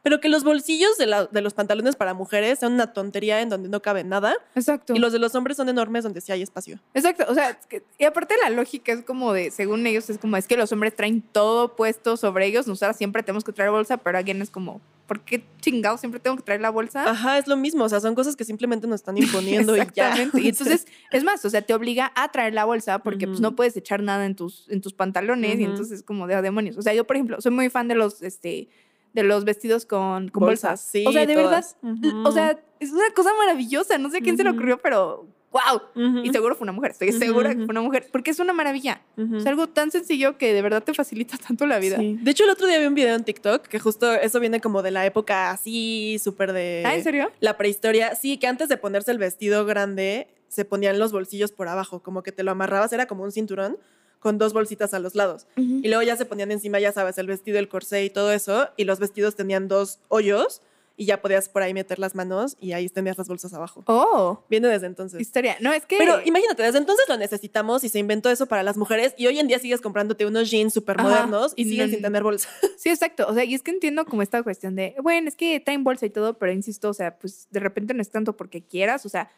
pero 0.01 0.21
que 0.21 0.29
los 0.29 0.43
bolsillos 0.43 0.97
de, 0.97 1.05
la- 1.07 1.25
de 1.25 1.41
los 1.41 1.53
pantalones 1.53 1.95
para 1.97 2.13
mujeres 2.13 2.59
sean 2.59 2.73
una 2.73 2.93
tontería 2.93 3.41
en 3.41 3.49
donde 3.49 3.67
no 3.67 3.81
cabe 3.81 4.03
nada 4.05 4.35
Exacto. 4.55 4.93
y 4.95 4.99
los 4.99 5.11
de 5.11 5.19
los 5.19 5.35
hombres 5.35 5.57
son 5.57 5.67
enormes 5.69 6.03
donde 6.03 6.21
sí 6.21 6.31
hay 6.31 6.41
espacio. 6.41 6.79
Exacto, 6.93 7.25
o 7.27 7.33
sea, 7.33 7.49
es 7.49 7.65
que- 7.67 7.83
y 7.97 8.05
aparte 8.05 8.35
la 8.41 8.49
lógica 8.51 8.93
es 8.93 9.03
como 9.03 9.33
de, 9.33 9.51
según 9.51 9.85
ellos, 9.85 10.09
es 10.09 10.17
como, 10.17 10.37
es 10.37 10.47
que 10.47 10.55
los 10.55 10.71
hombres 10.71 10.95
traen 10.95 11.21
todo 11.21 11.75
puesto 11.75 12.15
sobre 12.15 12.45
ellos, 12.45 12.67
nosotras 12.67 12.95
siempre 12.95 13.23
tenemos 13.23 13.43
que 13.43 13.51
traer 13.51 13.71
bolsa, 13.71 13.97
pero 13.97 14.17
alguien 14.17 14.41
es 14.41 14.49
como, 14.49 14.79
¿por 15.09 15.19
qué 15.21 15.43
chingados 15.59 15.99
siempre 15.99 16.21
tengo 16.21 16.37
que 16.37 16.43
traer 16.43 16.61
la 16.61 16.69
bolsa? 16.69 17.09
Ajá, 17.09 17.37
es 17.37 17.47
lo 17.47 17.57
mismo, 17.57 17.83
o 17.83 17.89
sea, 17.89 17.99
son 17.99 18.15
cosas 18.15 18.37
que 18.37 18.45
simplemente 18.45 18.87
nos 18.87 19.01
están 19.01 19.17
imponiendo 19.17 19.73
y 19.75 19.79
ya. 19.79 19.83
Exactamente. 19.83 20.39
Y 20.39 20.47
entonces, 20.47 20.87
es 21.11 21.23
más, 21.25 21.43
o 21.43 21.49
sea, 21.49 21.61
te 21.63 21.73
obliga 21.73 22.13
a 22.15 22.31
traer 22.31 22.53
la 22.53 22.63
bolsa 22.63 22.99
porque 22.99 23.27
pues 23.27 23.41
no 23.41 23.55
puedes 23.55 23.75
echar 23.75 24.01
nada 24.01 24.25
en 24.25 24.35
tus, 24.35 24.69
en 24.69 24.79
tus 24.79 24.93
pantalones 24.93 25.59
y 25.59 25.63
entonces 25.65 25.99
es 25.99 26.03
como 26.03 26.27
de 26.27 26.35
"Ah, 26.35 26.41
demonios. 26.41 26.77
O 26.77 26.81
sea, 26.81 26.93
yo, 26.93 27.05
por 27.05 27.17
ejemplo, 27.17 27.41
soy 27.41 27.51
muy 27.51 27.69
fan 27.69 27.87
de 27.89 27.95
los, 27.95 28.21
este, 28.21 28.69
de 29.13 29.23
los 29.23 29.43
vestidos 29.43 29.85
con, 29.85 30.29
con 30.29 30.41
bolsas. 30.41 30.79
sí, 30.79 31.03
o 31.05 31.11
sea, 31.11 31.25
de 31.25 31.33
todas. 31.33 31.75
verdad, 31.81 32.25
o 32.25 32.31
sea, 32.31 32.59
es 32.79 32.91
una 32.91 33.11
cosa 33.15 33.31
maravillosa. 33.37 33.97
No 33.97 34.09
sé 34.11 34.19
a 34.19 34.21
quién 34.21 34.37
se 34.37 34.43
le 34.43 34.51
ocurrió, 34.51 34.77
pero 34.77 35.27
wow. 35.51 35.81
Ujú, 35.95 36.19
Y 36.25 36.29
seguro 36.31 36.55
fue 36.55 36.65
una 36.65 36.71
mujer, 36.71 36.91
estoy 36.91 37.11
segura 37.11 37.49
que 37.51 37.57
ujú. 37.57 37.65
fue 37.65 37.73
una 37.73 37.81
mujer, 37.81 38.07
porque 38.11 38.31
es 38.31 38.39
una 38.39 38.53
maravilla. 38.53 39.01
ujú. 39.17 39.37
Es 39.37 39.45
algo 39.45 39.67
tan 39.67 39.91
sencillo 39.91 40.37
que 40.37 40.53
de 40.53 40.61
verdad 40.61 40.83
te 40.83 40.93
facilita 40.93 41.37
tanto 41.47 41.65
la 41.65 41.79
vida. 41.79 41.97
Sí. 41.97 42.17
De 42.21 42.31
hecho, 42.31 42.43
el 42.43 42.49
otro 42.51 42.67
día 42.67 42.79
vi 42.79 42.85
un 42.85 42.95
video 42.95 43.15
en 43.15 43.23
TikTok 43.23 43.63
que 43.67 43.79
justo 43.79 44.11
eso 44.13 44.39
viene 44.39 44.61
como 44.61 44.81
de 44.81 44.91
la 44.91 45.05
época 45.05 45.51
así, 45.51 46.17
súper 46.23 46.53
de 46.53 46.83
¿Ah, 46.85 46.95
en 46.95 47.03
serio? 47.03 47.31
la 47.39 47.57
prehistoria. 47.57 48.15
Sí, 48.15 48.37
que 48.37 48.47
antes 48.47 48.69
de 48.69 48.77
ponerse 48.77 49.11
el 49.11 49.17
vestido 49.17 49.65
grande, 49.65 50.27
se 50.47 50.65
ponían 50.65 50.97
los 50.99 51.11
bolsillos 51.11 51.51
por 51.51 51.67
abajo, 51.67 52.01
como 52.01 52.23
que 52.23 52.31
te 52.31 52.43
lo 52.43 52.51
amarrabas, 52.51 52.91
era 52.93 53.05
como 53.07 53.23
un 53.23 53.31
cinturón 53.31 53.77
con 54.19 54.37
dos 54.37 54.51
bolsitas 54.51 54.93
a 54.93 54.99
los 54.99 55.15
lados. 55.15 55.47
Y 55.55 55.87
luego 55.87 56.01
ya 56.03 56.17
se 56.17 56.25
ponían 56.25 56.51
encima, 56.51 56.77
ya 56.79 56.91
sabes, 56.91 57.17
el 57.17 57.27
vestido, 57.27 57.57
el 57.57 57.69
corsé 57.69 58.03
y 58.03 58.09
todo 58.09 58.33
eso, 58.33 58.67
y 58.75 58.83
los 58.83 58.99
vestidos 58.99 59.35
tenían 59.35 59.67
dos 59.69 59.99
hoyos 60.09 60.61
y 60.99 61.05
ya 61.05 61.21
podías 61.21 61.47
por 61.47 61.61
ahí 61.63 61.73
meter 61.73 61.97
las 61.97 62.13
manos 62.13 62.57
y 62.59 62.73
ahí 62.73 62.89
tenías 62.89 63.17
las 63.17 63.29
bolsas 63.29 63.53
abajo. 63.53 63.83
Oh, 63.87 64.43
Viene 64.49 64.67
desde 64.67 64.85
entonces. 64.85 65.21
historia. 65.21 65.55
No, 65.61 65.71
es 65.71 65.85
que. 65.85 65.97
Pero 65.97 66.19
imagínate, 66.25 66.61
desde 66.61 66.77
entonces 66.77 67.05
lo 67.07 67.15
necesitamos 67.15 67.85
y 67.85 67.89
se 67.89 67.99
inventó 67.99 68.29
eso 68.29 68.47
para 68.47 68.63
las 68.63 68.75
mujeres 68.75 69.13
y 69.17 69.25
hoy 69.27 69.39
en 69.39 69.47
día 69.47 69.59
sigues 69.59 69.79
comprándote 69.79 70.25
unos 70.25 70.51
jeans 70.51 70.73
súper 70.73 70.97
modernos 71.01 71.53
y 71.55 71.63
siguen 71.63 71.87
No, 71.87 71.93
sin 71.93 72.01
tener 72.03 72.21
bolsa. 72.21 72.49
Sí, 72.77 72.89
exacto. 72.89 73.25
O 73.29 73.33
sea, 73.33 73.45
y 73.45 73.55
es 73.55 73.63
que 73.63 73.71
entiendo 73.71 74.05
como 74.05 74.21
esta 74.21 74.43
cuestión 74.43 74.75
de, 74.75 74.95
bueno, 75.01 75.29
es 75.29 75.35
que 75.35 75.59
traen 75.61 75.85
bolsa 75.85 76.05
y 76.05 76.09
todo, 76.09 76.37
pero 76.37 76.51
insisto, 76.51 76.89
o 76.89 76.93
sea, 76.93 77.17
pues 77.17 77.47
de 77.49 77.61
repente 77.61 77.93
no 77.93 78.01
es 78.01 78.09
tanto 78.11 78.35
porque 78.35 78.61
quieras, 78.61 79.05
o 79.05 79.09
sea, 79.09 79.29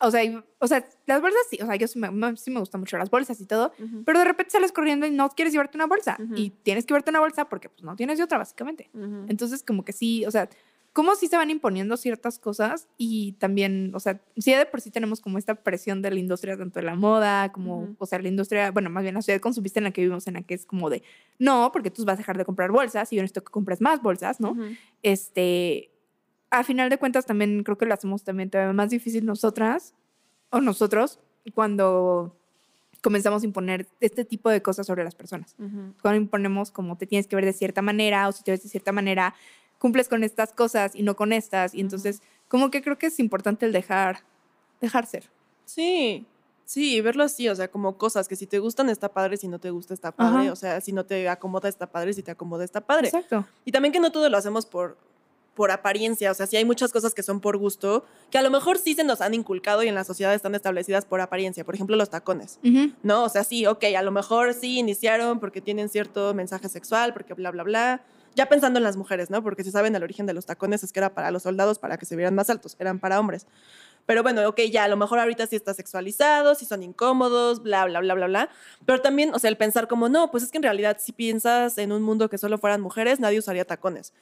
o 0.00 0.10
sea, 0.10 0.22
y- 0.24 0.42
o 0.58 0.66
sea, 0.66 0.88
las 1.06 1.20
bolsas 1.20 1.40
sí, 1.50 1.58
o 1.62 1.66
sea, 1.66 1.76
yo 1.76 1.88
sí 1.88 1.98
me, 1.98 2.36
sí 2.36 2.50
me 2.50 2.60
gustan 2.60 2.80
mucho 2.80 2.96
las 2.98 3.10
bolsas 3.10 3.40
y 3.40 3.46
todo, 3.46 3.72
pero 4.04 4.18
de 4.18 4.24
repente 4.24 4.50
sales 4.52 4.72
corriendo 4.72 5.06
y 5.06 5.10
no 5.10 5.28
quieres 5.30 5.52
llevarte 5.52 5.76
una 5.76 5.86
bolsa 5.86 6.16
Ujú. 6.22 6.34
y 6.36 6.50
tienes 6.50 6.84
que 6.86 6.92
llevarte 6.92 7.10
una 7.10 7.20
bolsa 7.20 7.48
porque 7.48 7.68
pues 7.68 7.82
no 7.82 7.96
tienes 7.96 8.18
de 8.18 8.24
otra, 8.24 8.38
básicamente. 8.38 8.90
Entonces, 9.28 9.62
como 9.62 9.84
que 9.84 9.92
sí, 9.92 10.24
o 10.26 10.30
sea, 10.30 10.48
como 10.94 11.14
sí 11.14 11.28
se 11.28 11.36
van 11.36 11.50
imponiendo 11.50 11.96
ciertas 11.96 12.38
cosas 12.40 12.88
y 12.96 13.32
también, 13.32 13.92
o 13.94 14.00
sea, 14.00 14.20
sí 14.36 14.52
de 14.52 14.66
por 14.66 14.80
sí 14.80 14.90
tenemos 14.90 15.20
como 15.20 15.38
esta 15.38 15.54
presión 15.54 16.02
de 16.02 16.10
la 16.10 16.18
industria, 16.18 16.56
tanto 16.56 16.80
de 16.80 16.86
la 16.86 16.96
moda, 16.96 17.52
como, 17.52 17.94
o 17.98 18.06
sea, 18.06 18.18
la 18.18 18.26
industria, 18.28 18.70
bueno, 18.72 18.90
más 18.90 19.02
bien 19.04 19.14
la 19.14 19.20
sociedad 19.22 19.40
consumista 19.40 19.78
en 19.78 19.84
la 19.84 19.90
que 19.92 20.00
vivimos, 20.00 20.26
en 20.26 20.34
la 20.34 20.42
que 20.42 20.54
es 20.54 20.64
como 20.66 20.90
de, 20.90 21.02
no, 21.38 21.70
porque 21.72 21.90
tú 21.92 22.04
vas 22.04 22.14
a 22.14 22.16
dejar 22.16 22.36
de 22.38 22.44
comprar 22.44 22.72
bolsas 22.72 23.12
y 23.12 23.16
yo 23.16 23.22
necesito 23.22 23.44
que 23.44 23.52
compres 23.52 23.80
más 23.80 24.02
bolsas, 24.02 24.40
¿no? 24.40 24.56
Este, 25.02 25.90
a 26.50 26.64
final 26.64 26.90
de 26.90 26.98
cuentas 26.98 27.26
también 27.26 27.62
creo 27.62 27.78
que 27.78 27.86
lo 27.86 27.94
hacemos 27.94 28.24
también 28.24 28.50
todavía 28.50 28.72
más 28.72 28.90
difícil 28.90 29.26
nosotras 29.26 29.94
o 30.50 30.60
nosotros 30.60 31.18
cuando 31.54 32.34
comenzamos 33.02 33.42
a 33.42 33.46
imponer 33.46 33.86
este 34.00 34.24
tipo 34.24 34.50
de 34.50 34.60
cosas 34.60 34.86
sobre 34.86 35.04
las 35.04 35.14
personas 35.14 35.54
cuando 36.02 36.16
imponemos 36.16 36.70
como 36.70 36.96
te 36.96 37.06
tienes 37.06 37.26
que 37.26 37.36
ver 37.36 37.44
de 37.44 37.52
cierta 37.52 37.82
manera 37.82 38.28
o 38.28 38.32
si 38.32 38.42
te 38.42 38.50
ves 38.50 38.62
de 38.62 38.68
cierta 38.68 38.92
manera, 38.92 39.34
cumples 39.78 40.08
con 40.08 40.24
estas 40.24 40.52
cosas 40.52 40.94
y 40.94 41.02
no 41.02 41.16
con 41.16 41.32
estas. 41.32 41.74
Y 41.74 41.80
entonces, 41.80 42.20
como 42.48 42.70
que 42.70 42.82
creo 42.82 42.98
que 42.98 43.06
es 43.06 43.18
importante 43.18 43.66
el 43.66 43.72
dejar, 43.72 44.20
dejar 44.80 45.06
ser. 45.06 45.30
Sí, 45.64 46.26
sí, 46.64 47.00
verlo 47.00 47.24
así, 47.24 47.48
o 47.48 47.54
sea, 47.54 47.68
como 47.68 47.96
cosas 47.96 48.28
que 48.28 48.36
si 48.36 48.46
te 48.46 48.58
gustan 48.58 48.88
está 48.88 49.12
padre, 49.12 49.36
si 49.36 49.48
no 49.48 49.58
te 49.58 49.70
gusta 49.70 49.94
está 49.94 50.12
padre, 50.12 50.44
Ajá. 50.44 50.52
o 50.52 50.56
sea, 50.56 50.80
si 50.80 50.92
no 50.92 51.04
te 51.04 51.28
acomoda 51.28 51.68
está 51.68 51.86
padre, 51.86 52.12
si 52.12 52.22
te 52.22 52.30
acomoda 52.30 52.64
está 52.64 52.80
padre. 52.80 53.08
Exacto. 53.08 53.46
Y 53.64 53.72
también 53.72 53.92
que 53.92 54.00
no 54.00 54.12
todo 54.12 54.28
lo 54.28 54.36
hacemos 54.36 54.66
por, 54.66 54.96
por 55.58 55.72
apariencia, 55.72 56.30
o 56.30 56.34
sea, 56.34 56.46
sí 56.46 56.56
hay 56.56 56.64
muchas 56.64 56.92
cosas 56.92 57.14
que 57.14 57.24
son 57.24 57.40
por 57.40 57.56
gusto, 57.56 58.04
que 58.30 58.38
a 58.38 58.42
lo 58.42 58.48
mejor 58.48 58.78
sí 58.78 58.94
se 58.94 59.02
nos 59.02 59.20
han 59.20 59.34
inculcado 59.34 59.82
y 59.82 59.88
en 59.88 59.96
la 59.96 60.04
sociedad 60.04 60.32
están 60.32 60.54
establecidas 60.54 61.04
por 61.04 61.20
apariencia, 61.20 61.64
por 61.64 61.74
ejemplo, 61.74 61.96
los 61.96 62.10
tacones. 62.10 62.60
¿no? 63.02 63.24
O 63.24 63.28
sea, 63.28 63.42
sí, 63.42 63.66
ok, 63.66 63.82
a 63.96 64.02
lo 64.02 64.12
mejor 64.12 64.54
sí 64.54 64.78
iniciaron 64.78 65.40
porque 65.40 65.60
tienen 65.60 65.88
cierto 65.88 66.32
mensaje 66.32 66.68
sexual, 66.68 67.12
porque 67.12 67.34
bla, 67.34 67.50
bla, 67.50 67.64
bla. 67.64 68.02
Ya 68.36 68.48
pensando 68.48 68.78
en 68.78 68.84
las 68.84 68.96
mujeres, 68.96 69.30
¿no? 69.30 69.42
Porque 69.42 69.64
si 69.64 69.72
saben 69.72 69.96
el 69.96 70.02
origen 70.04 70.26
de 70.26 70.32
los 70.32 70.46
tacones 70.46 70.84
es 70.84 70.92
que 70.92 71.00
era 71.00 71.12
para 71.12 71.32
los 71.32 71.42
soldados 71.42 71.80
para 71.80 71.96
que 71.98 72.06
se 72.06 72.14
vieran 72.14 72.36
más 72.36 72.50
altos, 72.50 72.76
eran 72.78 73.00
para 73.00 73.18
hombres. 73.18 73.48
Pero 74.06 74.22
bueno, 74.22 74.48
ok, 74.48 74.60
ya 74.70 74.84
a 74.84 74.88
lo 74.88 74.96
mejor 74.96 75.18
ahorita 75.18 75.48
sí 75.48 75.56
está 75.56 75.74
sexualizado, 75.74 76.54
sí 76.54 76.66
son 76.66 76.84
incómodos, 76.84 77.64
bla, 77.64 77.84
bla, 77.84 77.98
bla, 77.98 78.14
bla, 78.14 78.26
bla. 78.28 78.48
Pero 78.86 79.00
también, 79.00 79.34
o 79.34 79.40
sea, 79.40 79.50
el 79.50 79.56
pensar 79.56 79.88
como, 79.88 80.08
no, 80.08 80.30
pues 80.30 80.44
es 80.44 80.52
que 80.52 80.58
en 80.58 80.62
realidad 80.62 80.98
si 81.00 81.10
piensas 81.10 81.78
en 81.78 81.90
un 81.90 82.02
mundo 82.02 82.30
que 82.30 82.38
solo 82.38 82.58
fueran 82.58 82.80
mujeres, 82.80 83.18
nadie 83.18 83.40
usaría 83.40 83.64
tacones. 83.64 84.12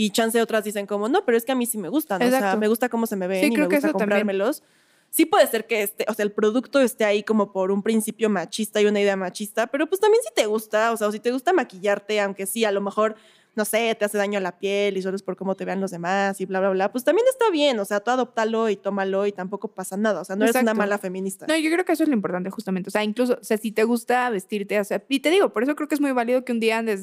Y 0.00 0.10
chance 0.10 0.40
otras 0.40 0.64
dicen 0.64 0.86
como, 0.86 1.08
no, 1.08 1.24
pero 1.24 1.36
es 1.36 1.44
que 1.44 1.52
a 1.52 1.54
mí 1.54 1.66
sí 1.66 1.76
me 1.78 1.88
gustan, 1.88 2.22
o 2.22 2.28
sea, 2.28 2.38
Exacto. 2.38 2.58
me 2.58 2.68
gusta 2.68 2.88
cómo 2.88 3.06
se 3.06 3.16
me 3.16 3.26
ven 3.26 3.40
Sí, 3.40 3.46
y 3.46 3.50
me 3.50 3.54
creo 3.56 3.68
que 3.68 3.76
gusta 3.76 3.88
eso 3.88 3.98
también. 3.98 4.20
comprármelos. 4.20 4.62
sí 5.10 5.26
puede 5.26 5.46
ser 5.46 5.66
que 5.66 5.82
este, 5.82 6.06
o 6.08 6.14
sea, 6.14 6.22
el 6.24 6.32
producto 6.32 6.80
esté 6.80 7.04
ahí 7.04 7.22
como 7.22 7.52
por 7.52 7.70
un 7.70 7.82
principio 7.82 8.30
machista 8.30 8.80
y 8.80 8.86
una 8.86 9.00
idea 9.00 9.16
machista, 9.16 9.66
pero 9.66 9.86
pues 9.88 10.00
también 10.00 10.22
si 10.26 10.32
te 10.34 10.46
gusta, 10.46 10.92
o 10.92 10.96
sea, 10.96 11.08
o 11.08 11.12
si 11.12 11.20
te 11.20 11.32
gusta 11.32 11.52
maquillarte, 11.52 12.20
aunque 12.20 12.46
sí, 12.46 12.64
a 12.64 12.72
lo 12.72 12.80
mejor 12.80 13.16
no 13.56 13.64
sé, 13.64 13.94
te 13.98 14.04
hace 14.04 14.16
daño 14.16 14.38
a 14.38 14.40
la 14.40 14.58
piel 14.60 14.96
y 14.96 15.02
solo 15.02 15.16
es 15.16 15.24
por 15.24 15.34
cómo 15.36 15.56
te 15.56 15.64
vean 15.64 15.80
los 15.80 15.90
demás 15.90 16.40
y 16.40 16.46
bla, 16.46 16.60
bla, 16.60 16.70
bla, 16.70 16.92
pues 16.92 17.02
también 17.02 17.26
está 17.28 17.50
bien, 17.50 17.78
o 17.80 17.84
sea, 17.84 17.98
tú 17.98 18.12
adoptalo 18.12 18.68
y 18.70 18.76
tómalo 18.76 19.26
y 19.26 19.32
tampoco 19.32 19.66
pasa 19.68 19.96
nada, 19.96 20.20
o 20.20 20.24
sea, 20.24 20.36
no 20.36 20.44
eres 20.44 20.54
una 20.54 20.60
Exacto. 20.62 20.78
mala 20.78 20.98
feminista. 20.98 21.46
No, 21.48 21.56
yo 21.56 21.68
creo 21.72 21.84
que 21.84 21.92
eso 21.92 22.04
es 22.04 22.08
lo 22.08 22.14
importante, 22.14 22.48
justamente. 22.50 22.88
O 22.88 22.90
sea, 22.92 23.02
incluso, 23.02 23.36
o 23.40 23.44
sea, 23.44 23.58
si 23.58 23.72
te 23.72 23.82
gusta 23.82 24.30
vestirte, 24.30 24.78
o 24.78 24.84
sea, 24.84 25.02
y 25.08 25.18
te 25.18 25.30
digo, 25.30 25.48
por 25.52 25.64
eso 25.64 25.74
creo 25.74 25.88
que 25.88 25.96
es 25.96 26.00
muy 26.00 26.12
válido 26.12 26.44
que 26.44 26.52
un 26.52 26.60
día 26.60 26.78
andes 26.78 27.02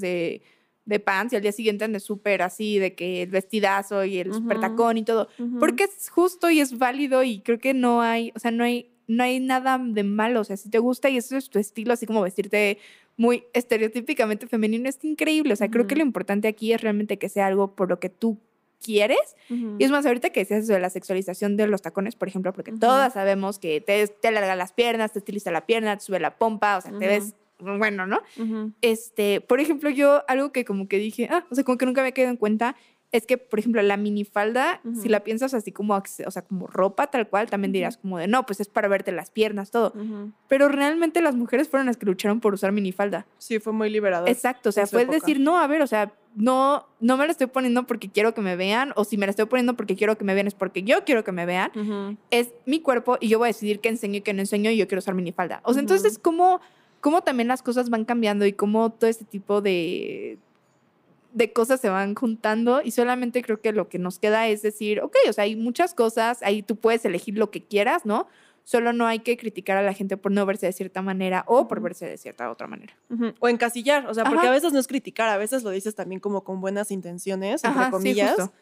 de, 0.87 0.99
pants 0.99 1.33
y 1.33 1.35
al 1.35 1.41
día 1.41 1.51
siguiente 1.51 1.85
andes 1.85 2.03
súper 2.03 2.41
así, 2.41 2.79
de 2.79 2.95
que 2.95 3.23
el 3.23 3.29
vestidazo 3.29 4.03
y 4.05 4.19
el 4.19 4.29
Ujú. 4.29 4.39
súper 4.39 4.59
tacón 4.59 4.97
y 4.97 5.03
todo. 5.03 5.27
Porque 5.59 5.83
es 5.83 6.09
justo 6.09 6.49
y 6.49 6.59
es 6.59 6.77
válido 6.77 7.23
y 7.23 7.41
creo 7.41 7.59
que 7.59 7.73
no 7.73 8.01
hay, 8.01 8.31
o 8.35 8.39
sea, 8.39 8.51
no 8.51 8.63
hay, 8.63 8.89
no 9.07 9.23
hay 9.23 9.39
nada 9.39 9.77
de 9.77 10.03
malo. 10.03 10.41
O 10.41 10.43
sea, 10.43 10.57
si 10.57 10.69
te 10.69 10.79
gusta 10.79 11.09
y 11.09 11.17
eso 11.17 11.37
es 11.37 11.49
tu 11.49 11.59
estilo, 11.59 11.93
así 11.93 12.05
como 12.05 12.21
vestirte 12.21 12.77
muy 13.15 13.43
estereotípicamente 13.53 14.47
femenino, 14.47 14.87
es 14.89 15.03
increíble. 15.03 15.53
O 15.53 15.55
sea, 15.55 15.69
creo 15.69 15.87
que 15.87 15.95
lo 15.95 16.01
importante 16.03 16.47
aquí 16.47 16.73
es 16.73 16.81
realmente 16.81 17.17
que 17.17 17.29
sea 17.29 17.47
algo 17.47 17.75
por 17.75 17.89
lo 17.89 17.99
que 17.99 18.09
tú 18.09 18.37
quieres 18.83 19.35
y 19.49 19.83
es 19.83 19.91
más, 19.91 20.05
ahorita 20.05 20.29
que 20.29 20.41
decías 20.41 20.63
eso 20.63 20.73
de 20.73 20.79
la 20.79 20.89
sexualización 20.89 21.57
de 21.57 21.67
los 21.67 21.81
tacones, 21.81 22.15
por 22.15 22.27
ejemplo, 22.27 22.53
porque 22.53 22.71
Ujú. 22.71 22.79
todas 22.79 23.13
sabemos 23.13 23.59
que 23.59 23.81
te, 23.81 24.07
te 24.07 24.27
alarga 24.27 24.55
las 24.55 24.73
piernas, 24.73 25.13
te 25.13 25.19
estiliza 25.19 25.51
la 25.51 25.65
pierna, 25.65 25.97
te 25.97 26.05
sube 26.05 26.19
la 26.19 26.37
pompa, 26.37 26.77
o 26.77 26.81
sea, 26.81 26.97
te 26.97 27.07
ves 27.07 27.35
bueno, 27.59 28.07
¿no? 28.07 28.21
Ujú. 28.37 28.73
Este, 28.81 29.41
por 29.41 29.59
ejemplo, 29.59 29.89
yo 29.89 30.23
algo 30.27 30.51
que 30.51 30.65
como 30.65 30.87
que 30.87 30.97
dije, 30.97 31.27
ah, 31.31 31.45
o 31.49 31.55
sea, 31.55 31.63
como 31.63 31.77
que 31.77 31.85
nunca 31.85 32.03
me 32.03 32.13
quedado 32.13 32.31
en 32.31 32.37
cuenta, 32.37 32.75
es 33.13 33.25
que, 33.25 33.37
por 33.37 33.59
ejemplo, 33.59 33.81
la 33.81 33.95
minifalda, 33.95 34.81
si 34.83 34.89
Ujú. 34.89 35.09
la 35.09 35.21
piensas 35.21 35.53
así 35.53 35.71
como, 35.71 35.95
o 35.95 36.31
sea, 36.31 36.41
como 36.41 36.67
ropa 36.67 37.07
tal 37.07 37.29
cual, 37.29 37.49
también 37.49 37.71
dirás 37.71 37.97
como 37.97 38.17
de, 38.17 38.27
no, 38.27 38.45
pues 38.45 38.59
es 38.59 38.67
para 38.67 38.89
verte 38.89 39.13
las 39.13 39.31
piernas, 39.31 39.71
todo. 39.71 39.93
Pero 40.49 40.67
realmente 40.67 41.21
las 41.21 41.35
mujeres 41.35 41.69
fueron 41.69 41.87
las 41.87 41.95
que 41.95 42.05
lucharon 42.05 42.41
por 42.41 42.53
usar 42.53 42.73
minifalda. 42.73 43.25
Sí, 43.37 43.59
fue 43.59 43.71
muy 43.71 43.89
liberador. 43.89 44.29
Exacto, 44.29 44.69
o 44.69 44.71
sea, 44.73 44.87
fue 44.87 45.03
época. 45.03 45.15
decir, 45.19 45.39
no, 45.39 45.57
a 45.57 45.67
ver, 45.67 45.81
o 45.81 45.87
sea, 45.87 46.11
no, 46.35 46.85
no 46.99 47.15
me 47.15 47.25
la 47.25 47.31
estoy 47.31 47.47
poniendo 47.47 47.87
porque 47.87 48.09
quiero 48.09 48.33
que 48.33 48.41
me 48.41 48.57
vean, 48.57 48.91
o 48.97 49.05
si 49.05 49.17
me 49.17 49.25
la 49.25 49.29
estoy 49.29 49.45
poniendo 49.45 49.75
porque 49.75 49.95
quiero 49.95 50.17
que 50.17 50.25
me 50.25 50.33
vean 50.33 50.47
es 50.47 50.53
porque 50.53 50.83
yo 50.83 51.05
quiero 51.05 51.23
que 51.23 51.31
me 51.31 51.45
vean. 51.45 51.71
Es 52.29 52.53
mi 52.65 52.81
cuerpo 52.81 53.17
y 53.21 53.29
yo 53.29 53.39
voy 53.39 53.47
a 53.47 53.49
decidir 53.49 53.79
qué 53.79 53.87
enseño 53.87 54.17
y 54.17 54.21
qué 54.21 54.33
no 54.33 54.41
enseño 54.41 54.69
y 54.69 54.75
yo 54.75 54.87
quiero 54.87 54.99
usar 54.99 55.15
minifalda. 55.15 55.61
O 55.63 55.73
sea, 55.73 55.79
entonces, 55.79 56.19
¿cómo, 56.19 56.59
cómo 57.01 57.21
también 57.21 57.47
las 57.47 57.61
cosas 57.61 57.89
van 57.89 58.05
cambiando 58.05 58.45
y 58.45 58.53
cómo 58.53 58.91
todo 58.91 59.09
este 59.09 59.25
tipo 59.25 59.61
de 59.61 60.37
de 61.33 61.53
cosas 61.53 61.79
se 61.79 61.89
van 61.89 62.15
juntando 62.15 62.81
y 62.83 62.89
solamente 62.91 63.43
creo 63.43 63.61
que 63.61 63.71
lo 63.71 63.89
que 63.89 63.99
nos 63.99 64.17
queda 64.17 64.47
es 64.47 64.63
decir, 64.63 65.01
ok, 65.01 65.15
o 65.29 65.33
sea, 65.33 65.43
hay 65.43 65.55
muchas 65.55 65.93
cosas, 65.93 66.41
ahí 66.41 66.63
tú 66.63 66.77
puedes 66.77 67.05
elegir 67.05 67.37
lo 67.37 67.51
que 67.51 67.63
quieras, 67.63 68.05
¿no? 68.05 68.27
Solo 68.63 68.91
no 68.91 69.05
hay 69.05 69.19
que 69.19 69.37
criticar 69.37 69.77
a 69.77 69.83
la 69.83 69.93
gente 69.93 70.17
por 70.17 70.31
no 70.31 70.45
verse 70.47 70.65
de 70.65 70.73
cierta 70.73 71.01
manera 71.03 71.43
o 71.47 71.67
por 71.67 71.79
verse 71.79 72.07
de 72.07 72.17
cierta 72.17 72.49
otra 72.49 72.65
manera. 72.65 72.95
O 73.39 73.47
encasillar, 73.47 74.07
o 74.07 74.13
sea, 74.15 74.23
porque 74.23 74.39
Ajá. 74.39 74.49
a 74.49 74.51
veces 74.51 74.73
no 74.73 74.79
es 74.79 74.87
criticar, 74.87 75.29
a 75.29 75.37
veces 75.37 75.63
lo 75.63 75.69
dices 75.69 75.93
también 75.93 76.19
como 76.19 76.43
con 76.43 76.59
buenas 76.59 76.89
intenciones, 76.91 77.63
entre 77.63 77.81
Ajá, 77.81 77.85
sí, 77.85 77.91
comillas. 77.91 78.35
justo. 78.35 78.53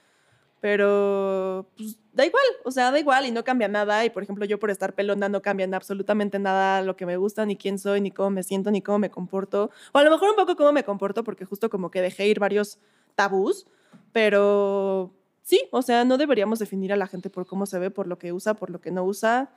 Pero 0.66 1.70
pues, 1.78 2.00
da 2.12 2.26
igual, 2.26 2.44
o 2.64 2.72
sea, 2.72 2.90
da 2.90 2.98
igual 3.00 3.28
y 3.28 3.30
no 3.30 3.44
cambia 3.44 3.68
nada. 3.68 4.04
Y 4.04 4.10
por 4.10 4.24
ejemplo, 4.24 4.46
yo 4.46 4.58
por 4.58 4.72
estar 4.72 4.96
pelona 4.96 5.30
no 5.30 5.44
cambia 5.44 5.64
en 5.64 5.76
absolutamente 5.76 6.40
nada 6.40 6.82
lo 6.82 6.96
que 6.96 7.06
me 7.06 7.18
gusta, 7.18 7.46
ni 7.46 7.56
quién 7.56 7.78
soy, 7.78 8.02
ni 8.02 8.10
cómo 8.10 8.32
me 8.32 8.42
siento, 8.42 8.72
ni 8.72 8.82
cómo 8.82 8.98
me 8.98 9.12
comporto. 9.12 9.70
O 9.92 10.00
a 10.00 10.04
lo 10.04 10.10
mejor 10.10 10.32
un 10.32 10.36
poco 10.36 10.56
cómo 10.56 10.72
me 10.72 10.84
comporto, 10.84 11.24
porque 11.24 11.46
justo 11.46 11.70
como 11.70 11.92
que 11.92 12.02
dejé 12.02 12.28
ir 12.28 12.40
varios 12.40 12.80
tabús, 13.14 13.68
pero 14.12 15.14
sí, 15.44 15.68
o 15.70 15.84
sea, 15.84 16.04
no 16.04 16.18
deberíamos 16.18 16.58
definir 16.58 16.92
a 16.92 16.98
la 16.98 17.06
gente 17.06 17.30
por 17.30 17.46
cómo 17.46 17.68
se 17.68 17.78
ve, 17.78 17.92
por 17.92 18.08
lo 18.08 18.18
que 18.18 18.34
usa, 18.34 18.56
por 18.56 18.72
lo 18.72 18.82
que 18.82 18.90
no 18.90 19.04
usa. 19.04 19.52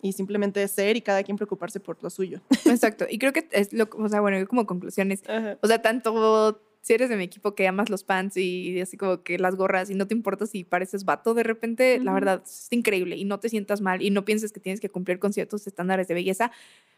Y 0.00 0.12
simplemente 0.12 0.66
ser 0.68 0.96
y 0.96 1.02
cada 1.02 1.22
quien 1.24 1.36
preocuparse 1.36 1.78
por 1.78 2.02
lo 2.02 2.08
suyo. 2.08 2.40
Exacto. 2.64 3.04
Y 3.10 3.18
creo 3.18 3.34
que 3.34 3.48
es 3.52 3.74
lo, 3.74 3.86
o 3.98 4.08
sea, 4.08 4.22
bueno, 4.22 4.46
como 4.48 4.64
conclusiones, 4.64 5.24
o 5.60 5.66
sea, 5.66 5.82
tanto 5.82 6.58
si 6.84 6.92
eres 6.92 7.08
de 7.08 7.16
mi 7.16 7.24
equipo 7.24 7.54
que 7.54 7.66
amas 7.66 7.88
los 7.88 8.04
pants 8.04 8.36
y 8.36 8.78
así 8.78 8.98
como 8.98 9.22
que 9.22 9.38
las 9.38 9.56
gorras 9.56 9.88
y 9.88 9.94
no 9.94 10.06
te 10.06 10.12
importa 10.12 10.46
si 10.46 10.64
pareces 10.64 11.06
vato 11.06 11.32
de 11.32 11.42
repente, 11.42 11.98
la 11.98 12.12
verdad 12.12 12.42
es 12.44 12.68
increíble 12.72 13.16
y 13.16 13.24
no 13.24 13.40
te 13.40 13.48
sientas 13.48 13.80
mal 13.80 14.02
y 14.02 14.10
no 14.10 14.26
pienses 14.26 14.52
que 14.52 14.60
tienes 14.60 14.80
que 14.80 14.90
cumplir 14.90 15.18
con 15.18 15.32
ciertos 15.32 15.66
estándares 15.66 16.08
de 16.08 16.14
belleza. 16.14 16.52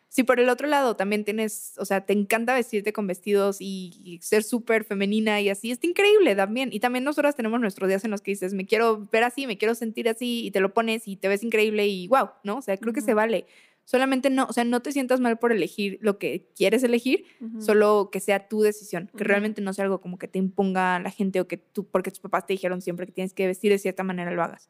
Si 0.09 0.25
por 0.25 0.41
el 0.41 0.49
otro 0.49 0.67
lado 0.67 0.97
también 0.97 1.25
tienes, 1.25 1.75
o 1.79 1.85
sea, 1.85 2.05
te 2.05 2.15
encanta 2.15 2.53
vestirte 2.53 2.93
con 2.93 3.07
vestidos 3.07 3.59
y, 3.61 3.93
y 4.03 4.19
ser 4.23 4.43
súper 4.43 4.83
femenina 4.83 5.41
y 5.41 5.51
así, 5.51 5.71
está 5.71 5.87
increíble 5.87 6.35
también. 6.35 6.71
Y 6.73 6.81
también 6.81 7.05
nosotras 7.05 7.37
tenemos 7.37 7.61
nuestros 7.61 7.89
días 7.89 8.05
en 8.05 8.11
los 8.11 8.23
que 8.23 8.33
dices, 8.33 8.55
me 8.55 8.67
quiero 8.67 9.07
ver 9.13 9.23
así, 9.23 9.47
me 9.47 9.57
quiero 9.57 9.77
sentir 9.77 10.09
así 10.09 10.47
y 10.47 10.51
te 10.51 10.59
lo 10.59 10.75
pones 10.75 11.07
y 11.07 11.15
te 11.15 11.29
ves 11.29 11.45
increíble 11.45 11.87
y 11.87 12.09
wow, 12.09 12.31
¿no? 12.43 12.57
O 12.57 12.63
sea, 12.63 12.77
creo 12.77 12.93
que 12.93 13.03
se 13.03 13.15
vale. 13.15 13.47
Solamente 13.87 14.31
no, 14.31 14.47
o 14.51 14.53
sea, 14.53 14.65
no 14.65 14.83
te 14.83 14.91
sientas 14.91 15.21
mal 15.21 15.39
por 15.39 15.53
elegir 15.53 15.99
lo 16.03 16.19
que 16.19 16.49
quieres 16.57 16.83
elegir, 16.83 17.25
solo 17.61 18.11
que 18.11 18.19
sea 18.19 18.49
tu 18.49 18.61
decisión, 18.61 19.09
que 19.17 19.23
realmente 19.23 19.63
no 19.63 19.73
sea 19.73 19.85
algo 19.85 20.01
como 20.01 20.19
que 20.19 20.27
te 20.27 20.41
imponga 20.41 20.99
la 20.99 21.11
gente 21.11 21.41
o 21.41 21.47
que 21.47 21.57
tú, 21.57 21.87
porque 21.87 22.11
tus 22.11 22.19
papás 22.19 22.47
te 22.47 22.53
dijeron 22.53 22.83
siempre 22.83 23.07
que 23.07 23.13
tienes 23.13 23.33
que 23.33 23.47
vestir 23.47 23.71
de 23.71 23.79
cierta 23.79 24.03
manera, 24.03 24.33
lo 24.33 24.43
hagas. 24.43 24.69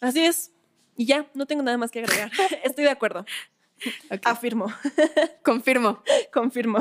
Así 0.00 0.24
es. 0.24 0.52
Y 0.96 1.06
ya, 1.06 1.30
no 1.34 1.46
tengo 1.46 1.62
nada 1.62 1.78
más 1.78 1.92
que 1.92 2.00
agregar. 2.00 2.30
Estoy 2.64 2.82
de 2.84 2.90
acuerdo. 2.90 3.24
Afirmo, 4.24 4.66
Confirmo. 5.44 6.02
confirmo. 6.32 6.78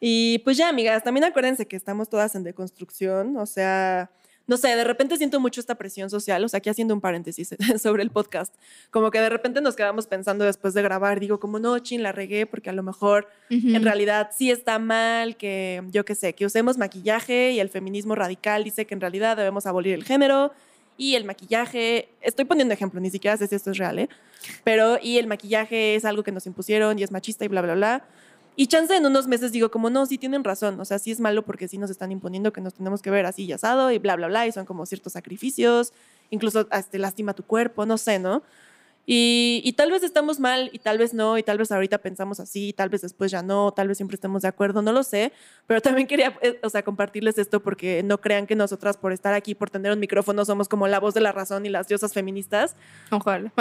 Y 0.00 0.38
pues 0.40 0.56
ya, 0.56 0.68
amigas, 0.68 1.04
también 1.04 1.24
acuérdense 1.24 1.68
que 1.68 1.76
estamos 1.76 2.08
todas 2.08 2.34
en 2.34 2.42
deconstrucción. 2.42 3.36
O 3.36 3.46
sea, 3.46 4.10
no 4.46 4.56
sé, 4.56 4.68
de 4.68 4.84
repente 4.84 5.16
siento 5.16 5.40
mucho 5.40 5.60
esta 5.60 5.74
presión 5.76 6.10
social. 6.10 6.44
O 6.44 6.48
sea, 6.48 6.58
aquí 6.58 6.68
haciendo 6.68 6.94
un 6.94 7.00
paréntesis 7.00 7.54
sobre 7.82 8.02
el 8.02 8.10
podcast. 8.10 8.54
Como 8.90 9.10
que 9.10 9.20
de 9.20 9.30
repente 9.30 9.60
nos 9.60 9.76
quedamos 9.76 10.06
pensando 10.06 10.44
después 10.44 10.74
de 10.74 10.82
grabar, 10.82 11.20
digo, 11.20 11.40
como 11.40 11.58
no, 11.58 11.78
chin, 11.78 12.02
la 12.02 12.12
regué, 12.12 12.46
porque 12.46 12.70
a 12.70 12.72
lo 12.72 12.82
mejor 12.82 13.28
en 13.50 13.82
realidad 13.82 14.30
sí 14.36 14.50
está 14.50 14.78
mal 14.78 15.36
que, 15.36 15.82
yo 15.90 16.04
qué 16.04 16.14
sé, 16.14 16.34
que 16.34 16.46
usemos 16.46 16.76
maquillaje 16.76 17.52
y 17.52 17.60
el 17.60 17.68
feminismo 17.68 18.14
radical 18.14 18.64
dice 18.64 18.86
que 18.86 18.94
en 18.94 19.00
realidad 19.00 19.36
debemos 19.36 19.66
abolir 19.66 19.94
el 19.94 20.04
género 20.04 20.52
y 20.96 21.16
el 21.16 21.24
maquillaje, 21.24 22.08
estoy 22.20 22.44
poniendo 22.44 22.72
ejemplo, 22.72 23.00
ni 23.00 23.10
siquiera 23.10 23.36
sé 23.36 23.46
si 23.46 23.54
esto 23.54 23.70
es 23.70 23.78
real, 23.78 23.98
¿eh? 23.98 24.08
Pero, 24.62 24.98
y 25.02 25.18
el 25.18 25.26
maquillaje 25.26 25.96
es 25.96 26.04
algo 26.04 26.22
que 26.22 26.32
nos 26.32 26.46
impusieron 26.46 26.98
y 26.98 27.02
es 27.02 27.10
machista 27.10 27.44
y 27.44 27.48
bla, 27.48 27.62
bla, 27.62 27.74
bla. 27.74 28.04
Y 28.56 28.68
chance 28.68 28.94
en 28.94 29.04
unos 29.04 29.26
meses 29.26 29.50
digo 29.52 29.70
como, 29.70 29.90
no, 29.90 30.06
sí 30.06 30.16
tienen 30.16 30.44
razón, 30.44 30.78
o 30.78 30.84
sea, 30.84 30.98
sí 30.98 31.10
es 31.10 31.20
malo 31.20 31.44
porque 31.44 31.66
sí 31.66 31.76
nos 31.76 31.90
están 31.90 32.12
imponiendo 32.12 32.52
que 32.52 32.60
nos 32.60 32.74
tenemos 32.74 33.02
que 33.02 33.10
ver 33.10 33.26
así 33.26 33.44
y 33.44 33.52
asado 33.52 33.90
y 33.90 33.98
bla, 33.98 34.14
bla, 34.14 34.28
bla, 34.28 34.46
y 34.46 34.52
son 34.52 34.64
como 34.64 34.86
ciertos 34.86 35.14
sacrificios, 35.14 35.92
incluso 36.30 36.68
este, 36.70 36.98
lastima 36.98 37.34
tu 37.34 37.42
cuerpo, 37.42 37.84
no 37.84 37.98
sé, 37.98 38.18
¿no? 38.18 38.42
Y, 39.06 39.60
y 39.64 39.74
tal 39.74 39.90
vez 39.90 40.02
estamos 40.02 40.40
mal 40.40 40.70
y 40.72 40.78
tal 40.78 40.96
vez 40.96 41.12
no, 41.12 41.36
y 41.36 41.42
tal 41.42 41.58
vez 41.58 41.70
ahorita 41.70 41.98
pensamos 41.98 42.40
así, 42.40 42.72
tal 42.72 42.88
vez 42.88 43.02
después 43.02 43.30
ya 43.30 43.42
no, 43.42 43.72
tal 43.72 43.88
vez 43.88 43.98
siempre 43.98 44.14
estemos 44.14 44.42
de 44.42 44.48
acuerdo, 44.48 44.80
no 44.80 44.92
lo 44.92 45.02
sé, 45.02 45.32
pero 45.66 45.82
también 45.82 46.06
quería, 46.06 46.38
eh, 46.40 46.58
o 46.62 46.70
sea, 46.70 46.82
compartirles 46.82 47.36
esto 47.36 47.60
porque 47.62 48.02
no 48.02 48.18
crean 48.20 48.46
que 48.46 48.56
nosotras 48.56 48.96
por 48.96 49.12
estar 49.12 49.34
aquí, 49.34 49.54
por 49.54 49.68
tener 49.68 49.92
un 49.92 50.00
micrófono, 50.00 50.44
somos 50.44 50.68
como 50.68 50.88
la 50.88 51.00
voz 51.00 51.12
de 51.12 51.20
la 51.20 51.32
razón 51.32 51.66
y 51.66 51.68
las 51.68 51.86
diosas 51.86 52.14
feministas. 52.14 52.76
Ojalá. 53.10 53.52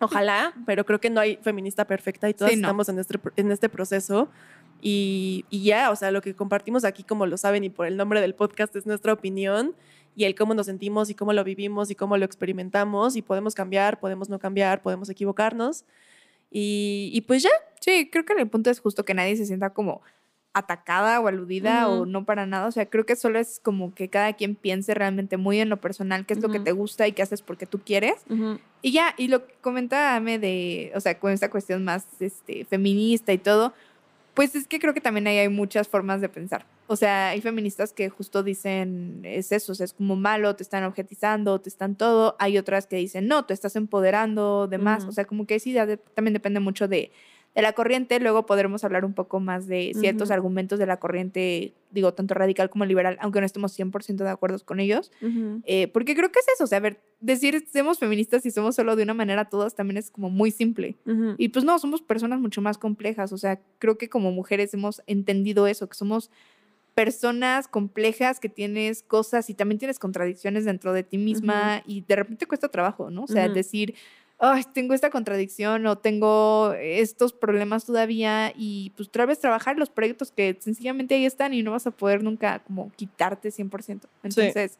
Ojalá, 0.00 0.54
pero 0.66 0.84
creo 0.84 1.00
que 1.00 1.10
no 1.10 1.20
hay 1.20 1.36
feminista 1.42 1.86
perfecta 1.86 2.28
y 2.28 2.34
todas 2.34 2.52
Sí, 2.52 2.58
no. 2.58 2.66
estamos 2.68 2.88
en 2.88 2.98
este, 2.98 3.18
en 3.36 3.50
este 3.50 3.68
proceso. 3.68 4.28
Y, 4.80 5.44
y 5.50 5.64
ya, 5.64 5.90
o 5.90 5.96
sea, 5.96 6.10
lo 6.12 6.20
que 6.22 6.34
compartimos 6.34 6.84
aquí, 6.84 7.02
como 7.02 7.26
lo 7.26 7.36
saben 7.36 7.64
y 7.64 7.70
por 7.70 7.86
el 7.86 7.96
nombre 7.96 8.20
del 8.20 8.34
podcast, 8.34 8.74
es 8.76 8.86
nuestra 8.86 9.12
opinión 9.12 9.74
y 10.14 10.24
el 10.24 10.34
cómo 10.34 10.54
nos 10.54 10.66
sentimos 10.66 11.10
y 11.10 11.14
cómo 11.14 11.32
lo 11.32 11.42
vivimos 11.42 11.90
y 11.90 11.94
cómo 11.96 12.16
lo 12.16 12.24
experimentamos 12.24 13.16
y 13.16 13.22
podemos 13.22 13.54
cambiar, 13.54 13.98
podemos 13.98 14.28
no 14.28 14.38
cambiar, 14.38 14.82
podemos 14.82 15.08
equivocarnos. 15.08 15.84
Y, 16.50 17.10
y 17.12 17.20
pues 17.22 17.42
ya, 17.42 17.50
Sí, 17.80 18.08
creo 18.10 18.24
que 18.24 18.34
el 18.34 18.48
punto 18.48 18.70
es 18.70 18.80
justo 18.80 19.04
que 19.04 19.14
nadie 19.14 19.36
se 19.36 19.46
sienta 19.46 19.70
como 19.70 20.02
atacada 20.58 21.20
o 21.20 21.28
aludida 21.28 21.88
o 21.88 22.06
no 22.06 22.24
para 22.24 22.46
nada. 22.46 22.66
O 22.66 22.72
sea, 22.72 22.86
creo 22.86 23.04
que 23.06 23.16
solo 23.16 23.38
es 23.38 23.60
como 23.62 23.94
que 23.94 24.08
cada 24.08 24.32
quien 24.34 24.54
piense 24.54 24.94
realmente 24.94 25.36
muy 25.36 25.60
en 25.60 25.68
lo 25.68 25.78
personal, 25.80 26.26
qué 26.26 26.34
es 26.34 26.40
lo 26.40 26.48
que 26.48 26.60
te 26.60 26.72
gusta 26.72 27.06
y 27.08 27.12
qué 27.12 27.22
haces 27.22 27.42
porque 27.42 27.66
tú 27.66 27.80
quieres. 27.80 28.14
Y 28.82 28.92
ya, 28.92 29.14
y 29.16 29.28
lo 29.28 29.46
que 29.46 29.54
comentaba 29.60 30.20
de, 30.20 30.92
o 30.94 31.00
sea, 31.00 31.18
con 31.18 31.32
esta 31.32 31.50
cuestión 31.50 31.84
más 31.84 32.06
este, 32.20 32.64
feminista 32.64 33.32
y 33.32 33.38
todo, 33.38 33.72
pues 34.34 34.54
es 34.54 34.66
que 34.68 34.78
creo 34.78 34.94
que 34.94 35.00
también 35.00 35.26
ahí 35.26 35.38
hay 35.38 35.48
muchas 35.48 35.88
formas 35.88 36.20
de 36.20 36.28
pensar. 36.28 36.64
O 36.86 36.96
sea, 36.96 37.30
hay 37.30 37.40
feministas 37.42 37.92
que 37.92 38.08
justo 38.08 38.42
dicen, 38.42 39.20
es 39.24 39.52
eso, 39.52 39.72
o 39.72 39.74
sea, 39.74 39.84
es 39.84 39.92
como 39.92 40.16
malo, 40.16 40.54
te 40.56 40.62
están 40.62 40.84
objetizando, 40.84 41.60
te 41.60 41.68
están 41.68 41.96
todo. 41.96 42.34
Hay 42.38 42.56
otras 42.56 42.86
que 42.86 42.96
dicen, 42.96 43.26
no, 43.26 43.44
te 43.44 43.52
estás 43.52 43.76
empoderando, 43.76 44.68
demás. 44.68 45.04
O 45.08 45.12
sea, 45.12 45.24
como 45.26 45.44
que 45.46 45.58
sí, 45.60 45.72
ya 45.72 45.86
de- 45.86 45.96
también 45.98 46.32
depende 46.34 46.60
mucho 46.60 46.88
de, 46.88 47.10
de 47.58 47.62
la 47.62 47.72
corriente. 47.72 48.20
Luego 48.20 48.46
podremos 48.46 48.84
hablar 48.84 49.04
un 49.04 49.14
poco 49.14 49.40
más 49.40 49.66
de 49.66 49.92
ciertos 49.98 50.30
argumentos 50.30 50.78
de 50.78 50.86
la 50.86 50.98
corriente, 50.98 51.74
digo, 51.90 52.14
tanto 52.14 52.34
radical 52.34 52.70
como 52.70 52.84
liberal, 52.84 53.18
aunque 53.20 53.40
no 53.40 53.46
estemos 53.46 53.76
100% 53.76 54.18
de 54.18 54.30
acuerdo 54.30 54.64
con 54.64 54.78
ellos. 54.78 55.10
Eh, 55.64 55.88
porque 55.88 56.14
creo 56.14 56.30
que 56.30 56.38
es 56.38 56.46
eso, 56.54 56.62
o 56.62 56.66
sea, 56.68 56.78
a 56.78 56.82
ver, 56.82 57.00
decir 57.18 57.66
somos 57.72 57.98
feministas 57.98 58.46
y 58.46 58.52
somos 58.52 58.76
solo 58.76 58.94
de 58.94 59.02
una 59.02 59.12
manera 59.12 59.46
todas 59.46 59.74
también 59.74 59.96
es 59.96 60.12
como 60.12 60.30
muy 60.30 60.52
simple. 60.52 60.94
Y 61.36 61.48
pues 61.48 61.64
no, 61.64 61.76
somos 61.80 62.00
personas 62.00 62.38
mucho 62.38 62.62
más 62.62 62.78
complejas, 62.78 63.32
o 63.32 63.38
sea, 63.38 63.60
creo 63.80 63.98
que 63.98 64.08
como 64.08 64.30
mujeres 64.30 64.72
hemos 64.74 65.02
entendido 65.08 65.66
eso, 65.66 65.88
que 65.88 65.96
somos 65.96 66.30
personas 66.94 67.66
complejas 67.66 68.40
que 68.40 68.48
tienes 68.48 69.02
cosas 69.02 69.50
y 69.50 69.54
también 69.54 69.78
tienes 69.78 69.98
contradicciones 69.98 70.64
dentro 70.64 70.92
de 70.92 71.02
ti 71.02 71.18
misma 71.18 71.82
y 71.86 72.02
de 72.02 72.16
repente 72.16 72.46
cuesta 72.46 72.68
trabajo, 72.68 73.10
¿no? 73.10 73.22
O 73.22 73.28
sea, 73.28 73.48
decir, 73.48 73.94
ay, 74.38 74.62
tengo 74.72 74.94
esta 74.94 75.10
contradicción 75.10 75.86
o 75.86 75.98
tengo 75.98 76.72
estos 76.74 77.32
problemas 77.32 77.84
todavía 77.84 78.52
y 78.56 78.90
pues 78.96 79.08
otra 79.08 79.26
vez 79.26 79.40
trabajar 79.40 79.76
los 79.76 79.90
proyectos 79.90 80.30
que 80.30 80.56
sencillamente 80.60 81.16
ahí 81.16 81.26
están 81.26 81.54
y 81.54 81.62
no 81.62 81.72
vas 81.72 81.86
a 81.86 81.90
poder 81.90 82.22
nunca 82.22 82.60
como 82.60 82.92
quitarte 82.92 83.50
100%. 83.50 84.08
Entonces, 84.22 84.78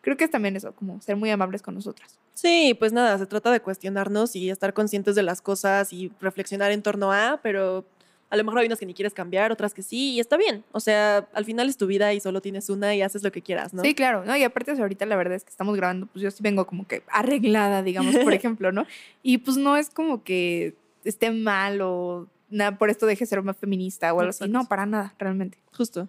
creo 0.00 0.16
que 0.16 0.24
es 0.24 0.30
también 0.30 0.56
eso, 0.56 0.72
como 0.74 1.00
ser 1.00 1.16
muy 1.16 1.30
amables 1.30 1.62
con 1.62 1.74
nosotras. 1.74 2.18
Sí, 2.34 2.74
pues 2.78 2.92
nada, 2.92 3.18
se 3.18 3.26
trata 3.26 3.50
de 3.50 3.60
cuestionarnos 3.60 4.36
y 4.36 4.48
estar 4.48 4.72
conscientes 4.72 5.14
de 5.14 5.22
las 5.22 5.42
cosas 5.42 5.92
y 5.92 6.12
reflexionar 6.20 6.70
en 6.70 6.82
torno 6.82 7.12
a, 7.12 7.40
pero 7.42 7.84
a 8.30 8.36
lo 8.36 8.44
mejor 8.44 8.60
hay 8.60 8.66
unas 8.66 8.78
que 8.78 8.86
ni 8.86 8.94
quieres 8.94 9.12
cambiar, 9.12 9.50
otras 9.50 9.74
que 9.74 9.82
sí, 9.82 10.12
y 10.12 10.20
está 10.20 10.36
bien. 10.36 10.64
O 10.72 10.80
sea, 10.80 11.28
al 11.32 11.44
final 11.44 11.68
es 11.68 11.76
tu 11.76 11.86
vida 11.86 12.14
y 12.14 12.20
solo 12.20 12.40
tienes 12.40 12.70
una 12.70 12.94
y 12.94 13.02
haces 13.02 13.24
lo 13.24 13.32
que 13.32 13.42
quieras, 13.42 13.74
¿no? 13.74 13.82
Sí, 13.82 13.94
claro, 13.94 14.24
¿no? 14.24 14.36
Y 14.36 14.44
aparte 14.44 14.70
ahorita 14.70 15.04
la 15.06 15.16
verdad 15.16 15.34
es 15.34 15.44
que 15.44 15.50
estamos 15.50 15.76
grabando, 15.76 16.06
pues 16.06 16.22
yo 16.22 16.30
sí 16.30 16.42
vengo 16.42 16.64
como 16.66 16.86
que 16.86 17.02
arreglada, 17.08 17.82
digamos, 17.82 18.16
por 18.18 18.32
ejemplo, 18.32 18.70
¿no? 18.70 18.86
Y 19.22 19.38
pues 19.38 19.56
no 19.56 19.76
es 19.76 19.90
como 19.90 20.22
que 20.22 20.74
esté 21.04 21.32
mal 21.32 21.80
o 21.82 22.28
nada, 22.50 22.78
por 22.78 22.88
esto 22.88 23.06
deje 23.06 23.24
de 23.24 23.28
ser 23.28 23.42
más 23.42 23.56
feminista 23.56 24.14
o 24.14 24.20
algo 24.20 24.30
así. 24.30 24.48
No, 24.48 24.66
para 24.66 24.86
nada, 24.86 25.14
realmente. 25.18 25.58
Justo. 25.72 26.08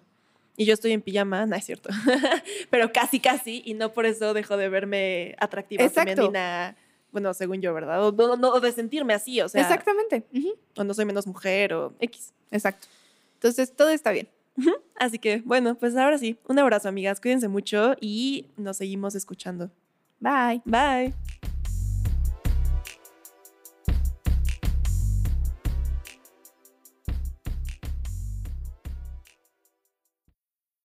Y 0.56 0.64
yo 0.64 0.74
estoy 0.74 0.92
en 0.92 1.00
pijama, 1.00 1.46
no 1.46 1.56
es 1.56 1.64
cierto. 1.64 1.90
pero 2.70 2.92
casi, 2.92 3.20
casi, 3.20 3.62
y 3.64 3.74
no 3.74 3.92
por 3.92 4.06
eso 4.06 4.34
dejo 4.34 4.56
de 4.56 4.68
verme 4.68 5.34
atractiva, 5.38 5.82
Exacto. 5.82 6.14
femenina. 6.14 6.76
Bueno, 7.12 7.32
según 7.34 7.60
yo, 7.60 7.72
¿verdad? 7.74 8.04
O, 8.06 8.36
no- 8.36 8.58
de 8.60 8.72
sentirme 8.72 9.12
así, 9.14 9.40
o 9.40 9.48
sea, 9.48 9.60
Exactamente. 9.62 10.24
o 10.76 10.82
no 10.84 10.94
soy 10.94 11.04
menos 11.04 11.26
mujer 11.26 11.74
o 11.74 11.92
X. 12.00 12.32
Exacto. 12.50 12.88
Entonces, 13.34 13.72
todo 13.74 13.90
está 13.90 14.10
bien. 14.12 14.28
Así 14.96 15.18
que, 15.18 15.42
bueno, 15.44 15.74
pues 15.74 15.96
ahora 15.96 16.18
sí, 16.18 16.38
un 16.48 16.58
abrazo, 16.58 16.88
amigas. 16.88 17.20
Cuídense 17.20 17.48
mucho 17.48 17.94
y 18.00 18.46
nos 18.56 18.76
seguimos 18.78 19.14
escuchando. 19.14 19.70
Bye. 20.20 20.62
Bye. 20.64 21.14